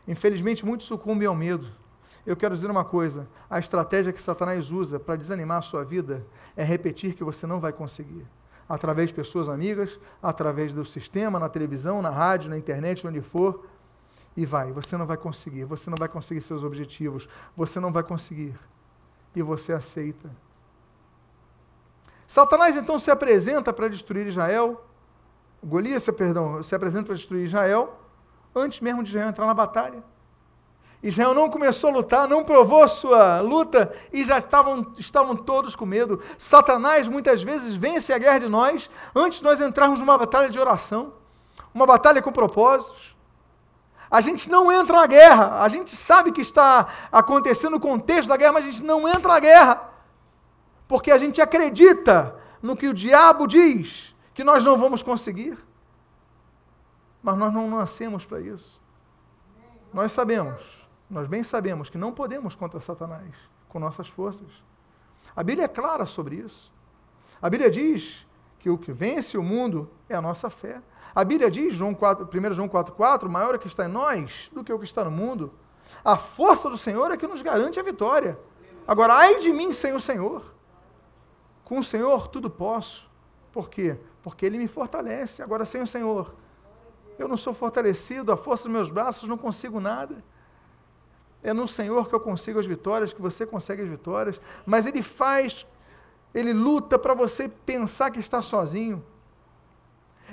Infelizmente, 0.06 0.64
muitos 0.64 0.86
sucumbem 0.86 1.26
ao 1.26 1.34
medo. 1.34 1.66
Eu 2.26 2.36
quero 2.36 2.54
dizer 2.54 2.70
uma 2.70 2.84
coisa: 2.84 3.28
a 3.48 3.58
estratégia 3.58 4.12
que 4.12 4.22
Satanás 4.22 4.70
usa 4.70 4.98
para 4.98 5.16
desanimar 5.16 5.58
a 5.58 5.62
sua 5.62 5.84
vida 5.84 6.24
é 6.56 6.62
repetir 6.62 7.14
que 7.14 7.24
você 7.24 7.46
não 7.46 7.60
vai 7.60 7.72
conseguir. 7.72 8.26
Através 8.68 9.10
de 9.10 9.14
pessoas 9.14 9.48
amigas, 9.48 9.98
através 10.22 10.72
do 10.72 10.84
sistema, 10.84 11.38
na 11.38 11.48
televisão, 11.48 12.00
na 12.00 12.10
rádio, 12.10 12.50
na 12.50 12.56
internet, 12.56 13.06
onde 13.06 13.20
for. 13.20 13.66
E 14.36 14.46
vai, 14.46 14.72
você 14.72 14.96
não 14.96 15.04
vai 15.04 15.16
conseguir, 15.16 15.64
você 15.64 15.90
não 15.90 15.96
vai 15.98 16.08
conseguir 16.08 16.40
seus 16.40 16.64
objetivos, 16.64 17.28
você 17.54 17.78
não 17.78 17.92
vai 17.92 18.02
conseguir. 18.02 18.54
E 19.36 19.42
você 19.42 19.74
aceita 19.74 20.30
Satanás 22.32 22.78
então 22.78 22.98
se 22.98 23.10
apresenta 23.10 23.74
para 23.74 23.88
destruir 23.88 24.26
Israel. 24.26 24.82
Golias, 25.62 26.08
perdão, 26.16 26.62
se 26.62 26.74
apresenta 26.74 27.04
para 27.04 27.14
destruir 27.14 27.44
Israel 27.44 27.92
antes 28.56 28.80
mesmo 28.80 29.02
de 29.02 29.10
Israel 29.10 29.28
entrar 29.28 29.46
na 29.46 29.52
batalha. 29.52 30.02
Israel 31.02 31.34
não 31.34 31.50
começou 31.50 31.90
a 31.90 31.92
lutar, 31.92 32.26
não 32.26 32.42
provou 32.42 32.88
sua 32.88 33.42
luta 33.42 33.92
e 34.10 34.24
já 34.24 34.38
estavam, 34.38 34.94
estavam 34.96 35.36
todos 35.36 35.76
com 35.76 35.84
medo. 35.84 36.22
Satanás 36.38 37.06
muitas 37.06 37.42
vezes 37.42 37.74
vence 37.74 38.14
a 38.14 38.18
guerra 38.18 38.38
de 38.38 38.48
nós 38.48 38.88
antes 39.14 39.40
de 39.40 39.44
nós 39.44 39.60
entrarmos 39.60 40.00
numa 40.00 40.16
batalha 40.16 40.48
de 40.48 40.58
oração, 40.58 41.12
uma 41.74 41.84
batalha 41.84 42.22
com 42.22 42.32
propósitos. 42.32 43.14
A 44.10 44.22
gente 44.22 44.48
não 44.48 44.72
entra 44.72 45.00
na 45.00 45.06
guerra, 45.06 45.62
a 45.62 45.68
gente 45.68 45.94
sabe 45.94 46.32
que 46.32 46.40
está 46.40 46.88
acontecendo 47.12 47.76
o 47.76 47.80
contexto 47.80 48.30
da 48.30 48.38
guerra, 48.38 48.54
mas 48.54 48.64
a 48.64 48.70
gente 48.70 48.82
não 48.82 49.06
entra 49.06 49.34
na 49.34 49.38
guerra 49.38 49.91
porque 50.92 51.10
a 51.10 51.16
gente 51.16 51.40
acredita 51.40 52.38
no 52.60 52.76
que 52.76 52.86
o 52.86 52.92
diabo 52.92 53.46
diz 53.46 54.14
que 54.34 54.44
nós 54.44 54.62
não 54.62 54.76
vamos 54.76 55.02
conseguir. 55.02 55.56
Mas 57.22 57.34
nós 57.38 57.50
não 57.50 57.66
nascemos 57.70 58.26
para 58.26 58.42
isso. 58.42 58.78
Nós 59.90 60.12
sabemos, 60.12 60.60
nós 61.08 61.26
bem 61.26 61.42
sabemos 61.42 61.88
que 61.88 61.96
não 61.96 62.12
podemos 62.12 62.54
contra 62.54 62.78
Satanás 62.78 63.34
com 63.70 63.78
nossas 63.78 64.06
forças. 64.06 64.50
A 65.34 65.42
Bíblia 65.42 65.64
é 65.64 65.68
clara 65.68 66.04
sobre 66.04 66.36
isso. 66.36 66.70
A 67.40 67.48
Bíblia 67.48 67.70
diz 67.70 68.26
que 68.58 68.68
o 68.68 68.76
que 68.76 68.92
vence 68.92 69.38
o 69.38 69.42
mundo 69.42 69.88
é 70.10 70.14
a 70.14 70.20
nossa 70.20 70.50
fé. 70.50 70.82
A 71.14 71.24
Bíblia 71.24 71.50
diz, 71.50 71.72
João 71.72 71.94
4, 71.94 72.28
1 72.30 72.52
João 72.52 72.68
4,4, 72.68 73.30
maior 73.30 73.54
é 73.54 73.58
que 73.58 73.66
está 73.66 73.86
em 73.86 73.88
nós 73.88 74.50
do 74.52 74.62
que 74.62 74.70
o 74.70 74.78
que 74.78 74.84
está 74.84 75.02
no 75.04 75.10
mundo. 75.10 75.54
A 76.04 76.18
força 76.18 76.68
do 76.68 76.76
Senhor 76.76 77.10
é 77.10 77.16
que 77.16 77.26
nos 77.26 77.40
garante 77.40 77.80
a 77.80 77.82
vitória. 77.82 78.38
Agora, 78.86 79.14
ai 79.14 79.38
de 79.38 79.50
mim 79.54 79.72
sem 79.72 79.94
o 79.94 80.00
Senhor. 80.00 80.52
Com 81.72 81.78
o 81.78 81.82
Senhor 81.82 82.28
tudo 82.28 82.50
posso. 82.50 83.10
Por 83.50 83.70
quê? 83.70 83.96
Porque 84.22 84.44
Ele 84.44 84.58
me 84.58 84.68
fortalece. 84.68 85.42
Agora, 85.42 85.64
sem 85.64 85.80
o 85.80 85.86
Senhor, 85.86 86.34
eu 87.18 87.26
não 87.26 87.38
sou 87.38 87.54
fortalecido, 87.54 88.30
a 88.30 88.36
força 88.36 88.64
dos 88.64 88.72
meus 88.72 88.90
braços 88.90 89.26
não 89.26 89.38
consigo 89.38 89.80
nada. 89.80 90.22
É 91.42 91.50
no 91.54 91.66
Senhor 91.66 92.10
que 92.10 92.14
eu 92.14 92.20
consigo 92.20 92.60
as 92.60 92.66
vitórias, 92.66 93.14
que 93.14 93.22
você 93.22 93.46
consegue 93.46 93.80
as 93.80 93.88
vitórias. 93.88 94.38
Mas 94.66 94.84
Ele 94.84 95.00
faz, 95.00 95.66
Ele 96.34 96.52
luta 96.52 96.98
para 96.98 97.14
você 97.14 97.48
pensar 97.48 98.10
que 98.10 98.20
está 98.20 98.42
sozinho. 98.42 99.02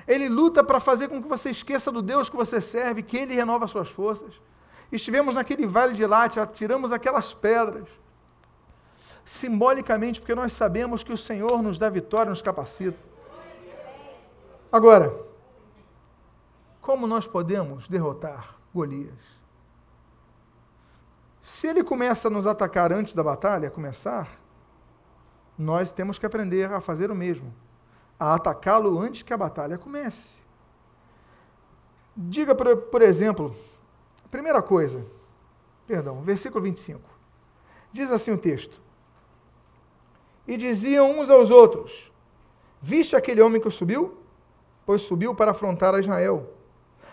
Ele 0.05 0.27
luta 0.27 0.61
para 0.61 0.81
fazer 0.81 1.07
com 1.07 1.23
que 1.23 1.29
você 1.29 1.51
esqueça 1.51 1.89
do 1.89 2.01
Deus 2.01 2.29
que 2.29 2.35
você 2.35 2.59
serve, 2.59 3.01
que 3.01 3.15
Ele 3.15 3.33
renova 3.33 3.65
suas 3.65 3.87
forças. 3.89 4.33
Estivemos 4.91 5.35
naquele 5.35 5.65
vale 5.65 5.93
de 5.93 6.05
Láte, 6.05 6.37
tiramos 6.51 6.91
aquelas 6.91 7.33
pedras 7.33 7.87
simbolicamente, 9.29 10.19
porque 10.19 10.33
nós 10.33 10.53
sabemos 10.53 11.03
que 11.03 11.13
o 11.13 11.17
Senhor 11.17 11.61
nos 11.61 11.77
dá 11.77 11.87
vitória, 11.87 12.31
nos 12.31 12.41
capacita. 12.41 12.97
Agora, 14.71 15.15
como 16.81 17.05
nós 17.05 17.27
podemos 17.27 17.87
derrotar 17.87 18.55
Golias? 18.73 19.13
Se 21.43 21.67
ele 21.67 21.83
começa 21.83 22.27
a 22.27 22.31
nos 22.31 22.47
atacar 22.47 22.91
antes 22.91 23.13
da 23.13 23.21
batalha 23.21 23.69
começar, 23.69 24.27
nós 25.55 25.91
temos 25.91 26.17
que 26.17 26.25
aprender 26.25 26.73
a 26.73 26.81
fazer 26.81 27.11
o 27.11 27.15
mesmo, 27.15 27.53
a 28.19 28.33
atacá-lo 28.33 28.97
antes 28.97 29.21
que 29.21 29.31
a 29.31 29.37
batalha 29.37 29.77
comece. 29.77 30.39
Diga, 32.17 32.55
por, 32.55 32.75
por 32.77 33.03
exemplo, 33.03 33.55
primeira 34.31 34.59
coisa, 34.59 35.05
perdão, 35.85 36.19
versículo 36.23 36.63
25. 36.63 36.99
Diz 37.91 38.11
assim 38.11 38.31
o 38.31 38.37
texto: 38.37 38.88
e 40.49 40.57
diziam 40.57 41.19
uns 41.19 41.29
aos 41.29 41.51
outros: 41.51 42.11
Viste 42.81 43.15
aquele 43.15 43.39
homem 43.39 43.61
que 43.61 43.69
subiu? 43.69 44.17
Pois 44.83 45.03
subiu 45.03 45.35
para 45.35 45.51
afrontar 45.51 45.93
a 45.93 45.99
Israel. 45.99 46.51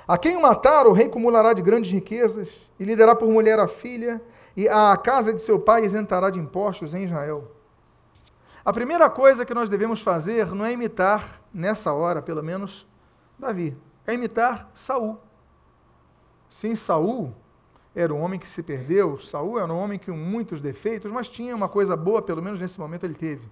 A 0.08 0.16
quem 0.16 0.36
o 0.36 0.40
matar, 0.40 0.86
o 0.86 0.92
rei 0.92 1.06
acumulará 1.06 1.52
de 1.52 1.60
grandes 1.60 1.92
riquezas, 1.92 2.48
e 2.80 2.84
lhe 2.84 2.96
dará 2.96 3.14
por 3.14 3.28
mulher 3.28 3.58
a 3.58 3.68
filha, 3.68 4.22
e 4.56 4.66
a 4.66 4.96
casa 4.96 5.34
de 5.34 5.42
seu 5.42 5.60
pai 5.60 5.84
isentará 5.84 6.30
de 6.30 6.38
impostos 6.38 6.94
em 6.94 7.04
Israel. 7.04 7.52
A 8.64 8.72
primeira 8.72 9.10
coisa 9.10 9.44
que 9.44 9.52
nós 9.52 9.68
devemos 9.68 10.00
fazer 10.00 10.54
não 10.54 10.64
é 10.64 10.72
imitar, 10.72 11.42
nessa 11.52 11.92
hora, 11.92 12.22
pelo 12.22 12.42
menos, 12.42 12.86
Davi, 13.38 13.76
é 14.06 14.14
imitar 14.14 14.70
Saul. 14.72 15.18
Sim, 16.48 16.74
Saul 16.74 17.34
era 17.96 18.12
um 18.12 18.20
homem 18.20 18.38
que 18.38 18.46
se 18.46 18.62
perdeu, 18.62 19.16
Saul 19.16 19.58
era 19.58 19.72
um 19.72 19.78
homem 19.78 19.98
com 19.98 20.12
muitos 20.12 20.60
defeitos, 20.60 21.10
mas 21.10 21.30
tinha 21.30 21.56
uma 21.56 21.66
coisa 21.66 21.96
boa, 21.96 22.20
pelo 22.20 22.42
menos 22.42 22.60
nesse 22.60 22.78
momento 22.78 23.04
ele 23.04 23.14
teve. 23.14 23.50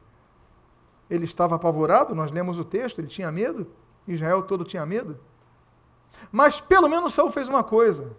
Ele 1.09 1.25
estava 1.25 1.55
apavorado, 1.55 2.15
nós 2.15 2.31
lemos 2.31 2.59
o 2.59 2.65
texto, 2.65 2.99
ele 2.99 3.09
tinha 3.09 3.33
medo, 3.33 3.67
Israel 4.07 4.43
todo 4.43 4.63
tinha 4.63 4.85
medo. 4.85 5.19
Mas 6.31 6.61
pelo 6.61 6.91
menos 6.91 7.15
Saul 7.15 7.31
fez 7.31 7.49
uma 7.49 7.65
coisa. 7.65 8.15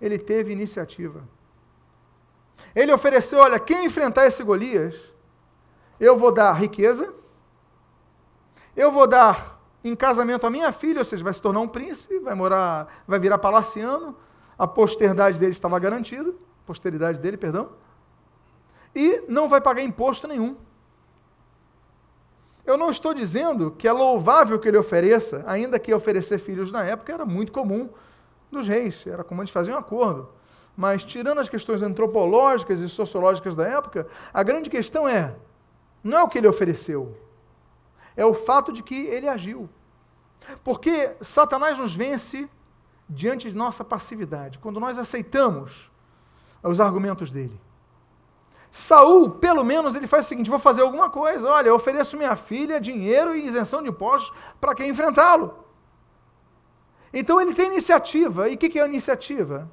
Ele 0.00 0.18
teve 0.18 0.50
iniciativa. 0.50 1.22
Ele 2.74 2.92
ofereceu: 2.92 3.38
olha, 3.38 3.60
quem 3.60 3.86
enfrentar 3.86 4.26
esse 4.26 4.42
Golias, 4.42 4.96
eu 6.00 6.18
vou 6.18 6.32
dar 6.32 6.52
riqueza, 6.54 7.14
eu 8.74 8.90
vou 8.90 9.06
dar 9.06 9.62
em 9.84 9.94
casamento 9.94 10.48
a 10.48 10.50
minha 10.50 10.72
filha, 10.72 10.98
ou 10.98 11.04
seja, 11.04 11.22
vai 11.22 11.32
se 11.32 11.40
tornar 11.40 11.60
um 11.60 11.68
príncipe, 11.68 12.18
vai 12.18 12.34
morar, 12.34 13.02
vai 13.06 13.20
virar 13.20 13.38
palaciano, 13.38 14.16
a 14.58 14.66
posteridade 14.66 15.38
dele 15.38 15.52
estava 15.52 15.78
garantida, 15.78 16.32
posteridade 16.66 17.20
dele, 17.20 17.36
perdão, 17.36 17.70
e 18.94 19.22
não 19.28 19.48
vai 19.48 19.60
pagar 19.60 19.82
imposto 19.82 20.28
nenhum. 20.28 20.56
Eu 22.64 22.76
não 22.76 22.90
estou 22.90 23.12
dizendo 23.12 23.72
que 23.72 23.88
é 23.88 23.92
louvável 23.92 24.58
que 24.58 24.68
ele 24.68 24.76
ofereça, 24.76 25.42
ainda 25.46 25.78
que 25.78 25.92
oferecer 25.92 26.38
filhos 26.38 26.70
na 26.70 26.84
época 26.84 27.12
era 27.12 27.24
muito 27.24 27.50
comum 27.50 27.90
dos 28.50 28.68
reis, 28.68 29.04
era 29.06 29.24
como 29.24 29.40
eles 29.40 29.50
faziam 29.50 29.76
um 29.76 29.80
acordo. 29.80 30.28
Mas, 30.76 31.04
tirando 31.04 31.38
as 31.38 31.48
questões 31.48 31.82
antropológicas 31.82 32.80
e 32.80 32.88
sociológicas 32.88 33.54
da 33.54 33.66
época, 33.66 34.06
a 34.32 34.42
grande 34.42 34.70
questão 34.70 35.08
é: 35.08 35.34
não 36.02 36.18
é 36.18 36.22
o 36.22 36.28
que 36.28 36.38
ele 36.38 36.46
ofereceu, 36.46 37.16
é 38.16 38.24
o 38.24 38.32
fato 38.32 38.72
de 38.72 38.82
que 38.82 39.06
ele 39.06 39.28
agiu. 39.28 39.68
Porque 40.64 41.14
Satanás 41.20 41.78
nos 41.78 41.94
vence 41.94 42.48
diante 43.12 43.50
de 43.50 43.56
nossa 43.56 43.84
passividade, 43.84 44.58
quando 44.58 44.80
nós 44.80 44.98
aceitamos 44.98 45.90
os 46.62 46.80
argumentos 46.80 47.30
dele. 47.30 47.60
Saul, 48.70 49.30
pelo 49.30 49.62
menos, 49.62 49.94
ele 49.94 50.06
faz 50.06 50.24
o 50.24 50.28
seguinte: 50.30 50.48
vou 50.48 50.58
fazer 50.58 50.80
alguma 50.80 51.10
coisa. 51.10 51.48
Olha, 51.48 51.68
eu 51.68 51.74
ofereço 51.74 52.16
minha 52.16 52.34
filha 52.36 52.80
dinheiro 52.80 53.36
e 53.36 53.44
isenção 53.44 53.82
de 53.82 53.90
impostos 53.90 54.32
para 54.58 54.74
quem 54.74 54.88
enfrentá-lo. 54.88 55.62
Então 57.12 57.38
ele 57.38 57.52
tem 57.52 57.66
iniciativa. 57.66 58.48
E 58.48 58.54
o 58.54 58.58
que, 58.58 58.70
que 58.70 58.80
é 58.80 58.88
iniciativa? 58.88 59.70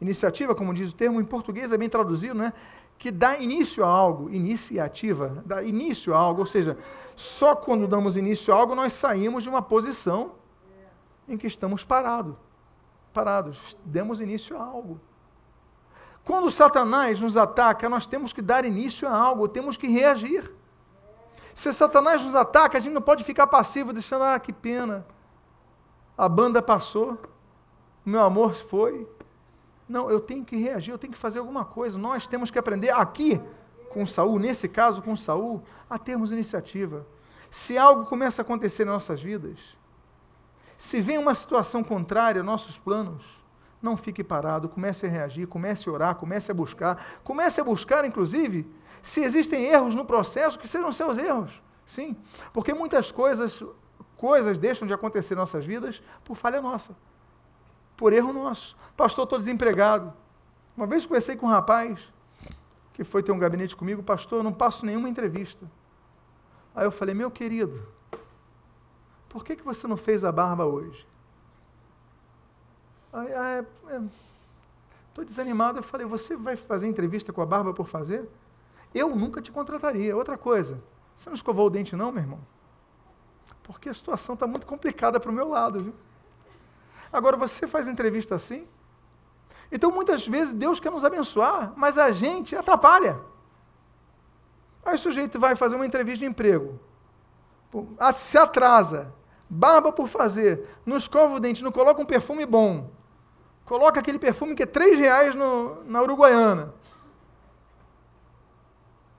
Iniciativa, 0.00 0.54
como 0.54 0.72
diz 0.72 0.92
o 0.92 0.94
termo 0.94 1.20
em 1.20 1.24
português, 1.24 1.70
é 1.70 1.76
bem 1.76 1.90
traduzido, 1.90 2.34
né? 2.34 2.54
Que 2.98 3.10
dá 3.10 3.38
início 3.38 3.84
a 3.84 3.88
algo. 3.88 4.30
Iniciativa, 4.30 5.42
dá 5.44 5.62
início 5.62 6.14
a 6.14 6.18
algo. 6.18 6.40
Ou 6.40 6.46
seja, 6.46 6.78
só 7.14 7.54
quando 7.54 7.86
damos 7.86 8.16
início 8.16 8.54
a 8.54 8.56
algo 8.56 8.74
nós 8.74 8.94
saímos 8.94 9.42
de 9.42 9.50
uma 9.50 9.60
posição 9.60 10.32
em 11.28 11.36
que 11.36 11.46
estamos 11.46 11.84
parados. 11.84 12.34
Parados. 13.12 13.76
Demos 13.84 14.20
início 14.20 14.56
a 14.56 14.64
algo. 14.64 15.00
Quando 16.24 16.50
Satanás 16.50 17.20
nos 17.20 17.36
ataca, 17.36 17.88
nós 17.88 18.06
temos 18.06 18.32
que 18.32 18.42
dar 18.42 18.64
início 18.64 19.08
a 19.08 19.12
algo, 19.12 19.48
temos 19.48 19.76
que 19.76 19.88
reagir. 19.88 20.52
Se 21.54 21.72
Satanás 21.72 22.22
nos 22.22 22.36
ataca, 22.36 22.78
a 22.78 22.80
gente 22.80 22.92
não 22.92 23.02
pode 23.02 23.24
ficar 23.24 23.46
passivo, 23.46 23.92
deixando, 23.92 24.24
ah, 24.24 24.38
que 24.38 24.52
pena. 24.52 25.04
A 26.16 26.28
banda 26.28 26.62
passou, 26.62 27.18
meu 28.04 28.22
amor 28.22 28.54
foi. 28.54 29.08
Não, 29.88 30.10
eu 30.10 30.20
tenho 30.20 30.44
que 30.44 30.56
reagir, 30.56 30.92
eu 30.92 30.98
tenho 30.98 31.12
que 31.12 31.18
fazer 31.18 31.40
alguma 31.40 31.64
coisa. 31.64 31.98
Nós 31.98 32.26
temos 32.26 32.50
que 32.50 32.58
aprender 32.58 32.90
aqui 32.90 33.40
com 33.90 34.06
Saul, 34.06 34.38
nesse 34.38 34.68
caso 34.68 35.02
com 35.02 35.16
Saul, 35.16 35.62
a 35.88 35.98
termos 35.98 36.30
iniciativa. 36.30 37.04
Se 37.50 37.76
algo 37.76 38.06
começa 38.06 38.40
a 38.40 38.44
acontecer 38.44 38.84
em 38.84 38.86
nossas 38.86 39.20
vidas, 39.20 39.58
se 40.80 40.98
vem 40.98 41.18
uma 41.18 41.34
situação 41.34 41.84
contrária 41.84 42.40
aos 42.40 42.46
nossos 42.46 42.78
planos, 42.78 43.22
não 43.82 43.98
fique 43.98 44.24
parado, 44.24 44.66
comece 44.66 45.04
a 45.04 45.10
reagir, 45.10 45.46
comece 45.46 45.86
a 45.86 45.92
orar, 45.92 46.14
comece 46.14 46.50
a 46.50 46.54
buscar, 46.54 47.20
comece 47.22 47.60
a 47.60 47.64
buscar, 47.64 48.02
inclusive, 48.06 48.66
se 49.02 49.20
existem 49.20 49.66
erros 49.66 49.94
no 49.94 50.06
processo, 50.06 50.58
que 50.58 50.66
sejam 50.66 50.90
seus 50.90 51.18
erros. 51.18 51.52
Sim, 51.84 52.16
porque 52.50 52.72
muitas 52.72 53.12
coisas, 53.12 53.62
coisas 54.16 54.58
deixam 54.58 54.88
de 54.88 54.94
acontecer 54.94 55.34
em 55.34 55.36
nossas 55.36 55.66
vidas 55.66 56.02
por 56.24 56.34
falha 56.34 56.62
nossa, 56.62 56.96
por 57.94 58.14
erro 58.14 58.32
nosso. 58.32 58.74
Pastor, 58.96 59.24
estou 59.24 59.38
desempregado. 59.38 60.10
Uma 60.74 60.86
vez 60.86 61.04
conversei 61.04 61.36
com 61.36 61.44
um 61.44 61.50
rapaz 61.50 62.00
que 62.94 63.04
foi 63.04 63.22
ter 63.22 63.32
um 63.32 63.38
gabinete 63.38 63.76
comigo, 63.76 64.02
pastor, 64.02 64.42
não 64.42 64.50
passo 64.50 64.86
nenhuma 64.86 65.10
entrevista. 65.10 65.70
Aí 66.74 66.86
eu 66.86 66.90
falei, 66.90 67.14
meu 67.14 67.30
querido, 67.30 67.86
por 69.30 69.44
que, 69.44 69.56
que 69.56 69.64
você 69.64 69.86
não 69.86 69.96
fez 69.96 70.24
a 70.24 70.32
barba 70.32 70.66
hoje? 70.66 71.06
Estou 75.08 75.22
é, 75.22 75.24
desanimado. 75.24 75.78
Eu 75.78 75.82
falei, 75.84 76.04
você 76.04 76.36
vai 76.36 76.56
fazer 76.56 76.88
entrevista 76.88 77.32
com 77.32 77.40
a 77.40 77.46
barba 77.46 77.72
por 77.72 77.86
fazer? 77.86 78.28
Eu 78.92 79.14
nunca 79.14 79.40
te 79.40 79.52
contrataria. 79.52 80.16
Outra 80.16 80.36
coisa, 80.36 80.82
você 81.14 81.30
não 81.30 81.36
escovou 81.36 81.68
o 81.68 81.70
dente 81.70 81.94
não, 81.94 82.10
meu 82.10 82.22
irmão? 82.22 82.40
Porque 83.62 83.88
a 83.88 83.94
situação 83.94 84.34
está 84.34 84.48
muito 84.48 84.66
complicada 84.66 85.20
para 85.20 85.30
o 85.30 85.34
meu 85.34 85.48
lado, 85.48 85.80
viu? 85.80 85.94
Agora, 87.12 87.36
você 87.36 87.68
faz 87.68 87.86
entrevista 87.86 88.34
assim? 88.34 88.66
Então, 89.70 89.92
muitas 89.92 90.26
vezes, 90.26 90.52
Deus 90.52 90.80
quer 90.80 90.90
nos 90.90 91.04
abençoar, 91.04 91.72
mas 91.76 91.98
a 91.98 92.10
gente 92.10 92.56
atrapalha. 92.56 93.20
Aí 94.84 94.96
o 94.96 94.98
sujeito 94.98 95.38
vai 95.38 95.54
fazer 95.54 95.76
uma 95.76 95.86
entrevista 95.86 96.24
de 96.24 96.30
emprego, 96.30 96.80
se 98.14 98.36
atrasa, 98.36 99.14
barba 99.50 99.92
por 99.92 100.08
fazer, 100.08 100.66
não 100.86 100.96
escova 100.96 101.34
o 101.34 101.40
dente, 101.40 101.62
não 101.62 101.72
coloca 101.72 102.00
um 102.00 102.06
perfume 102.06 102.46
bom, 102.46 102.88
Coloca 103.70 104.00
aquele 104.00 104.18
perfume 104.18 104.56
que 104.56 104.64
é 104.64 104.66
três 104.66 104.98
reais 104.98 105.32
no, 105.32 105.84
na 105.84 106.02
Uruguaiana. 106.02 106.74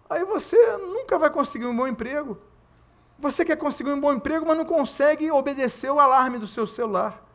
Aí 0.09 0.25
você 0.25 0.57
nunca 0.75 1.17
vai 1.17 1.29
conseguir 1.29 1.67
um 1.67 1.73
bom 1.73 1.87
emprego. 1.87 2.37
Você 3.17 3.45
quer 3.45 3.55
conseguir 3.55 3.91
um 3.91 3.99
bom 4.01 4.11
emprego, 4.11 4.45
mas 4.45 4.57
não 4.57 4.65
consegue 4.65 5.31
obedecer 5.31 5.89
o 5.89 6.01
alarme 6.01 6.37
do 6.37 6.45
seu 6.45 6.67
celular. 6.67 7.25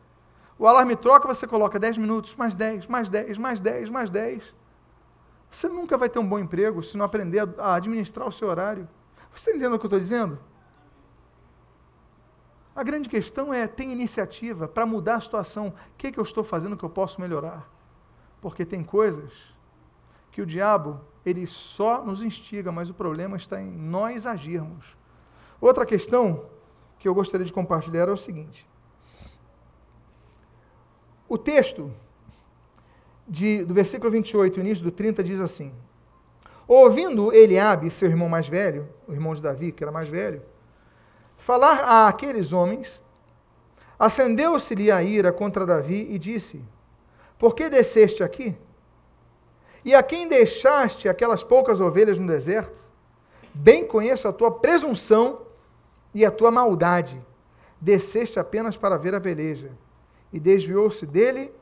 O 0.59 0.67
alarme 0.67 0.95
troca, 0.95 1.27
você 1.27 1.47
coloca 1.47 1.79
10 1.79 1.97
minutos, 1.97 2.35
mais 2.35 2.53
10, 2.53 2.85
mais 2.85 3.09
10, 3.09 3.39
mais 3.39 3.59
10, 3.59 3.89
mais 3.89 4.11
10. 4.11 4.53
Você 5.49 5.67
nunca 5.67 5.97
vai 5.97 6.09
ter 6.09 6.19
um 6.19 6.27
bom 6.27 6.37
emprego 6.37 6.83
se 6.83 6.95
não 6.99 7.05
aprender 7.07 7.49
a 7.57 7.73
administrar 7.73 8.27
o 8.27 8.31
seu 8.31 8.47
horário. 8.47 8.87
Você 9.33 9.49
está 9.49 9.51
entendendo 9.53 9.73
o 9.73 9.79
que 9.79 9.85
eu 9.85 9.89
estou 9.89 9.99
dizendo? 9.99 10.37
A 12.77 12.83
grande 12.83 13.09
questão 13.09 13.51
é 13.51 13.67
ter 13.67 13.85
iniciativa 13.85 14.67
para 14.67 14.85
mudar 14.85 15.15
a 15.15 15.19
situação. 15.19 15.69
O 15.69 15.73
que, 15.97 16.05
é 16.05 16.11
que 16.11 16.19
eu 16.19 16.23
estou 16.23 16.43
fazendo 16.43 16.77
que 16.77 16.85
eu 16.85 16.89
posso 16.91 17.19
melhorar? 17.19 17.67
Porque 18.39 18.63
tem 18.63 18.83
coisas 18.83 19.33
que 20.31 20.43
o 20.43 20.45
diabo 20.45 21.01
ele 21.25 21.47
só 21.47 22.05
nos 22.05 22.21
instiga, 22.21 22.71
mas 22.71 22.91
o 22.91 22.93
problema 22.93 23.35
está 23.35 23.59
em 23.59 23.71
nós 23.71 24.27
agirmos. 24.27 24.95
Outra 25.59 25.87
questão 25.87 26.45
que 26.99 27.07
eu 27.07 27.15
gostaria 27.15 27.47
de 27.47 27.51
compartilhar 27.51 28.09
é 28.09 28.11
o 28.11 28.15
seguinte. 28.15 28.69
O 31.27 31.35
texto 31.35 31.91
de, 33.27 33.65
do 33.65 33.73
versículo 33.73 34.11
28, 34.11 34.59
início 34.59 34.83
do 34.83 34.91
30, 34.91 35.23
diz 35.23 35.41
assim: 35.41 35.73
Ouvindo 36.67 37.33
Eliabe, 37.33 37.89
seu 37.89 38.07
irmão 38.07 38.29
mais 38.29 38.47
velho, 38.47 38.87
o 39.07 39.13
irmão 39.13 39.33
de 39.33 39.41
Davi, 39.41 39.71
que 39.71 39.83
era 39.83 39.91
mais 39.91 40.07
velho, 40.07 40.43
falar 41.37 42.07
àqueles 42.07 42.51
homens, 42.51 43.03
acendeu-se-lhe 43.97 44.91
a 44.91 45.01
ira 45.01 45.31
contra 45.31 45.65
Davi 45.65 46.07
e 46.09 46.19
disse: 46.19 46.61
Por 47.37 47.55
que 47.55 47.69
desceste 47.69 48.23
aqui? 48.23 48.57
E 49.85 49.95
a 49.95 50.03
quem 50.03 50.27
deixaste 50.27 51.07
aquelas 51.07 51.43
poucas 51.43 51.79
ovelhas 51.79 52.17
no 52.19 52.27
deserto? 52.27 52.81
Bem 53.53 53.87
conheço 53.87 54.27
a 54.27 54.33
tua 54.33 54.51
presunção 54.51 55.43
e 56.13 56.25
a 56.25 56.31
tua 56.31 56.51
maldade. 56.51 57.23
Desceste 57.79 58.39
apenas 58.39 58.75
para 58.75 58.97
ver 58.97 59.15
a 59.15 59.21
peleja. 59.21 59.71
E 60.33 60.39
desviou-se 60.39 61.05
dele 61.05 61.53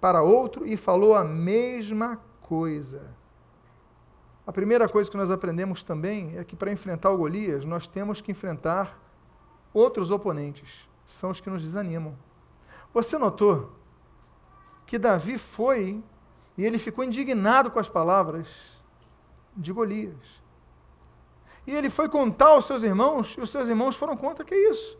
para 0.00 0.22
outro 0.22 0.66
e 0.66 0.76
falou 0.76 1.14
a 1.14 1.24
mesma 1.24 2.20
coisa. 2.40 3.02
A 4.46 4.52
primeira 4.52 4.88
coisa 4.88 5.10
que 5.10 5.16
nós 5.16 5.30
aprendemos 5.30 5.82
também 5.82 6.38
é 6.38 6.44
que 6.44 6.54
para 6.54 6.70
enfrentar 6.70 7.10
o 7.10 7.16
Golias, 7.16 7.64
nós 7.64 7.88
temos 7.88 8.20
que 8.20 8.30
enfrentar 8.30 9.00
outros 9.74 10.10
oponentes 10.10 10.88
são 11.04 11.30
os 11.30 11.40
que 11.40 11.50
nos 11.50 11.60
desanimam. 11.60 12.16
Você 12.94 13.18
notou 13.18 13.72
que 14.86 14.98
Davi 14.98 15.36
foi 15.36 16.02
e 16.56 16.64
ele 16.64 16.78
ficou 16.78 17.04
indignado 17.04 17.70
com 17.70 17.80
as 17.80 17.88
palavras 17.88 18.46
de 19.56 19.72
Golias. 19.72 20.42
E 21.66 21.72
ele 21.74 21.90
foi 21.90 22.08
contar 22.08 22.48
aos 22.48 22.66
seus 22.66 22.82
irmãos, 22.82 23.34
e 23.36 23.40
os 23.40 23.50
seus 23.50 23.68
irmãos 23.68 23.96
foram 23.96 24.16
contra, 24.16 24.44
que 24.44 24.54
isso? 24.54 24.98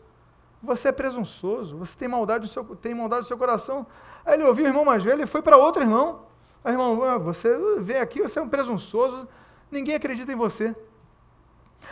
Você 0.61 0.87
é 0.87 0.91
presunçoso, 0.91 1.77
você 1.77 1.95
tem 1.95 2.07
maldade 2.07 2.45
no 2.45 2.47
seu, 2.47 2.63
tem 2.75 2.93
maldade 2.93 3.21
no 3.21 3.27
seu 3.27 3.37
coração. 3.37 3.85
Aí 4.25 4.33
ele 4.33 4.43
ouviu 4.43 4.65
o 4.65 4.67
irmão 4.67 4.83
mais 4.83 5.03
velho 5.03 5.23
e 5.23 5.27
foi 5.27 5.41
para 5.41 5.57
outro 5.57 5.81
irmão. 5.81 6.25
Aí, 6.63 6.73
irmão, 6.73 7.03
ah, 7.03 7.19
você 7.19 7.55
vem 7.79 7.97
aqui, 7.97 8.21
você 8.21 8.39
é 8.39 8.41
um 8.41 8.49
presunçoso, 8.49 9.27
ninguém 9.69 9.95
acredita 9.95 10.31
em 10.31 10.35
você. 10.35 10.75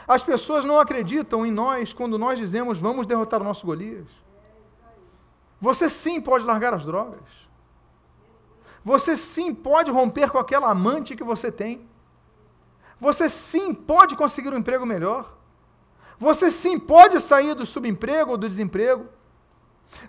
As 0.07 0.21
pessoas 0.21 0.65
não 0.65 0.79
acreditam 0.79 1.45
em 1.45 1.51
nós 1.51 1.93
quando 1.93 2.17
nós 2.17 2.37
dizemos 2.37 2.79
vamos 2.79 3.05
derrotar 3.05 3.41
o 3.41 3.43
nosso 3.43 3.65
Golias. 3.65 4.07
Você 5.59 5.89
sim 5.89 6.19
pode 6.19 6.45
largar 6.45 6.73
as 6.73 6.85
drogas. 6.85 7.21
Você 8.83 9.15
sim 9.15 9.53
pode 9.53 9.89
romper 9.89 10.29
com 10.29 10.37
aquela 10.37 10.69
amante 10.69 11.15
que 11.15 11.23
você 11.23 11.51
tem. 11.51 11.87
Você 12.99 13.29
sim 13.29 13.73
pode 13.73 14.15
conseguir 14.15 14.53
um 14.53 14.57
emprego 14.57 14.85
melhor. 14.85 15.37
Você 16.19 16.51
sim 16.51 16.77
pode 16.77 17.19
sair 17.21 17.55
do 17.55 17.65
subemprego 17.65 18.31
ou 18.31 18.37
do 18.37 18.47
desemprego. 18.47 19.07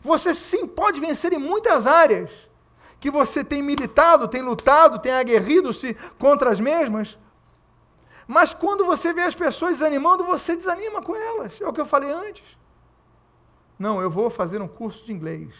Você 0.03 0.35
sim 0.35 0.67
pode 0.67 1.01
vencer 1.01 1.33
em 1.33 1.39
muitas 1.39 1.87
áreas 1.87 2.31
que 2.99 3.11
você 3.11 3.45
tem 3.45 3.63
militado, 3.63 4.29
tem 4.29 4.43
lutado, 4.43 4.99
tem 4.99 5.13
aguerrido-se 5.13 5.95
contra 6.19 6.51
as 6.51 6.59
mesmas. 6.59 7.19
Mas 8.27 8.55
quando 8.55 8.85
você 8.85 9.13
vê 9.13 9.23
as 9.23 9.35
pessoas 9.35 9.79
desanimando, 9.79 10.25
você 10.25 10.57
desanima 10.57 11.03
com 11.03 11.15
elas. 11.15 11.61
É 11.61 11.67
o 11.67 11.73
que 11.73 11.81
eu 11.81 11.87
falei 11.87 12.11
antes. 12.11 12.57
Não, 13.79 14.01
eu 14.01 14.11
vou 14.11 14.31
fazer 14.31 14.63
um 14.63 14.69
curso 14.69 15.05
de 15.05 15.13
inglês. 15.13 15.53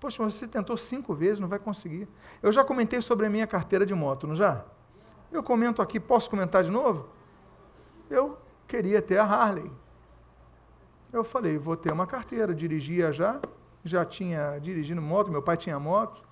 Poxa, 0.00 0.22
você 0.22 0.48
tentou 0.48 0.76
cinco 0.76 1.14
vezes, 1.14 1.40
não 1.40 1.48
vai 1.48 1.58
conseguir. 1.58 2.08
Eu 2.42 2.50
já 2.50 2.64
comentei 2.64 3.00
sobre 3.02 3.26
a 3.26 3.30
minha 3.30 3.46
carteira 3.46 3.84
de 3.84 3.94
moto, 3.94 4.26
não 4.26 4.34
já? 4.34 4.64
Eu 5.30 5.42
comento 5.42 5.82
aqui, 5.82 6.00
posso 6.00 6.28
comentar 6.28 6.64
de 6.64 6.70
novo? 6.70 7.08
Eu 8.08 8.38
queria 8.66 9.02
ter 9.02 9.18
a 9.18 9.24
Harley. 9.24 9.70
Eu 11.12 11.22
falei, 11.22 11.58
vou 11.58 11.76
ter 11.76 11.92
uma 11.92 12.06
carteira, 12.06 12.54
dirigia 12.54 13.12
já, 13.12 13.40
já 13.84 14.04
tinha 14.04 14.58
dirigindo 14.58 15.02
moto, 15.02 15.30
meu 15.30 15.42
pai 15.42 15.56
tinha 15.56 15.78
moto. 15.78 16.24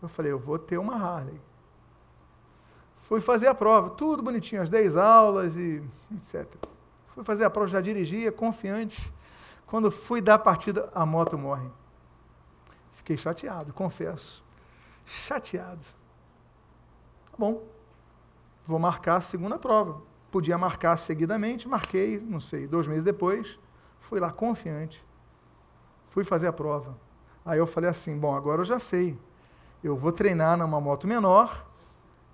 Eu 0.00 0.08
falei, 0.08 0.32
eu 0.32 0.38
vou 0.38 0.58
ter 0.58 0.78
uma 0.78 0.94
Harley. 0.94 1.40
Fui 3.10 3.20
fazer 3.20 3.48
a 3.48 3.54
prova, 3.56 3.90
tudo 3.90 4.22
bonitinho, 4.22 4.62
as 4.62 4.70
10 4.70 4.96
aulas 4.96 5.56
e 5.56 5.82
etc. 6.14 6.46
Fui 7.08 7.24
fazer 7.24 7.44
a 7.44 7.50
prova, 7.50 7.66
já 7.66 7.80
dirigia, 7.80 8.30
confiante. 8.30 9.12
Quando 9.66 9.90
fui 9.90 10.20
dar 10.20 10.34
a 10.34 10.38
partida, 10.38 10.88
a 10.94 11.04
moto 11.04 11.36
morre. 11.36 11.68
Fiquei 12.92 13.16
chateado, 13.16 13.72
confesso. 13.72 14.44
Chateado. 15.04 15.82
Tá 17.32 17.36
bom. 17.36 17.64
Vou 18.64 18.78
marcar 18.78 19.16
a 19.16 19.20
segunda 19.20 19.58
prova. 19.58 20.00
Podia 20.30 20.56
marcar 20.56 20.96
seguidamente, 20.96 21.66
marquei, 21.66 22.20
não 22.20 22.38
sei, 22.38 22.68
dois 22.68 22.86
meses 22.86 23.02
depois, 23.02 23.58
fui 23.98 24.20
lá 24.20 24.30
confiante. 24.30 25.04
Fui 26.10 26.22
fazer 26.22 26.46
a 26.46 26.52
prova. 26.52 26.96
Aí 27.44 27.58
eu 27.58 27.66
falei 27.66 27.90
assim: 27.90 28.16
bom, 28.16 28.36
agora 28.36 28.60
eu 28.60 28.64
já 28.64 28.78
sei. 28.78 29.18
Eu 29.82 29.96
vou 29.96 30.12
treinar 30.12 30.56
numa 30.56 30.80
moto 30.80 31.08
menor 31.08 31.68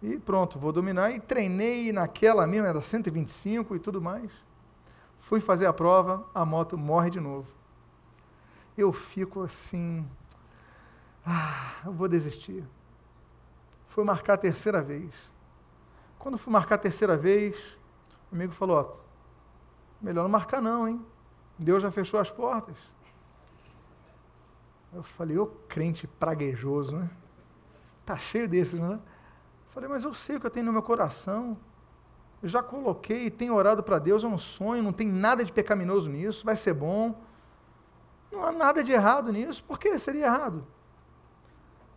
e 0.03 0.18
pronto, 0.18 0.59
vou 0.59 0.72
dominar. 0.72 1.11
E 1.11 1.20
treinei 1.20 1.92
naquela 1.92 2.47
mesma, 2.47 2.68
era 2.68 2.80
125 2.80 3.76
e 3.76 3.78
tudo 3.78 4.01
mais. 4.01 4.30
Fui 5.20 5.40
fazer 5.40 5.66
a 5.66 5.72
prova, 5.72 6.24
a 6.34 6.44
moto 6.44 6.76
morre 6.76 7.11
de 7.11 7.20
novo. 7.20 7.49
Eu 8.76 8.92
fico 8.92 9.42
assim, 9.42 10.07
ah, 11.24 11.80
eu 11.84 11.92
vou 11.92 12.07
desistir. 12.09 12.64
Fui 13.88 14.05
marcar 14.05 14.34
a 14.34 14.38
terceira 14.38 14.82
vez. 14.82 15.12
Quando 16.18 16.36
fui 16.36 16.53
marcar 16.53 16.74
a 16.74 16.78
terceira 16.78 17.16
vez, 17.16 17.57
o 18.30 18.34
amigo 18.34 18.53
falou: 18.53 18.76
ó, 18.78 18.97
melhor 20.01 20.22
não 20.22 20.28
marcar, 20.28 20.61
não, 20.61 20.86
hein? 20.86 21.05
Deus 21.59 21.82
já 21.82 21.90
fechou 21.90 22.20
as 22.20 22.30
portas. 22.30 22.76
Eu 24.92 25.03
falei: 25.03 25.38
ô 25.38 25.47
crente 25.47 26.07
praguejoso, 26.07 26.97
né? 26.97 27.11
Tá 28.05 28.16
cheio 28.16 28.49
desses, 28.49 28.78
né? 28.78 29.01
Falei: 29.76 29.90
mas 29.90 30.04
eu 30.04 30.14
sei 30.14 30.36
o 30.36 30.40
que 30.40 30.46
eu 30.46 30.50
tenho 30.50 30.64
no 30.64 30.72
meu 30.72 30.80
coração. 30.80 31.54
Eu 32.42 32.48
já 32.48 32.62
coloquei, 32.62 33.28
tenho 33.28 33.54
orado 33.54 33.82
para 33.82 33.98
Deus, 33.98 34.24
é 34.24 34.26
um 34.26 34.38
sonho, 34.38 34.82
não 34.82 34.92
tem 34.92 35.06
nada 35.06 35.44
de 35.44 35.52
pecaminoso 35.52 36.10
nisso, 36.10 36.46
vai 36.46 36.56
ser 36.56 36.72
bom. 36.72 37.14
Não 38.32 38.42
há 38.42 38.52
nada 38.52 38.82
de 38.82 38.90
errado 38.90 39.30
nisso. 39.30 39.62
Por 39.62 39.78
que 39.78 39.98
seria 39.98 40.24
errado? 40.24 40.66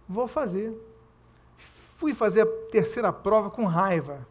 Vou 0.10 0.28
fazer. 0.28 0.78
Fui 1.56 2.14
fazer 2.14 2.42
a 2.42 2.46
terceira 2.70 3.14
prova 3.14 3.50
com 3.50 3.64
raiva. 3.64 4.28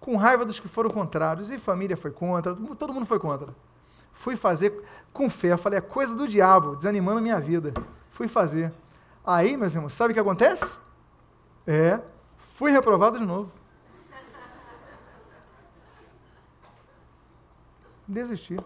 Com 0.00 0.16
raiva 0.16 0.46
dos 0.46 0.58
que 0.58 0.66
foram 0.66 0.88
contrários. 0.88 1.50
E 1.50 1.58
família 1.58 1.98
foi 1.98 2.10
contra, 2.10 2.56
todo 2.78 2.94
mundo 2.94 3.04
foi 3.04 3.18
contra. 3.18 3.54
Fui 4.14 4.36
fazer 4.36 4.82
com 5.12 5.28
fé. 5.28 5.54
Falei, 5.58 5.80
é 5.80 5.82
coisa 5.82 6.14
do 6.14 6.26
diabo, 6.26 6.76
desanimando 6.76 7.18
a 7.18 7.22
minha 7.22 7.38
vida. 7.38 7.74
Fui 8.08 8.26
fazer. 8.26 8.72
Aí, 9.22 9.54
meus 9.54 9.74
irmãos, 9.74 9.92
sabe 9.92 10.12
o 10.12 10.14
que 10.14 10.20
acontece? 10.20 10.78
É, 11.66 12.00
fui 12.56 12.70
reprovado 12.72 13.18
de 13.18 13.24
novo. 13.24 13.52
Desisti. 18.06 18.56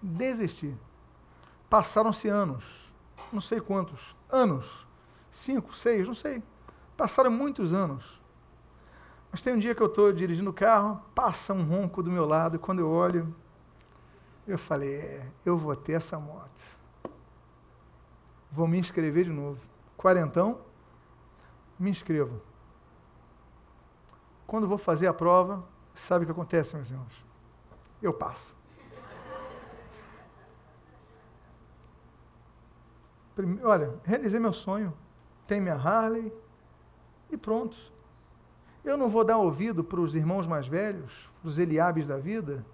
Desisti. 0.00 0.76
Passaram-se 1.68 2.28
anos, 2.28 2.64
não 3.32 3.40
sei 3.40 3.60
quantos, 3.60 4.16
anos 4.30 4.88
cinco, 5.30 5.74
seis, 5.74 6.06
não 6.06 6.14
sei. 6.14 6.42
Passaram 6.96 7.30
muitos 7.30 7.72
anos. 7.72 8.20
Mas 9.30 9.42
tem 9.42 9.54
um 9.54 9.58
dia 9.58 9.74
que 9.74 9.82
eu 9.82 9.86
estou 9.86 10.12
dirigindo 10.12 10.50
o 10.50 10.54
carro, 10.54 11.02
passa 11.14 11.52
um 11.52 11.62
ronco 11.62 12.02
do 12.02 12.10
meu 12.10 12.24
lado, 12.24 12.56
e 12.56 12.58
quando 12.58 12.80
eu 12.80 12.90
olho, 12.90 13.34
eu 14.46 14.58
falei, 14.58 14.94
é, 14.96 15.26
eu 15.44 15.56
vou 15.56 15.76
ter 15.76 15.92
essa 15.92 16.18
moto. 16.18 16.78
Vou 18.50 18.66
me 18.66 18.78
inscrever 18.78 19.24
de 19.24 19.30
novo. 19.30 19.60
Quarentão, 19.96 20.60
me 21.78 21.90
inscrevo. 21.90 22.40
Quando 24.46 24.66
vou 24.66 24.78
fazer 24.78 25.06
a 25.06 25.14
prova, 25.14 25.64
sabe 25.94 26.24
o 26.24 26.26
que 26.26 26.32
acontece, 26.32 26.74
meus 26.74 26.90
irmãos? 26.90 27.24
Eu 28.00 28.12
passo. 28.12 28.56
Olha, 33.62 33.94
realizei 34.04 34.40
meu 34.40 34.52
sonho 34.52 34.92
tem 35.48 35.60
minha 35.60 35.74
Harley 35.74 36.30
e 37.30 37.36
pronto. 37.36 37.76
Eu 38.84 38.96
não 38.96 39.08
vou 39.08 39.24
dar 39.24 39.38
ouvido 39.38 39.82
para 39.82 39.98
os 39.98 40.14
irmãos 40.14 40.46
mais 40.46 40.68
velhos, 40.68 41.28
para 41.40 41.48
os 41.48 41.58
Eliabes 41.58 42.06
da 42.06 42.18
vida, 42.18 42.64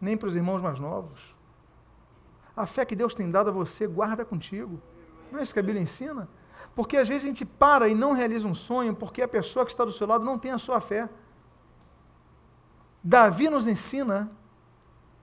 nem 0.00 0.16
para 0.16 0.28
os 0.28 0.36
irmãos 0.36 0.62
mais 0.62 0.78
novos. 0.78 1.34
A 2.56 2.66
fé 2.66 2.84
que 2.84 2.96
Deus 2.96 3.14
tem 3.14 3.30
dado 3.30 3.50
a 3.50 3.52
você, 3.52 3.86
guarda 3.86 4.24
contigo. 4.24 4.80
Não 5.30 5.40
é 5.40 5.42
isso 5.42 5.52
que 5.52 5.58
a 5.58 5.62
Bíblia 5.62 5.82
ensina? 5.82 6.28
Porque 6.74 6.96
às 6.96 7.08
vezes 7.08 7.24
a 7.24 7.26
gente 7.26 7.44
para 7.44 7.88
e 7.88 7.94
não 7.94 8.12
realiza 8.12 8.48
um 8.48 8.54
sonho 8.54 8.94
porque 8.94 9.22
a 9.22 9.28
pessoa 9.28 9.64
que 9.64 9.70
está 9.70 9.84
do 9.84 9.92
seu 9.92 10.06
lado 10.06 10.24
não 10.24 10.38
tem 10.38 10.52
a 10.52 10.58
sua 10.58 10.80
fé. 10.80 11.08
Davi 13.02 13.48
nos 13.48 13.66
ensina 13.66 14.30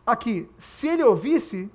aqui, 0.06 0.50
se 0.58 0.88
ele 0.88 1.04
ouvisse 1.04 1.72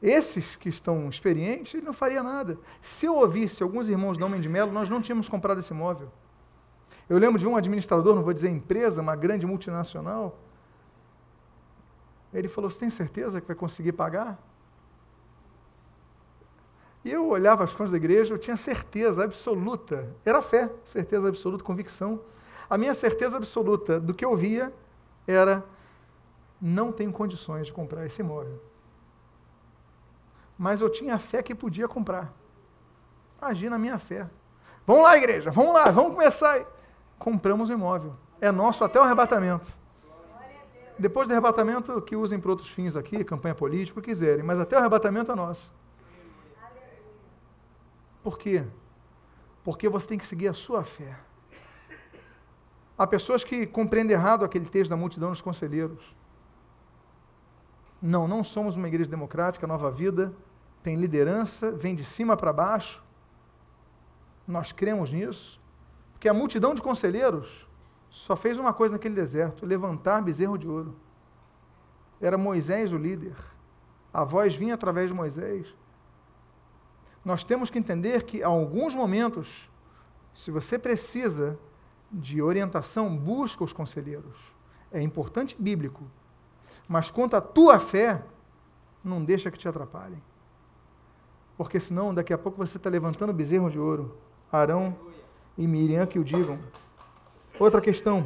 esses 0.00 0.56
que 0.56 0.68
estão 0.68 1.08
experientes, 1.08 1.74
ele 1.74 1.86
não 1.86 1.92
faria 1.92 2.22
nada. 2.22 2.58
Se 2.80 3.06
eu 3.06 3.16
ouvisse 3.16 3.62
alguns 3.62 3.88
irmãos 3.88 4.18
da 4.18 4.26
Homem 4.26 4.40
de 4.40 4.48
Melo, 4.48 4.72
nós 4.72 4.88
não 4.88 5.00
tínhamos 5.00 5.28
comprado 5.28 5.58
esse 5.58 5.72
imóvel. 5.72 6.10
Eu 7.08 7.18
lembro 7.18 7.38
de 7.38 7.46
um 7.46 7.56
administrador, 7.56 8.14
não 8.14 8.22
vou 8.22 8.32
dizer 8.32 8.50
empresa, 8.50 9.00
uma 9.00 9.16
grande 9.16 9.46
multinacional. 9.46 10.38
Ele 12.32 12.48
falou: 12.48 12.70
Você 12.70 12.78
tem 12.78 12.90
certeza 12.90 13.40
que 13.40 13.46
vai 13.46 13.56
conseguir 13.56 13.92
pagar? 13.92 14.38
E 17.06 17.12
eu 17.12 17.28
olhava 17.28 17.64
as 17.64 17.72
contas 17.72 17.92
da 17.92 17.96
igreja, 17.96 18.34
eu 18.34 18.38
tinha 18.38 18.56
certeza 18.56 19.24
absoluta, 19.24 20.12
era 20.24 20.42
fé, 20.42 20.70
certeza 20.82 21.28
absoluta, 21.28 21.62
convicção. 21.62 22.20
A 22.68 22.76
minha 22.76 22.92
certeza 22.92 23.36
absoluta 23.36 24.00
do 24.00 24.12
que 24.12 24.24
eu 24.24 24.36
via 24.36 24.72
era: 25.26 25.64
não 26.60 26.90
tenho 26.90 27.12
condições 27.12 27.68
de 27.68 27.72
comprar 27.72 28.04
esse 28.04 28.20
imóvel 28.20 28.60
mas 30.58 30.80
eu 30.80 30.88
tinha 30.88 31.18
fé 31.18 31.42
que 31.42 31.54
podia 31.54 31.86
comprar. 31.86 32.32
Imagina 33.40 33.76
a 33.76 33.78
minha 33.78 33.98
fé. 33.98 34.28
Vamos 34.86 35.02
lá, 35.02 35.16
igreja, 35.16 35.50
vamos 35.50 35.74
lá, 35.74 35.84
vamos 35.90 36.14
começar. 36.14 36.64
Compramos 37.18 37.68
o 37.68 37.72
imóvel. 37.72 38.14
É 38.40 38.50
nosso 38.50 38.84
até 38.84 38.98
o 38.98 39.02
arrebatamento. 39.02 39.68
Depois 40.98 41.28
do 41.28 41.32
arrebatamento, 41.32 42.00
que 42.00 42.16
usem 42.16 42.40
para 42.40 42.50
outros 42.50 42.70
fins 42.70 42.96
aqui, 42.96 43.22
campanha 43.22 43.54
política, 43.54 43.98
o 43.98 44.02
que 44.02 44.08
quiserem, 44.08 44.42
mas 44.42 44.58
até 44.58 44.76
o 44.76 44.78
arrebatamento 44.78 45.30
é 45.30 45.34
nosso. 45.34 45.74
Por 48.26 48.40
quê? 48.40 48.64
Porque 49.62 49.88
você 49.88 50.08
tem 50.08 50.18
que 50.18 50.26
seguir 50.26 50.48
a 50.48 50.52
sua 50.52 50.82
fé. 50.82 51.16
Há 52.98 53.06
pessoas 53.06 53.44
que 53.44 53.64
compreendem 53.68 54.16
errado 54.16 54.44
aquele 54.44 54.66
texto 54.66 54.90
da 54.90 54.96
multidão 54.96 55.30
dos 55.30 55.40
conselheiros. 55.40 56.02
Não, 58.02 58.26
não 58.26 58.42
somos 58.42 58.74
uma 58.74 58.88
igreja 58.88 59.08
democrática, 59.08 59.64
nova 59.64 59.92
vida, 59.92 60.34
tem 60.82 60.96
liderança, 60.96 61.70
vem 61.70 61.94
de 61.94 62.02
cima 62.02 62.36
para 62.36 62.52
baixo. 62.52 63.00
Nós 64.44 64.72
cremos 64.72 65.12
nisso, 65.12 65.60
porque 66.12 66.28
a 66.28 66.34
multidão 66.34 66.74
de 66.74 66.82
conselheiros 66.82 67.64
só 68.10 68.34
fez 68.34 68.58
uma 68.58 68.72
coisa 68.72 68.94
naquele 68.94 69.14
deserto: 69.14 69.64
levantar 69.64 70.20
bezerro 70.20 70.58
de 70.58 70.66
ouro. 70.66 70.96
Era 72.20 72.36
Moisés 72.36 72.92
o 72.92 72.98
líder. 72.98 73.36
A 74.12 74.24
voz 74.24 74.56
vinha 74.56 74.74
através 74.74 75.10
de 75.10 75.14
Moisés. 75.14 75.72
Nós 77.26 77.42
temos 77.42 77.70
que 77.70 77.76
entender 77.76 78.22
que, 78.22 78.40
alguns 78.40 78.94
momentos, 78.94 79.68
se 80.32 80.52
você 80.52 80.78
precisa 80.78 81.58
de 82.08 82.40
orientação, 82.40 83.16
busca 83.16 83.64
os 83.64 83.72
conselheiros. 83.72 84.36
É 84.92 85.02
importante 85.02 85.56
bíblico. 85.58 86.04
Mas 86.86 87.10
quanto 87.10 87.34
à 87.34 87.40
tua 87.40 87.80
fé, 87.80 88.22
não 89.02 89.24
deixa 89.24 89.50
que 89.50 89.58
te 89.58 89.66
atrapalhem. 89.66 90.22
Porque 91.56 91.80
senão, 91.80 92.14
daqui 92.14 92.32
a 92.32 92.38
pouco 92.38 92.58
você 92.58 92.76
está 92.76 92.88
levantando 92.88 93.32
bezerro 93.32 93.68
de 93.68 93.80
ouro. 93.80 94.16
Arão 94.52 94.96
e 95.58 95.66
Miriam 95.66 96.06
que 96.06 96.20
o 96.20 96.24
digam. 96.24 96.60
Outra 97.58 97.80
questão. 97.80 98.24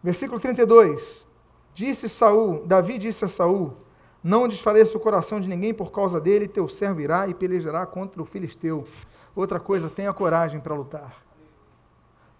Versículo 0.00 0.38
32. 0.38 1.26
Disse 1.74 2.08
Saul, 2.08 2.64
Davi 2.64 2.98
disse 2.98 3.24
a 3.24 3.28
Saul: 3.28 3.76
Não 4.22 4.46
desfaleça 4.46 4.96
o 4.96 5.00
coração 5.00 5.40
de 5.40 5.48
ninguém 5.48 5.72
por 5.72 5.90
causa 5.90 6.20
dele, 6.20 6.46
teu 6.46 6.68
servo 6.68 7.00
irá 7.00 7.26
e 7.26 7.34
pelejará 7.34 7.86
contra 7.86 8.20
o 8.20 8.24
filisteu. 8.24 8.86
Outra 9.34 9.58
coisa, 9.58 9.88
tenha 9.88 10.12
coragem 10.12 10.60
para 10.60 10.74
lutar. 10.74 11.24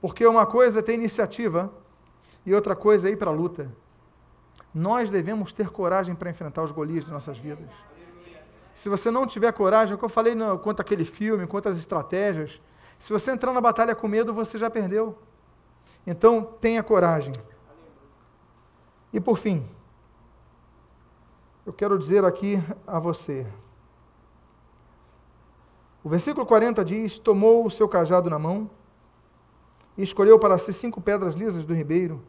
Porque 0.00 0.26
uma 0.26 0.44
coisa 0.46 0.80
é 0.80 0.82
ter 0.82 0.94
iniciativa 0.94 1.72
e 2.44 2.54
outra 2.54 2.74
coisa 2.76 3.08
é 3.08 3.12
ir 3.12 3.16
para 3.16 3.30
a 3.30 3.34
luta. 3.34 3.70
Nós 4.74 5.10
devemos 5.10 5.52
ter 5.52 5.70
coragem 5.70 6.14
para 6.14 6.30
enfrentar 6.30 6.62
os 6.62 6.70
Golias 6.70 7.04
de 7.04 7.10
nossas 7.10 7.38
vidas. 7.38 7.68
Se 8.74 8.88
você 8.88 9.10
não 9.10 9.26
tiver 9.26 9.52
coragem, 9.52 9.92
é 9.92 9.94
o 9.94 9.98
que 9.98 10.04
eu 10.04 10.08
falei 10.08 10.34
no, 10.34 10.58
quanto 10.58 10.80
aquele 10.80 11.04
filme, 11.04 11.46
quanto 11.46 11.68
as 11.68 11.76
estratégias, 11.76 12.60
se 12.98 13.12
você 13.12 13.30
entrar 13.30 13.52
na 13.52 13.60
batalha 13.60 13.94
com 13.94 14.06
medo, 14.06 14.32
você 14.32 14.58
já 14.58 14.70
perdeu. 14.70 15.18
Então, 16.06 16.42
tenha 16.60 16.82
coragem. 16.82 17.34
E 19.12 19.20
por 19.20 19.36
fim, 19.36 19.68
eu 21.70 21.72
quero 21.72 21.96
dizer 21.96 22.24
aqui 22.24 22.60
a 22.84 22.98
você. 22.98 23.46
O 26.02 26.08
versículo 26.08 26.44
40 26.44 26.84
diz: 26.84 27.16
Tomou 27.16 27.64
o 27.64 27.70
seu 27.70 27.88
cajado 27.88 28.28
na 28.28 28.40
mão 28.40 28.68
e 29.96 30.02
escolheu 30.02 30.36
para 30.36 30.58
si 30.58 30.72
cinco 30.72 31.00
pedras 31.00 31.36
lisas 31.36 31.64
do 31.64 31.72
ribeiro 31.72 32.20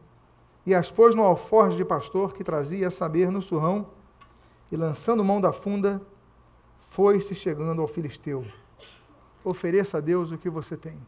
e 0.64 0.76
as 0.76 0.92
pôs 0.92 1.16
no 1.16 1.24
alforje 1.24 1.76
de 1.76 1.84
pastor 1.84 2.36
que 2.36 2.44
trazia 2.44 2.90
a 2.90 2.92
saber 2.92 3.32
no 3.32 3.42
surrão 3.42 3.88
e 4.72 4.78
lançando 4.78 5.24
mão 5.24 5.42
da 5.42 5.52
funda, 5.52 6.00
foi-se 6.92 7.34
chegando 7.34 7.82
ao 7.82 7.88
filisteu. 7.88 8.46
Ofereça 9.44 9.98
a 9.98 10.02
Deus 10.02 10.30
o 10.30 10.38
que 10.38 10.52
você 10.52 10.78
tem. 10.78 11.02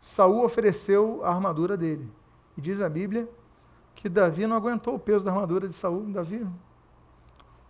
Saul 0.00 0.42
ofereceu 0.46 1.20
a 1.22 1.28
armadura 1.28 1.76
dele. 1.76 2.10
E 2.56 2.60
diz 2.62 2.80
a 2.80 2.88
Bíblia 2.88 3.28
que 4.00 4.08
Davi 4.08 4.46
não 4.46 4.56
aguentou 4.56 4.94
o 4.94 4.98
peso 4.98 5.22
da 5.22 5.30
armadura 5.30 5.68
de 5.68 5.76
Saul. 5.76 6.04
Davi, 6.04 6.46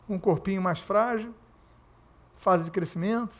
um 0.08 0.16
corpinho 0.16 0.62
mais 0.62 0.78
frágil, 0.78 1.34
fase 2.36 2.64
de 2.64 2.70
crescimento. 2.70 3.34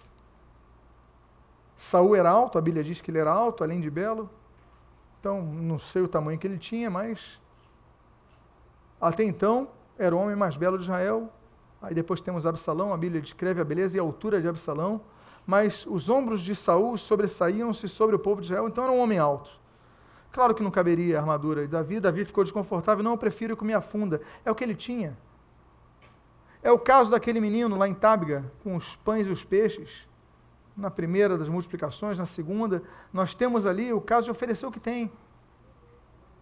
Saul 1.77 2.17
era 2.17 2.29
alto, 2.29 2.59
a 2.59 2.61
Bíblia 2.61 2.83
diz 2.83 3.01
que 3.01 3.09
ele 3.09 3.19
era 3.19 3.31
alto, 3.31 3.63
além 3.63 3.81
de 3.81 3.89
belo. 3.89 4.29
Então, 5.21 5.41
não 5.41 5.79
sei 5.79 6.03
o 6.03 6.09
tamanho 6.09 6.37
que 6.37 6.49
ele 6.49 6.59
tinha, 6.59 6.91
mas 6.91 7.41
até 9.01 9.23
então 9.23 9.69
era 9.97 10.15
o 10.15 10.19
homem 10.19 10.35
mais 10.35 10.57
belo 10.57 10.77
de 10.77 10.83
Israel. 10.83 11.33
Aí 11.81 11.95
depois 11.95 12.21
temos 12.21 12.45
Absalão, 12.45 12.93
a 12.93 12.97
Bíblia 12.97 13.23
descreve 13.23 13.61
a 13.61 13.65
beleza 13.65 13.97
e 13.97 14.01
a 14.01 14.03
altura 14.03 14.41
de 14.41 14.49
Absalão, 14.49 15.01
mas 15.47 15.87
os 15.87 16.09
ombros 16.09 16.41
de 16.41 16.57
Saul 16.57 16.99
sobressaíam-se 16.99 17.89
sobre 17.89 18.17
o 18.17 18.19
povo 18.19 18.41
de 18.41 18.49
Israel, 18.49 18.67
então 18.67 18.83
era 18.83 18.93
um 18.93 18.99
homem 18.99 19.19
alto. 19.19 19.60
Claro 20.33 20.55
que 20.55 20.63
não 20.63 20.71
caberia 20.71 21.17
a 21.17 21.21
armadura 21.21 21.63
de 21.63 21.69
Davi, 21.69 21.99
Davi 21.99 22.25
ficou 22.25 22.45
desconfortável, 22.45 23.03
não, 23.03 23.13
eu 23.13 23.19
prefiro 23.19 23.57
que 23.57 23.65
me 23.65 23.75
afunda. 23.75 24.21
É 24.45 24.51
o 24.51 24.55
que 24.55 24.63
ele 24.63 24.75
tinha. 24.75 25.17
É 26.63 26.71
o 26.71 26.79
caso 26.79 27.11
daquele 27.11 27.41
menino 27.41 27.77
lá 27.77 27.89
em 27.89 27.95
Tábiga, 27.95 28.51
com 28.63 28.77
os 28.77 28.97
pães 28.97 29.27
e 29.27 29.31
os 29.31 29.45
peixes. 29.45 30.09
Na 30.77 30.91
primeira 30.91 31.37
das 31.37 31.49
multiplicações, 31.49 32.17
na 32.17 32.27
segunda, 32.27 32.83
nós 33.13 33.35
temos 33.35 33.67
ali 33.67 33.93
o 33.93 34.01
caso 34.01 34.27
de 34.27 34.31
oferecer 34.31 34.67
o 34.67 34.71
que 34.71 34.79
tem. 34.79 35.11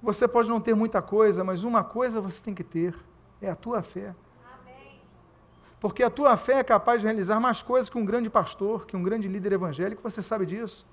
Você 0.02 0.28
pode 0.28 0.48
não 0.48 0.60
ter 0.60 0.74
muita 0.74 1.00
coisa, 1.00 1.42
mas 1.42 1.64
uma 1.64 1.82
coisa 1.82 2.20
você 2.20 2.42
tem 2.42 2.54
que 2.54 2.62
ter: 2.62 2.94
é 3.40 3.48
a 3.48 3.56
tua 3.56 3.82
fé. 3.82 4.14
Porque 5.80 6.02
a 6.02 6.10
tua 6.10 6.36
fé 6.36 6.54
é 6.54 6.64
capaz 6.64 7.00
de 7.00 7.06
realizar 7.06 7.38
mais 7.38 7.62
coisas 7.62 7.88
que 7.88 7.96
um 7.96 8.04
grande 8.04 8.28
pastor, 8.28 8.84
que 8.84 8.96
um 8.96 9.02
grande 9.02 9.28
líder 9.28 9.52
evangélico, 9.52 10.02
você 10.02 10.20
sabe 10.20 10.44
disso. 10.44 10.84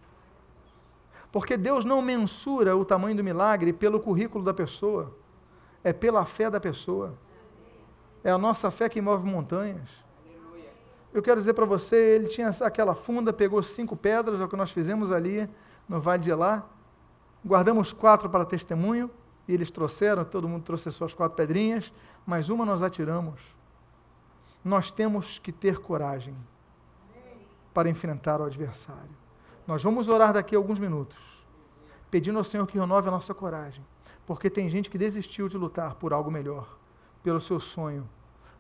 Porque 1.35 1.57
Deus 1.57 1.83
não 1.83 2.01
mensura 2.01 2.77
o 2.77 2.85
tamanho 2.85 3.17
do 3.17 3.21
milagre 3.21 3.73
pelo 3.73 3.99
currículo 3.99 4.41
da 4.41 4.53
pessoa, 4.53 5.13
é 5.83 5.91
pela 5.91 6.23
fé 6.23 6.49
da 6.49 6.61
pessoa. 6.61 7.13
É 8.23 8.31
a 8.31 8.37
nossa 8.37 8.71
fé 8.71 8.87
que 8.87 9.01
move 9.01 9.29
montanhas. 9.29 9.89
Eu 11.13 11.21
quero 11.21 11.37
dizer 11.41 11.53
para 11.53 11.65
você, 11.65 11.97
ele 11.97 12.27
tinha 12.27 12.47
aquela 12.61 12.95
funda, 12.95 13.33
pegou 13.33 13.61
cinco 13.61 13.97
pedras, 13.97 14.39
é 14.39 14.45
o 14.45 14.47
que 14.47 14.55
nós 14.55 14.71
fizemos 14.71 15.11
ali 15.11 15.49
no 15.89 15.99
Vale 15.99 16.23
de 16.23 16.29
Elá. 16.31 16.63
Guardamos 17.45 17.91
quatro 17.91 18.29
para 18.29 18.45
testemunho, 18.45 19.11
e 19.45 19.53
eles 19.53 19.69
trouxeram, 19.69 20.23
todo 20.23 20.47
mundo 20.47 20.63
trouxe 20.63 20.87
as 20.87 20.95
suas 20.95 21.13
quatro 21.13 21.35
pedrinhas, 21.35 21.91
mas 22.25 22.47
uma 22.47 22.65
nós 22.65 22.81
atiramos. 22.81 23.41
Nós 24.63 24.89
temos 24.89 25.37
que 25.37 25.51
ter 25.51 25.79
coragem 25.79 26.37
para 27.73 27.89
enfrentar 27.89 28.39
o 28.39 28.45
adversário. 28.45 29.24
Nós 29.67 29.81
vamos 29.81 30.07
orar 30.07 30.31
daqui 30.31 30.55
a 30.55 30.59
alguns 30.59 30.79
minutos, 30.79 31.17
pedindo 32.11 32.37
ao 32.37 32.43
Senhor 32.43 32.67
que 32.67 32.77
renove 32.77 33.07
a 33.07 33.11
nossa 33.11 33.33
coragem, 33.33 33.83
porque 34.25 34.49
tem 34.49 34.69
gente 34.69 34.89
que 34.89 34.97
desistiu 34.97 35.49
de 35.49 35.57
lutar 35.57 35.95
por 35.95 36.13
algo 36.13 36.29
melhor, 36.29 36.77
pelo 37.23 37.41
seu 37.41 37.59
sonho, 37.59 38.07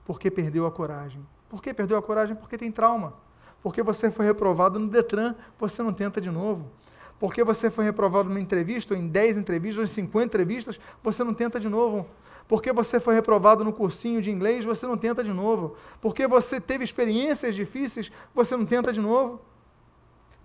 porque 0.03 0.31
perdeu 0.31 0.65
a 0.65 0.71
coragem. 0.71 1.25
Por 1.47 1.61
que 1.61 1.73
perdeu 1.73 1.97
a 1.97 2.01
coragem? 2.01 2.35
Porque 2.35 2.57
tem 2.57 2.71
trauma. 2.71 3.13
Porque 3.61 3.83
você 3.83 4.09
foi 4.09 4.25
reprovado 4.25 4.79
no 4.79 4.87
Detran, 4.87 5.35
você 5.59 5.83
não 5.83 5.93
tenta 5.93 6.19
de 6.19 6.31
novo. 6.31 6.71
Porque 7.19 7.43
você 7.43 7.71
foi 7.71 7.85
reprovado 7.85 8.27
numa 8.27 8.39
entrevista, 8.39 8.93
ou 8.93 8.99
em 8.99 9.07
10 9.07 9.37
entrevistas, 9.37 9.77
ou 9.77 9.83
em 9.83 9.87
50 9.87 10.25
entrevistas, 10.25 10.79
você 11.03 11.23
não 11.23 11.33
tenta 11.33 11.59
de 11.59 11.69
novo. 11.69 12.07
Porque 12.47 12.71
você 12.73 12.99
foi 12.99 13.15
reprovado 13.15 13.63
no 13.63 13.71
cursinho 13.71 14.21
de 14.21 14.29
inglês, 14.29 14.65
você 14.65 14.85
não 14.85 14.97
tenta 14.97 15.23
de 15.23 15.31
novo. 15.31 15.75
Porque 16.01 16.27
você 16.27 16.59
teve 16.59 16.83
experiências 16.83 17.55
difíceis, 17.55 18.11
você 18.33 18.55
não 18.55 18.65
tenta 18.65 18.91
de 18.91 18.99
novo. 18.99 19.39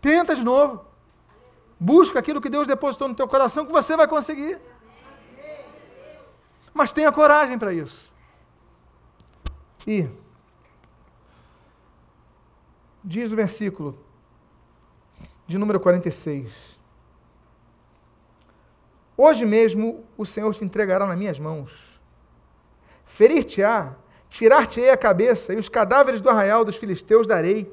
Tenta 0.00 0.34
de 0.34 0.42
novo. 0.42 0.84
Busca 1.78 2.18
aquilo 2.18 2.40
que 2.40 2.48
Deus 2.48 2.66
depositou 2.66 3.08
no 3.08 3.14
teu 3.14 3.28
coração 3.28 3.64
que 3.64 3.72
você 3.72 3.96
vai 3.96 4.06
conseguir. 4.06 4.58
Mas 6.72 6.92
tenha 6.92 7.10
coragem 7.10 7.58
para 7.58 7.72
isso. 7.72 8.12
E 9.86 10.08
diz 13.02 13.32
o 13.32 13.36
versículo 13.36 13.98
de 15.46 15.58
número 15.58 15.80
46. 15.80 16.78
Hoje 19.16 19.44
mesmo 19.44 20.04
o 20.16 20.24
Senhor 20.24 20.54
te 20.54 20.64
entregará 20.64 21.06
nas 21.06 21.18
minhas 21.18 21.38
mãos. 21.38 22.00
Ferir-te-á, 23.04 23.96
tirar-te-ei 24.28 24.90
a 24.90 24.96
cabeça, 24.96 25.52
e 25.52 25.56
os 25.56 25.68
cadáveres 25.68 26.20
do 26.20 26.30
arraial 26.30 26.64
dos 26.64 26.76
filisteus 26.76 27.26
darei 27.26 27.70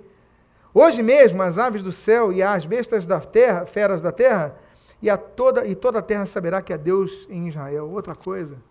Hoje 0.80 1.02
mesmo 1.02 1.42
as 1.42 1.58
aves 1.58 1.82
do 1.82 1.92
céu 1.92 2.32
e 2.32 2.44
as 2.44 2.64
bestas 2.64 3.08
da 3.08 3.20
terra, 3.20 3.66
feras 3.66 4.00
da 4.00 4.12
terra, 4.12 4.56
e, 5.02 5.10
a 5.10 5.18
toda, 5.18 5.66
e 5.66 5.76
toda 5.76 5.98
a 5.98 6.04
terra 6.04 6.28
saberá 6.28 6.62
que 6.62 6.72
é 6.72 6.78
Deus 6.78 7.26
em 7.32 7.48
Israel. 7.48 7.90
Outra 7.90 8.14
coisa, 8.16 8.62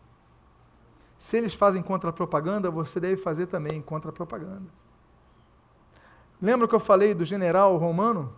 se 1.19 1.37
eles 1.37 1.53
fazem 1.53 1.83
contra-propaganda, 1.83 2.71
você 2.71 3.01
deve 3.01 3.17
fazer 3.17 3.47
também 3.47 3.83
contra-propaganda. 3.83 4.71
Lembra 6.41 6.69
que 6.69 6.77
eu 6.77 6.79
falei 6.79 7.13
do 7.13 7.25
general 7.25 7.77
romano? 7.77 8.33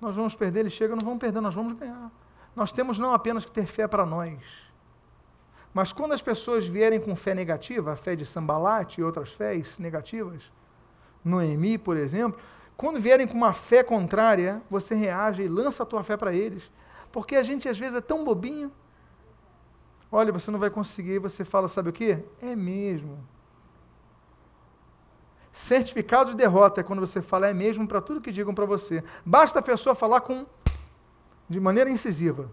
Nós 0.00 0.16
vamos 0.16 0.34
perder, 0.34 0.60
ele 0.60 0.70
chega, 0.70 0.96
não 0.96 1.04
vamos 1.04 1.20
perder, 1.20 1.42
nós 1.42 1.54
vamos 1.54 1.74
ganhar. 1.74 2.10
Nós 2.56 2.72
temos 2.72 2.98
não 2.98 3.12
apenas 3.12 3.44
que 3.44 3.52
ter 3.52 3.66
fé 3.66 3.86
para 3.86 4.06
nós, 4.06 4.38
mas 5.74 5.92
quando 5.92 6.14
as 6.14 6.22
pessoas 6.22 6.66
vierem 6.66 6.98
com 6.98 7.14
fé 7.14 7.34
negativa, 7.34 7.92
a 7.92 7.96
fé 7.96 8.16
de 8.16 8.24
Sambalate 8.24 9.02
e 9.02 9.04
outras 9.04 9.30
fés 9.30 9.78
negativas, 9.78 10.50
Noemi, 11.24 11.78
por 11.78 11.96
exemplo, 11.96 12.38
quando 12.76 13.00
vierem 13.00 13.26
com 13.26 13.34
uma 13.34 13.52
fé 13.52 13.82
contrária, 13.82 14.60
você 14.68 14.94
reage 14.94 15.42
e 15.42 15.48
lança 15.48 15.82
a 15.82 15.86
tua 15.86 16.02
fé 16.02 16.16
para 16.16 16.34
eles. 16.34 16.70
Porque 17.10 17.36
a 17.36 17.42
gente 17.42 17.68
às 17.68 17.78
vezes 17.78 17.96
é 17.96 18.00
tão 18.00 18.24
bobinho. 18.24 18.70
Olha, 20.10 20.32
você 20.32 20.50
não 20.50 20.58
vai 20.58 20.70
conseguir, 20.70 21.18
você 21.18 21.44
fala, 21.44 21.68
sabe 21.68 21.90
o 21.90 21.92
que? 21.92 22.18
É 22.40 22.54
mesmo. 22.54 23.18
Certificado 25.52 26.32
de 26.32 26.36
derrota 26.36 26.80
é 26.80 26.84
quando 26.84 26.98
você 27.00 27.22
fala 27.22 27.46
é 27.46 27.54
mesmo 27.54 27.86
para 27.86 28.00
tudo 28.00 28.20
que 28.20 28.32
digam 28.32 28.52
para 28.52 28.64
você. 28.64 29.04
Basta 29.24 29.60
a 29.60 29.62
pessoa 29.62 29.94
falar 29.94 30.20
com 30.20 30.44
de 31.48 31.60
maneira 31.60 31.88
incisiva. 31.90 32.50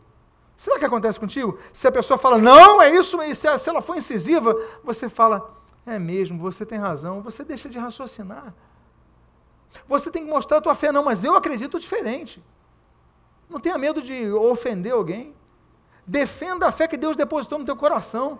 Será 0.55 0.77
que 0.77 0.85
acontece 0.85 1.19
contigo? 1.19 1.57
Se 1.73 1.87
a 1.87 1.91
pessoa 1.91 2.19
fala, 2.19 2.37
não, 2.37 2.79
é 2.79 2.93
isso, 2.93 3.17
se 3.33 3.69
ela 3.69 3.81
for 3.81 3.97
incisiva, 3.97 4.55
você 4.83 5.09
fala, 5.09 5.51
é 5.85 5.97
mesmo, 5.97 6.39
você 6.39 6.65
tem 6.65 6.77
razão. 6.77 7.21
Você 7.21 7.43
deixa 7.43 7.69
de 7.69 7.77
raciocinar. 7.77 8.53
Você 9.87 10.11
tem 10.11 10.23
que 10.23 10.29
mostrar 10.29 10.57
a 10.57 10.61
tua 10.61 10.75
fé, 10.75 10.91
não, 10.91 11.03
mas 11.03 11.23
eu 11.23 11.35
acredito 11.35 11.79
diferente. 11.79 12.43
Não 13.49 13.59
tenha 13.59 13.77
medo 13.77 14.01
de 14.01 14.31
ofender 14.31 14.93
alguém. 14.93 15.33
Defenda 16.05 16.67
a 16.67 16.71
fé 16.71 16.87
que 16.87 16.97
Deus 16.97 17.15
depositou 17.15 17.59
no 17.59 17.65
teu 17.65 17.75
coração. 17.75 18.39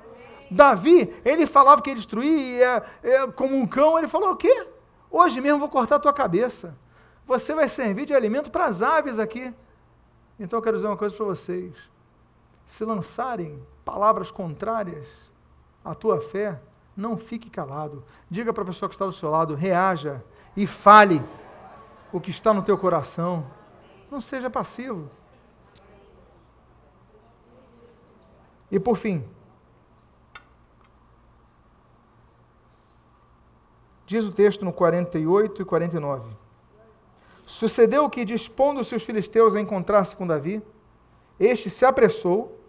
Davi, 0.49 1.13
ele 1.23 1.45
falava 1.45 1.81
que 1.81 1.89
ia 1.89 1.95
destruir, 1.95 2.61
é, 2.61 2.83
é, 3.03 3.27
como 3.27 3.55
um 3.55 3.65
cão, 3.65 3.97
ele 3.97 4.07
falou 4.07 4.31
o 4.31 4.35
quê? 4.35 4.67
Hoje 5.09 5.39
mesmo 5.39 5.59
vou 5.59 5.69
cortar 5.69 5.95
a 5.95 5.99
tua 5.99 6.13
cabeça. 6.13 6.77
Você 7.25 7.55
vai 7.55 7.67
servir 7.67 8.05
de 8.05 8.13
alimento 8.13 8.51
para 8.51 8.65
as 8.65 8.81
aves 8.81 9.19
aqui. 9.19 9.53
Então 10.39 10.59
eu 10.59 10.63
quero 10.63 10.75
dizer 10.75 10.87
uma 10.87 10.97
coisa 10.97 11.15
para 11.15 11.25
vocês. 11.25 11.73
Se 12.65 12.83
lançarem 12.83 13.61
palavras 13.85 14.31
contrárias 14.31 15.31
à 15.83 15.95
tua 15.95 16.19
fé, 16.19 16.59
não 16.95 17.17
fique 17.17 17.49
calado. 17.49 18.03
Diga 18.29 18.53
para 18.53 18.63
a 18.63 18.65
pessoa 18.65 18.89
que 18.89 18.95
está 18.95 19.05
do 19.05 19.11
seu 19.11 19.29
lado, 19.29 19.55
reaja 19.55 20.23
e 20.55 20.67
fale 20.67 21.23
o 22.11 22.19
que 22.19 22.31
está 22.31 22.53
no 22.53 22.61
teu 22.61 22.77
coração. 22.77 23.45
Não 24.09 24.19
seja 24.19 24.49
passivo. 24.49 25.09
E 28.69 28.79
por 28.79 28.95
fim, 28.97 29.25
diz 34.05 34.25
o 34.25 34.31
texto 34.31 34.63
no 34.63 34.71
48 34.73 35.61
e 35.61 35.65
49. 35.65 36.41
Sucedeu 37.45 38.09
que, 38.09 38.23
dispondo-se 38.23 38.95
os 38.95 39.03
filisteus 39.03 39.55
a 39.55 39.61
encontrar-se 39.61 40.15
com 40.15 40.25
Davi, 40.25 40.61
este 41.37 41.69
se 41.69 41.83
apressou 41.83 42.59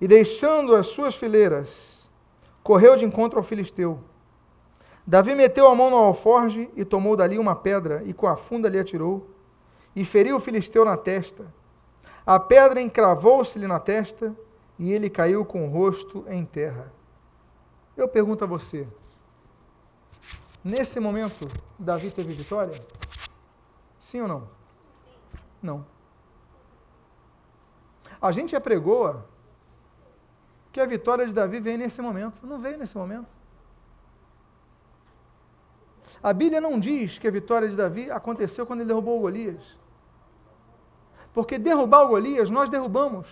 e, 0.00 0.08
deixando 0.08 0.74
as 0.74 0.86
suas 0.86 1.14
fileiras, 1.14 1.97
correu 2.68 2.98
de 2.98 3.04
encontro 3.06 3.38
ao 3.38 3.42
filisteu. 3.42 3.98
Davi 5.06 5.34
meteu 5.34 5.66
a 5.68 5.74
mão 5.74 5.88
no 5.88 5.96
alforge 5.96 6.70
e 6.76 6.84
tomou 6.84 7.16
dali 7.16 7.38
uma 7.38 7.56
pedra 7.56 8.02
e 8.04 8.12
com 8.12 8.26
a 8.26 8.36
funda 8.36 8.68
lhe 8.68 8.78
atirou 8.78 9.26
e 9.96 10.04
feriu 10.04 10.36
o 10.36 10.40
filisteu 10.40 10.84
na 10.84 10.94
testa. 10.94 11.46
A 12.26 12.38
pedra 12.38 12.78
encravou-se-lhe 12.78 13.66
na 13.66 13.80
testa 13.80 14.36
e 14.78 14.92
ele 14.92 15.08
caiu 15.08 15.46
com 15.46 15.66
o 15.66 15.70
rosto 15.70 16.26
em 16.28 16.44
terra. 16.44 16.92
Eu 17.96 18.06
pergunto 18.06 18.44
a 18.44 18.46
você: 18.46 18.86
nesse 20.62 21.00
momento, 21.00 21.50
Davi 21.78 22.10
teve 22.10 22.34
vitória? 22.34 22.78
Sim 23.98 24.20
ou 24.20 24.28
não? 24.28 24.48
Não. 25.62 25.86
A 28.20 28.30
gente 28.30 28.54
apregoa 28.54 29.24
que 30.78 30.82
a 30.82 30.86
vitória 30.86 31.26
de 31.26 31.32
Davi 31.32 31.58
vem 31.58 31.76
nesse 31.76 32.00
momento. 32.00 32.46
Não 32.46 32.58
veio 32.60 32.78
nesse 32.78 32.96
momento. 32.96 33.26
A 36.22 36.32
Bíblia 36.32 36.60
não 36.60 36.78
diz 36.78 37.18
que 37.18 37.26
a 37.26 37.30
vitória 37.30 37.68
de 37.68 37.74
Davi 37.74 38.10
aconteceu 38.10 38.64
quando 38.64 38.80
ele 38.80 38.88
derrubou 38.88 39.18
o 39.18 39.20
Golias. 39.20 39.62
Porque 41.34 41.58
derrubar 41.58 42.04
o 42.04 42.08
Golias, 42.08 42.48
nós 42.48 42.70
derrubamos. 42.70 43.28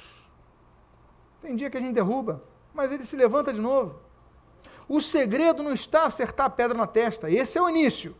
Tem 1.41 1.55
dia 1.55 1.71
que 1.71 1.77
a 1.77 1.81
gente 1.81 1.95
derruba, 1.95 2.43
mas 2.75 2.93
ele 2.93 3.05
se 3.05 3.17
levanta 3.17 3.53
de 3.53 3.61
novo. 3.61 4.01
O 4.89 5.01
segredo 5.01 5.63
não 5.63 5.73
está 5.73 6.05
acertar 6.05 6.47
a 6.47 6.51
pedra 6.51 6.77
na 6.77 6.87
testa, 6.87 7.31
esse 7.31 7.59
é 7.59 7.63
o 7.63 7.69
início. 7.69 8.15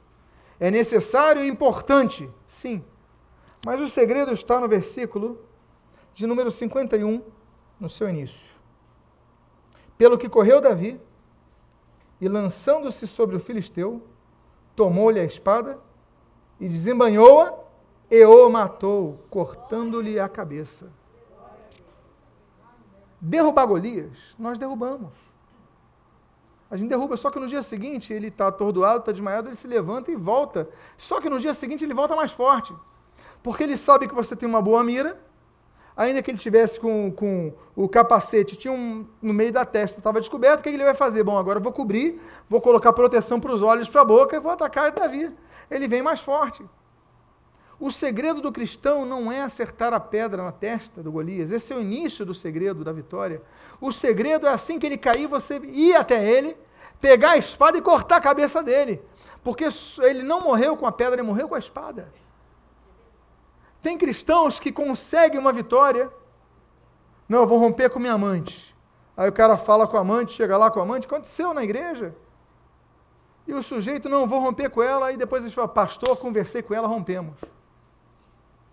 É 0.59 0.71
necessário 0.71 1.45
e 1.45 1.49
importante, 1.49 2.31
sim. 2.47 2.85
Mas 3.65 3.81
o 3.81 3.89
segredo 3.89 4.33
está 4.33 4.59
no 4.59 4.69
versículo 4.69 5.45
de 6.15 6.27
número 6.27 6.51
51, 6.51 7.23
no 7.79 7.89
seu 7.89 8.09
início. 8.09 8.56
Pelo 9.97 10.19
que 10.19 10.29
correu 10.29 10.61
Davi, 10.61 11.01
e 12.21 12.29
lançando-se 12.29 13.07
sobre 13.07 13.37
o 13.37 13.41
filisteu, 13.41 14.03
tomou-lhe 14.75 15.21
a 15.21 15.25
espada 15.25 15.79
e 16.59 16.69
desembanhou-a 16.69 17.55
e 18.11 18.25
o 18.25 18.49
matou, 18.49 19.25
cortando-lhe 19.29 20.19
a 20.19 20.29
cabeça. 20.29 20.91
Derrubar 23.21 23.67
Golias, 23.67 24.35
nós 24.39 24.59
derrubamos. 24.59 25.13
A 26.71 26.77
gente 26.77 26.89
derruba, 26.89 27.17
só 27.17 27.31
que 27.31 27.39
no 27.39 27.47
dia 27.47 27.63
seguinte 27.63 28.13
ele 28.13 28.29
está 28.29 28.49
atordoado, 28.49 29.01
está 29.01 29.13
desmaiado, 29.13 29.49
ele 29.49 29.57
se 29.57 29.69
levanta 29.69 30.11
e 30.11 30.17
volta. 30.17 30.69
Só 30.97 31.21
que 31.21 31.31
no 31.31 31.39
dia 31.39 31.55
seguinte 31.55 31.85
ele 31.85 31.95
volta 31.95 32.17
mais 32.17 32.33
forte. 32.33 32.75
Porque 33.43 33.63
ele 33.63 33.77
sabe 33.77 34.09
que 34.09 34.15
você 34.15 34.35
tem 34.35 34.49
uma 34.49 34.61
boa 34.61 34.83
mira, 34.83 35.21
ainda 35.97 36.23
que 36.23 36.31
ele 36.31 36.39
tivesse 36.39 36.79
com, 36.79 37.11
com 37.11 37.53
o 37.75 37.89
capacete, 37.89 38.57
tinha 38.57 38.73
um 38.73 39.07
no 39.23 39.33
meio 39.33 39.53
da 39.53 39.65
testa, 39.65 39.99
estava 39.99 40.21
descoberto, 40.21 40.61
o 40.61 40.63
que 40.63 40.69
ele 40.69 40.85
vai 40.85 40.95
fazer? 40.95 41.25
Bom, 41.25 41.39
agora 41.39 41.59
eu 41.59 41.63
vou 41.63 41.73
cobrir, 41.73 42.21
vou 42.49 42.61
colocar 42.61 42.93
proteção 42.93 43.41
para 43.41 43.53
os 43.53 43.63
olhos, 43.63 43.89
para 43.89 44.03
a 44.03 44.05
boca 44.05 44.37
e 44.37 44.41
vou 44.41 44.53
atacar 44.53 44.93
Davi. 44.93 45.33
Ele 45.71 45.89
vem 45.89 46.03
mais 46.03 46.21
forte. 46.21 46.65
O 47.79 47.91
segredo 47.91 48.41
do 48.41 48.51
cristão 48.51 49.05
não 49.05 49.31
é 49.31 49.43
acertar 49.43 49.93
a 49.93 50.01
pedra 50.01 50.43
na 50.43 50.53
testa 50.53 51.03
do 51.03 51.13
Golias. 51.13 51.51
Esse 51.51 51.73
é 51.73 51.77
o 51.77 51.81
início 51.81 52.25
do 52.25 52.35
segredo 52.35 52.83
da 52.83 52.93
vitória. 52.93 53.43
O 53.81 53.93
segredo 53.93 54.47
é 54.47 54.51
assim 54.51 54.79
que 54.79 54.87
ele 54.87 54.97
cair, 54.97 55.27
você 55.27 55.59
ir 55.59 55.95
até 55.95 56.27
ele, 56.27 56.57
pegar 57.01 57.33
a 57.33 57.37
espada 57.37 57.77
e 57.77 57.83
cortar 57.83 58.17
a 58.17 58.21
cabeça 58.21 58.63
dele. 58.63 59.03
Porque 59.45 59.69
ele 60.03 60.23
não 60.23 60.41
morreu 60.41 60.77
com 60.77 60.87
a 60.87 60.93
pedra, 60.93 61.17
ele 61.17 61.23
morreu 61.23 61.49
com 61.49 61.55
a 61.55 61.59
espada. 61.59 62.11
Tem 63.87 63.97
cristãos 63.97 64.59
que 64.59 64.73
conseguem 64.73 65.39
uma 65.39 65.53
vitória. 65.53 66.11
Não, 67.29 67.41
eu 67.41 67.47
vou 67.47 67.59
romper 67.59 67.89
com 67.91 68.01
minha 68.01 68.15
amante. 68.15 68.75
Aí 69.17 69.29
o 69.29 69.33
cara 69.33 69.57
fala 69.57 69.87
com 69.87 69.97
a 69.97 70.01
amante, 70.01 70.33
chega 70.33 70.57
lá 70.57 70.71
com 70.71 70.81
a 70.81 70.83
amante. 70.83 71.07
Aconteceu 71.07 71.55
na 71.55 71.63
igreja. 71.63 72.15
E 73.47 73.55
o 73.55 73.63
sujeito, 73.63 74.09
não, 74.09 74.27
vou 74.27 74.41
romper 74.41 74.71
com 74.71 74.83
ela. 74.83 75.07
Aí 75.07 75.17
depois 75.17 75.45
ele 75.45 75.55
fala, 75.55 75.69
pastor, 75.69 76.17
conversei 76.17 76.63
com 76.63 76.75
ela, 76.75 76.89
rompemos 76.89 77.39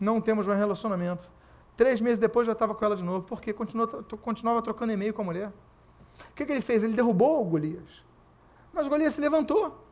não 0.04 0.20
temos 0.20 0.46
mais 0.46 0.60
relacionamento. 0.60 1.32
Três 1.76 2.00
meses 2.02 2.20
depois 2.20 2.46
já 2.46 2.54
estava 2.54 2.76
com 2.76 2.86
ela 2.86 2.96
de 2.96 3.04
novo, 3.04 3.26
porque 3.26 3.54
continuou, 3.54 3.88
continuava 4.22 4.62
trocando 4.62 4.92
e-mail 4.92 5.14
com 5.14 5.22
a 5.22 5.26
mulher. 5.26 5.52
O 6.30 6.34
que, 6.36 6.46
que 6.46 6.52
ele 6.52 6.62
fez? 6.62 6.84
Ele 6.84 6.94
derrubou 6.94 7.42
o 7.42 7.46
Golias. 7.46 8.04
Mas 8.72 8.88
Golias 8.88 9.14
se 9.14 9.22
levantou 9.22 9.84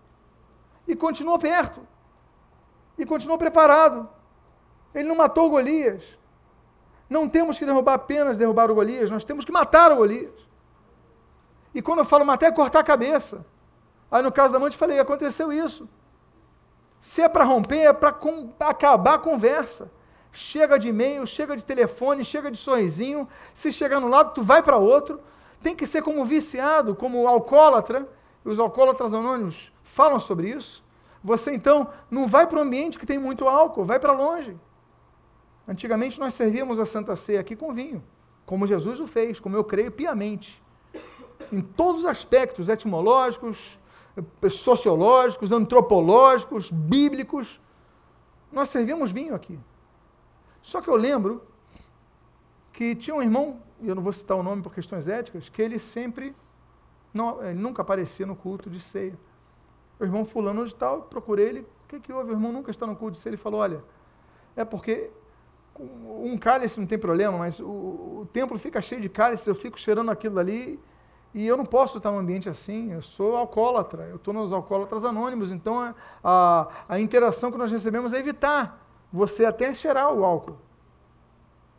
e 0.88 0.96
continuou 0.96 1.40
perto. 1.40 1.82
E 2.98 3.06
continuou 3.06 3.38
preparado. 3.38 4.08
Ele 4.94 5.08
não 5.08 5.16
matou 5.16 5.48
o 5.48 5.50
Golias. 5.50 6.04
Não 7.10 7.28
temos 7.28 7.58
que 7.58 7.66
derrubar 7.66 7.96
apenas 7.96 8.38
derrubar 8.38 8.72
o 8.72 8.76
Golias, 8.76 9.12
nós 9.12 9.26
temos 9.26 9.44
que 9.44 9.52
matar 9.52 9.92
o 9.92 9.98
Golias. 9.98 10.34
E 11.74 11.82
quando 11.82 12.00
eu 12.00 12.06
falo 12.06 12.26
matar, 12.26 12.48
é 12.48 12.52
cortar 12.52 12.80
a 12.80 12.84
cabeça. 12.84 13.46
Aí 14.10 14.22
no 14.22 14.32
caso 14.32 14.54
da 14.54 14.60
mãe, 14.60 14.70
eu 14.70 14.74
falei, 14.74 15.00
aconteceu 15.00 15.52
isso. 15.52 15.90
Se 17.00 17.22
é 17.22 17.30
para 17.30 17.44
romper, 17.44 17.86
é 17.86 17.94
para 17.94 18.16
acabar 18.60 19.16
a 19.16 19.20
conversa. 19.20 19.92
Chega 20.32 20.78
de 20.78 20.90
e-mail, 20.90 21.26
chega 21.26 21.58
de 21.58 21.66
telefone, 21.66 22.24
chega 22.24 22.52
de 22.52 22.58
sorrisinho. 22.58 23.28
Se 23.54 23.72
chegar 23.72 24.00
no 24.00 24.08
lado, 24.08 24.34
tu 24.34 24.42
vai 24.42 24.62
para 24.62 24.78
outro. 24.78 25.20
Tem 25.62 25.76
que 25.76 25.88
ser 25.88 26.02
como 26.02 26.24
viciado, 26.24 26.96
como 26.96 27.28
alcoólatra. 27.28 28.08
E 28.46 28.50
os 28.50 28.60
alcoólatras 28.60 29.14
anônimos 29.14 29.74
falam 29.84 30.20
sobre 30.20 30.50
isso. 30.50 30.84
Você 31.24 31.54
então 31.54 31.90
não 32.10 32.28
vai 32.28 32.48
para 32.48 32.60
um 32.60 32.62
ambiente 32.62 32.98
que 32.98 33.06
tem 33.06 33.18
muito 33.18 33.48
álcool, 33.48 33.84
vai 33.84 34.00
para 34.00 34.14
longe. 34.14 34.58
Antigamente 35.68 36.20
nós 36.20 36.34
servíamos 36.34 36.80
a 36.80 36.86
Santa 36.86 37.16
Ceia 37.16 37.40
aqui 37.40 37.56
com 37.56 37.74
vinho, 37.74 38.04
como 38.46 38.68
Jesus 38.68 39.00
o 39.00 39.08
fez, 39.08 39.40
como 39.40 39.56
eu 39.56 39.64
creio 39.64 39.92
piamente. 39.92 40.62
Em 41.52 41.62
todos 41.62 42.02
os 42.02 42.08
aspectos 42.08 42.70
etimológicos, 42.70 43.80
sociológicos, 44.50 45.52
antropológicos, 45.52 46.70
bíblicos. 46.72 47.60
Nós 48.52 48.70
servimos 48.70 49.12
vinho 49.12 49.36
aqui. 49.36 49.58
Só 50.62 50.82
que 50.82 50.90
eu 50.90 50.96
lembro 50.96 51.42
que 52.74 52.96
tinha 52.96 53.16
um 53.16 53.22
irmão, 53.22 53.62
e 53.82 53.88
eu 53.88 53.96
não 53.96 54.04
vou 54.04 54.14
citar 54.14 54.38
o 54.38 54.44
nome 54.44 54.62
por 54.62 54.74
questões 54.74 55.08
éticas, 55.08 55.50
que 55.50 55.62
ele 55.62 55.80
sempre, 55.80 56.36
não, 57.14 57.44
ele 57.44 57.60
nunca 57.60 57.82
aparecia 57.82 58.26
no 58.26 58.36
culto 58.36 58.70
de 58.70 58.80
ceia. 58.80 59.18
O 60.00 60.04
irmão 60.04 60.26
fulano 60.26 60.66
de 60.66 60.76
tal, 60.76 61.04
procurei 61.04 61.48
ele, 61.48 61.60
o 61.62 61.88
que, 61.88 62.00
que 62.00 62.14
houve? 62.14 62.32
O 62.32 62.34
irmão 62.34 62.52
nunca 62.52 62.72
está 62.72 62.86
no 62.88 62.96
culto 62.96 63.14
de 63.14 63.20
ceia. 63.20 63.32
Ele 63.32 63.38
falou, 63.38 63.60
olha, 63.62 63.84
é 64.56 64.66
porque 64.66 65.12
um 66.24 66.38
cálice 66.38 66.80
não 66.80 66.88
tem 66.88 66.98
problema, 66.98 67.38
mas 67.38 67.60
o, 67.60 67.66
o 67.66 68.28
templo 68.32 68.58
fica 68.58 68.82
cheio 68.82 69.02
de 69.02 69.10
cálices, 69.10 69.48
eu 69.48 69.56
fico 69.56 69.80
cheirando 69.80 70.12
aquilo 70.12 70.40
ali 70.40 70.80
e 71.34 71.48
eu 71.48 71.56
não 71.56 71.66
posso 71.66 71.98
estar 71.98 72.12
num 72.12 72.20
ambiente 72.20 72.50
assim, 72.50 72.92
eu 72.92 73.02
sou 73.02 73.38
alcoólatra, 73.38 74.04
eu 74.04 74.18
estou 74.18 74.34
nos 74.34 74.52
alcoólatras 74.52 75.06
anônimos, 75.06 75.52
então 75.52 75.96
a, 76.24 76.68
a, 76.88 77.00
interação 77.00 77.52
que 77.52 77.58
nós 77.58 77.72
recebemos 77.72 78.14
é 78.14 78.20
evitar 78.20 78.86
você 79.12 79.46
até 79.46 79.74
cheirar 79.74 80.14
o 80.14 80.26
álcool, 80.26 80.58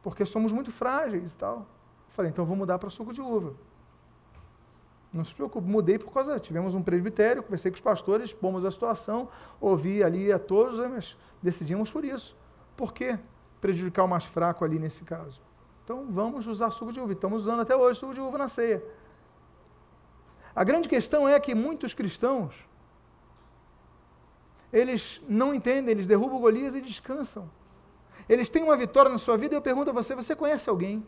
porque 0.03 0.25
somos 0.25 0.53
muito 0.53 0.71
frágeis 0.71 1.33
e 1.33 1.37
tal. 1.37 1.59
Eu 1.59 2.15
falei, 2.15 2.31
então 2.31 2.45
vou 2.45 2.57
mudar 2.57 2.79
para 2.79 2.91
suco 2.91 3.13
de 3.13 3.21
uva. 3.21 3.55
Não 5.13 5.25
se 5.25 5.35
preocupe, 5.35 5.69
mudei 5.69 5.99
por 5.99 6.11
causa, 6.11 6.41
tivemos 6.41 6.75
um 6.75 6.83
presbitério, 6.83 7.43
conversei 7.43 7.71
com 7.71 7.75
os 7.75 7.81
pastores, 7.81 8.33
pomos 8.33 8.65
a 8.65 8.71
situação, 8.71 9.29
ouvi 9.61 10.03
ali 10.03 10.33
a 10.33 10.39
todos, 10.39 10.79
mas 10.79 11.17
decidimos 11.43 11.91
por 11.91 12.05
isso. 12.05 12.35
Por 12.75 12.95
quê? 12.95 13.19
Prejudicar 13.63 14.05
o 14.05 14.09
mais 14.09 14.25
fraco 14.25 14.63
ali 14.63 14.79
nesse 14.79 15.05
caso. 15.05 15.41
Então 15.83 16.07
vamos 16.11 16.47
usar 16.47 16.71
suco 16.71 16.93
de 16.93 17.01
uva. 17.01 17.13
Estamos 17.15 17.43
usando 17.45 17.61
até 17.61 17.75
hoje 17.75 17.99
suco 17.99 18.13
de 18.13 18.21
uva 18.21 18.37
na 18.37 18.49
ceia. 18.49 18.85
A 20.55 20.63
grande 20.63 20.87
questão 20.87 21.27
é 21.27 21.41
que 21.41 21.55
muitos 21.55 21.95
cristãos 21.95 22.53
eles 24.73 25.21
não 25.29 25.55
entendem, 25.55 25.93
eles 25.93 26.07
derrubam 26.07 26.41
Golias 26.41 26.75
e 26.75 26.81
descansam. 26.81 27.49
Eles 28.29 28.49
têm 28.49 28.63
uma 28.63 28.77
vitória 28.77 29.11
na 29.11 29.19
sua 29.19 29.37
vida 29.37 29.55
e 29.55 29.57
eu 29.57 29.63
pergunto 29.63 29.91
a 29.91 29.93
você: 29.93 30.15
você 30.15 30.35
conhece 30.35 30.71
alguém 30.71 31.07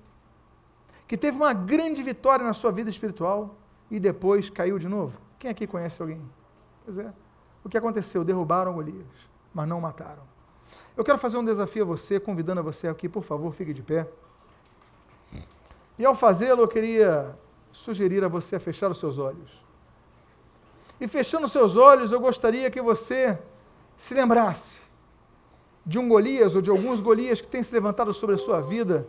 que 1.09 1.17
teve 1.17 1.37
uma 1.37 1.53
grande 1.53 2.03
vitória 2.03 2.45
na 2.45 2.53
sua 2.53 2.71
vida 2.71 2.91
espiritual 2.91 3.57
e 3.91 3.99
depois 3.99 4.51
caiu 4.51 4.79
de 4.79 4.89
novo? 4.89 5.19
Quem 5.39 5.51
aqui 5.51 5.67
conhece 5.67 6.01
alguém? 6.03 6.21
Pois 6.85 6.99
é. 6.99 7.13
O 7.65 7.69
que 7.69 7.79
aconteceu? 7.79 8.23
Derrubaram 8.23 8.75
Golias, 8.75 9.07
mas 9.55 9.67
não 9.67 9.81
mataram. 9.81 10.34
Eu 10.97 11.05
quero 11.05 11.19
fazer 11.19 11.37
um 11.37 11.45
desafio 11.45 11.83
a 11.83 11.87
você, 11.87 12.21
convidando 12.21 12.61
a 12.61 12.63
você 12.63 12.89
aqui, 12.89 13.09
por 13.09 13.23
favor, 13.23 13.53
fique 13.53 13.73
de 13.73 13.83
pé. 13.83 14.07
E 15.99 16.05
ao 16.05 16.15
fazê-lo, 16.15 16.63
eu 16.63 16.69
queria 16.69 17.37
sugerir 17.73 18.25
a 18.25 18.29
você 18.29 18.57
a 18.57 18.61
fechar 18.61 18.91
os 18.91 18.99
seus 18.99 19.19
olhos. 19.19 19.63
E 21.01 21.09
fechando 21.09 21.47
os 21.47 21.53
seus 21.53 21.77
olhos, 21.77 22.13
eu 22.13 22.21
gostaria 22.21 22.71
que 22.71 22.81
você 22.81 23.39
se 23.97 24.15
lembrasse 24.15 24.79
de 25.85 25.99
um 25.99 26.09
Golias 26.09 26.55
ou 26.55 26.63
de 26.63 26.71
alguns 26.71 27.01
Golias 27.01 27.41
que 27.41 27.49
têm 27.49 27.63
se 27.63 27.75
levantado 27.75 28.15
sobre 28.15 28.37
a 28.37 28.39
sua 28.39 28.61
vida, 28.61 29.07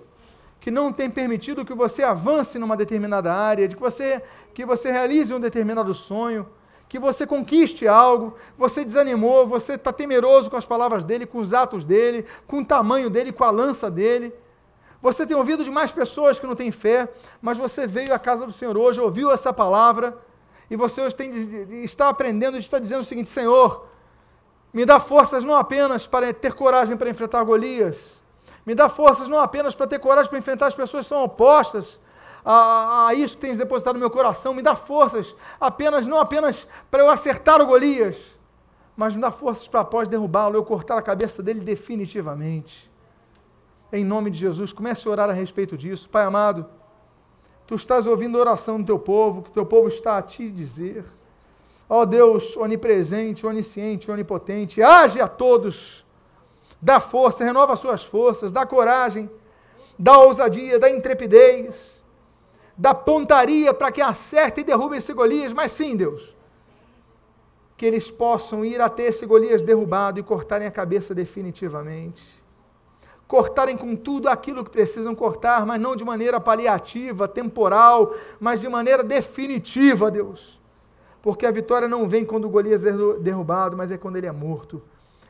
que 0.59 0.71
não 0.71 0.91
tem 0.91 1.09
permitido 1.09 1.63
que 1.63 1.73
você 1.73 2.03
avance 2.03 2.57
numa 2.57 2.75
determinada 2.75 3.33
área, 3.33 3.67
de 3.67 3.75
que 3.75 3.81
você, 3.81 4.21
que 4.53 4.65
você 4.65 4.91
realize 4.91 5.33
um 5.33 5.39
determinado 5.39 5.93
sonho, 5.93 6.47
que 6.87 6.99
você 6.99 7.25
conquiste 7.25 7.87
algo, 7.87 8.35
você 8.57 8.85
desanimou, 8.85 9.47
você 9.47 9.73
está 9.73 9.91
temeroso 9.91 10.49
com 10.49 10.57
as 10.57 10.65
palavras 10.65 11.03
dele, 11.03 11.25
com 11.25 11.39
os 11.39 11.53
atos 11.53 11.83
dele, 11.83 12.25
com 12.47 12.59
o 12.59 12.65
tamanho 12.65 13.09
dele, 13.09 13.31
com 13.31 13.43
a 13.43 13.51
lança 13.51 13.89
dele. 13.89 14.33
Você 15.01 15.25
tem 15.25 15.35
ouvido 15.35 15.63
de 15.63 15.71
mais 15.71 15.91
pessoas 15.91 16.39
que 16.39 16.47
não 16.47 16.55
têm 16.55 16.71
fé, 16.71 17.09
mas 17.41 17.57
você 17.57 17.85
veio 17.85 18.13
à 18.13 18.19
casa 18.19 18.45
do 18.45 18.51
Senhor 18.51 18.77
hoje, 18.77 18.99
ouviu 18.99 19.31
essa 19.31 19.51
palavra, 19.51 20.17
e 20.69 20.75
você 20.75 21.01
hoje 21.01 21.15
tem, 21.15 21.83
está 21.83 22.09
aprendendo, 22.09 22.57
está 22.57 22.79
dizendo 22.79 23.01
o 23.01 23.05
seguinte: 23.05 23.29
Senhor, 23.29 23.87
me 24.73 24.85
dá 24.85 24.99
forças 24.99 25.43
não 25.43 25.55
apenas 25.55 26.07
para 26.07 26.33
ter 26.33 26.53
coragem 26.53 26.97
para 26.97 27.09
enfrentar 27.09 27.43
Golias, 27.43 28.23
me 28.65 28.73
dá 28.73 28.89
forças 28.89 29.27
não 29.27 29.39
apenas 29.39 29.75
para 29.75 29.85
ter 29.85 29.99
coragem 29.99 30.29
para 30.29 30.39
enfrentar 30.39 30.67
as 30.67 30.75
pessoas 30.75 31.05
que 31.05 31.09
são 31.09 31.23
opostas, 31.23 31.99
a, 32.45 33.07
a, 33.07 33.13
isso 33.15 33.35
que 33.35 33.41
tens 33.41 33.57
depositado 33.57 33.95
no 33.95 33.99
meu 33.99 34.11
coração, 34.11 34.53
me 34.53 34.61
dá 34.61 34.75
forças, 34.75 35.35
apenas 35.59 36.05
não 36.05 36.19
apenas 36.19 36.67
para 36.91 37.01
eu 37.01 37.09
acertar 37.09 37.59
o 37.59 37.65
Golias, 37.65 38.17
mas 38.95 39.15
me 39.15 39.21
dá 39.21 39.31
forças 39.31 39.67
para 39.67 39.79
após 39.79 40.07
derrubá-lo, 40.07 40.55
eu 40.55 40.63
cortar 40.63 40.97
a 40.97 41.01
cabeça 41.01 41.41
dele 41.41 41.61
definitivamente. 41.61 42.89
Em 43.91 44.05
nome 44.05 44.29
de 44.29 44.37
Jesus, 44.37 44.71
comece 44.71 45.07
a 45.07 45.11
orar 45.11 45.29
a 45.29 45.33
respeito 45.33 45.75
disso. 45.75 46.07
Pai 46.07 46.23
amado, 46.23 46.67
tu 47.65 47.75
estás 47.75 48.05
ouvindo 48.05 48.37
a 48.37 48.41
oração 48.41 48.79
do 48.79 48.85
teu 48.85 48.99
povo, 48.99 49.41
que 49.41 49.51
teu 49.51 49.65
povo 49.65 49.87
está 49.87 50.17
a 50.17 50.21
te 50.21 50.49
dizer. 50.49 51.03
Ó 51.89 52.01
oh 52.01 52.05
Deus 52.05 52.55
onipresente, 52.57 53.45
onisciente, 53.45 54.09
onipotente, 54.09 54.81
age 54.81 55.19
a 55.19 55.27
todos, 55.27 56.05
dá 56.81 56.99
força, 56.99 57.43
renova 57.43 57.73
as 57.73 57.79
suas 57.79 58.03
forças, 58.03 58.51
dá 58.51 58.65
coragem, 58.65 59.29
dá 59.97 60.17
ousadia, 60.19 60.79
dá 60.79 60.89
intrepidez, 60.89 62.04
da 62.77 62.93
pontaria 62.93 63.73
para 63.73 63.91
que 63.91 64.01
acerte 64.01 64.61
e 64.61 64.63
derrube 64.63 64.97
esse 64.97 65.13
Golias, 65.13 65.53
mas 65.53 65.71
sim, 65.71 65.95
Deus, 65.95 66.35
que 67.77 67.85
eles 67.85 68.11
possam 68.11 68.63
ir 68.65 68.81
até 68.81 69.07
esse 69.07 69.25
Golias 69.25 69.61
derrubado 69.61 70.19
e 70.19 70.23
cortarem 70.23 70.67
a 70.67 70.71
cabeça 70.71 71.13
definitivamente. 71.13 72.43
Cortarem 73.27 73.75
com 73.75 73.95
tudo 73.95 74.29
aquilo 74.29 74.63
que 74.63 74.69
precisam 74.69 75.15
cortar, 75.15 75.65
mas 75.65 75.81
não 75.81 75.95
de 75.95 76.03
maneira 76.03 76.39
paliativa, 76.39 77.27
temporal, 77.27 78.13
mas 78.39 78.61
de 78.61 78.69
maneira 78.69 79.03
definitiva, 79.03 80.11
Deus. 80.11 80.59
Porque 81.23 81.45
a 81.45 81.51
vitória 81.51 81.87
não 81.87 82.07
vem 82.07 82.23
quando 82.23 82.45
o 82.45 82.49
Golias 82.49 82.85
é 82.85 82.91
derrubado, 83.19 83.75
mas 83.75 83.91
é 83.91 83.97
quando 83.97 84.17
ele 84.17 84.27
é 84.27 84.31
morto. 84.31 84.81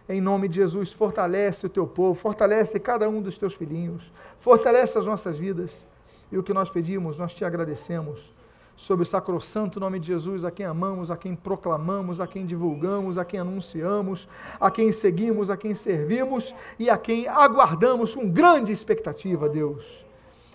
Em 0.09 0.19
nome 0.19 0.47
de 0.47 0.55
Jesus, 0.55 0.91
fortalece 0.91 1.65
o 1.65 1.69
teu 1.69 1.87
povo, 1.87 2.13
fortalece 2.13 2.79
cada 2.79 3.07
um 3.07 3.21
dos 3.21 3.37
teus 3.37 3.53
filhinhos, 3.53 4.11
fortalece 4.39 4.97
as 4.97 5.05
nossas 5.05 5.37
vidas. 5.37 5.85
E 6.31 6.37
o 6.37 6.43
que 6.43 6.53
nós 6.53 6.69
pedimos, 6.69 7.17
nós 7.17 7.33
te 7.33 7.45
agradecemos 7.45 8.33
sobre 8.75 9.03
o 9.03 9.05
sacrossanto 9.05 9.79
nome 9.79 9.99
de 9.99 10.07
Jesus, 10.07 10.43
a 10.43 10.51
quem 10.51 10.65
amamos, 10.65 11.09
a 11.09 11.15
quem 11.15 11.33
proclamamos, 11.33 12.19
a 12.19 12.27
quem 12.27 12.45
divulgamos, 12.45 13.17
a 13.17 13.23
quem 13.23 13.39
anunciamos, 13.39 14.27
a 14.59 14.69
quem 14.69 14.91
seguimos, 14.91 15.49
a 15.49 15.55
quem 15.55 15.73
servimos 15.73 16.53
e 16.77 16.89
a 16.89 16.97
quem 16.97 17.27
aguardamos 17.27 18.13
com 18.13 18.29
grande 18.29 18.71
expectativa, 18.71 19.47
Deus. 19.47 20.05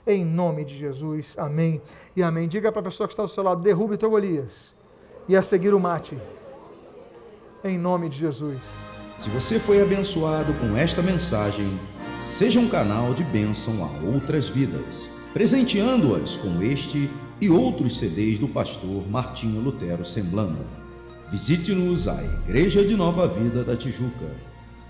Em 0.07 0.25
nome 0.25 0.64
de 0.64 0.77
Jesus, 0.77 1.35
amém 1.39 1.81
e 2.14 2.23
amém. 2.23 2.49
Diga 2.49 2.71
para 2.71 2.81
a 2.81 2.85
pessoa 2.85 3.07
que 3.07 3.12
está 3.12 3.23
do 3.23 3.29
seu 3.29 3.43
lado: 3.43 3.62
derrube 3.62 3.97
teu 3.97 4.11
Golias 4.11 4.75
e 5.29 5.37
a 5.37 5.43
seguir 5.43 5.73
o 5.73 5.81
mate. 5.81 6.18
Em 7.62 7.79
nome 7.79 8.09
de 8.09 8.18
Jesus. 8.18 8.61
Se 9.18 9.29
você 9.29 9.59
foi 9.59 9.83
abençoado 9.83 10.53
com 10.55 10.77
esta 10.77 11.03
mensagem, 11.03 11.68
seja 12.21 12.59
um 12.59 12.68
canal 12.68 13.12
de 13.12 13.23
bênção 13.23 13.85
a 13.85 14.14
outras 14.14 14.49
vidas 14.49 15.20
presenteando-as 15.33 16.37
com 16.37 16.62
este 16.62 17.09
e 17.41 17.49
outros 17.49 17.97
CDs 17.99 18.39
do 18.39 18.49
pastor 18.49 19.09
Martinho 19.09 19.61
Lutero 19.61 20.05
Semblando. 20.05 20.59
Visite-nos 21.31 22.09
à 22.09 22.20
Igreja 22.22 22.85
de 22.85 22.97
Nova 22.97 23.28
Vida 23.28 23.62
da 23.62 23.76
Tijuca, 23.76 24.35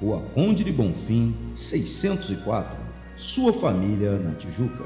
Rua 0.00 0.22
Conde 0.34 0.64
de 0.64 0.72
Bonfim, 0.72 1.34
604, 1.54 2.78
sua 3.16 3.52
família 3.52 4.18
na 4.18 4.34
Tijuca. 4.34 4.84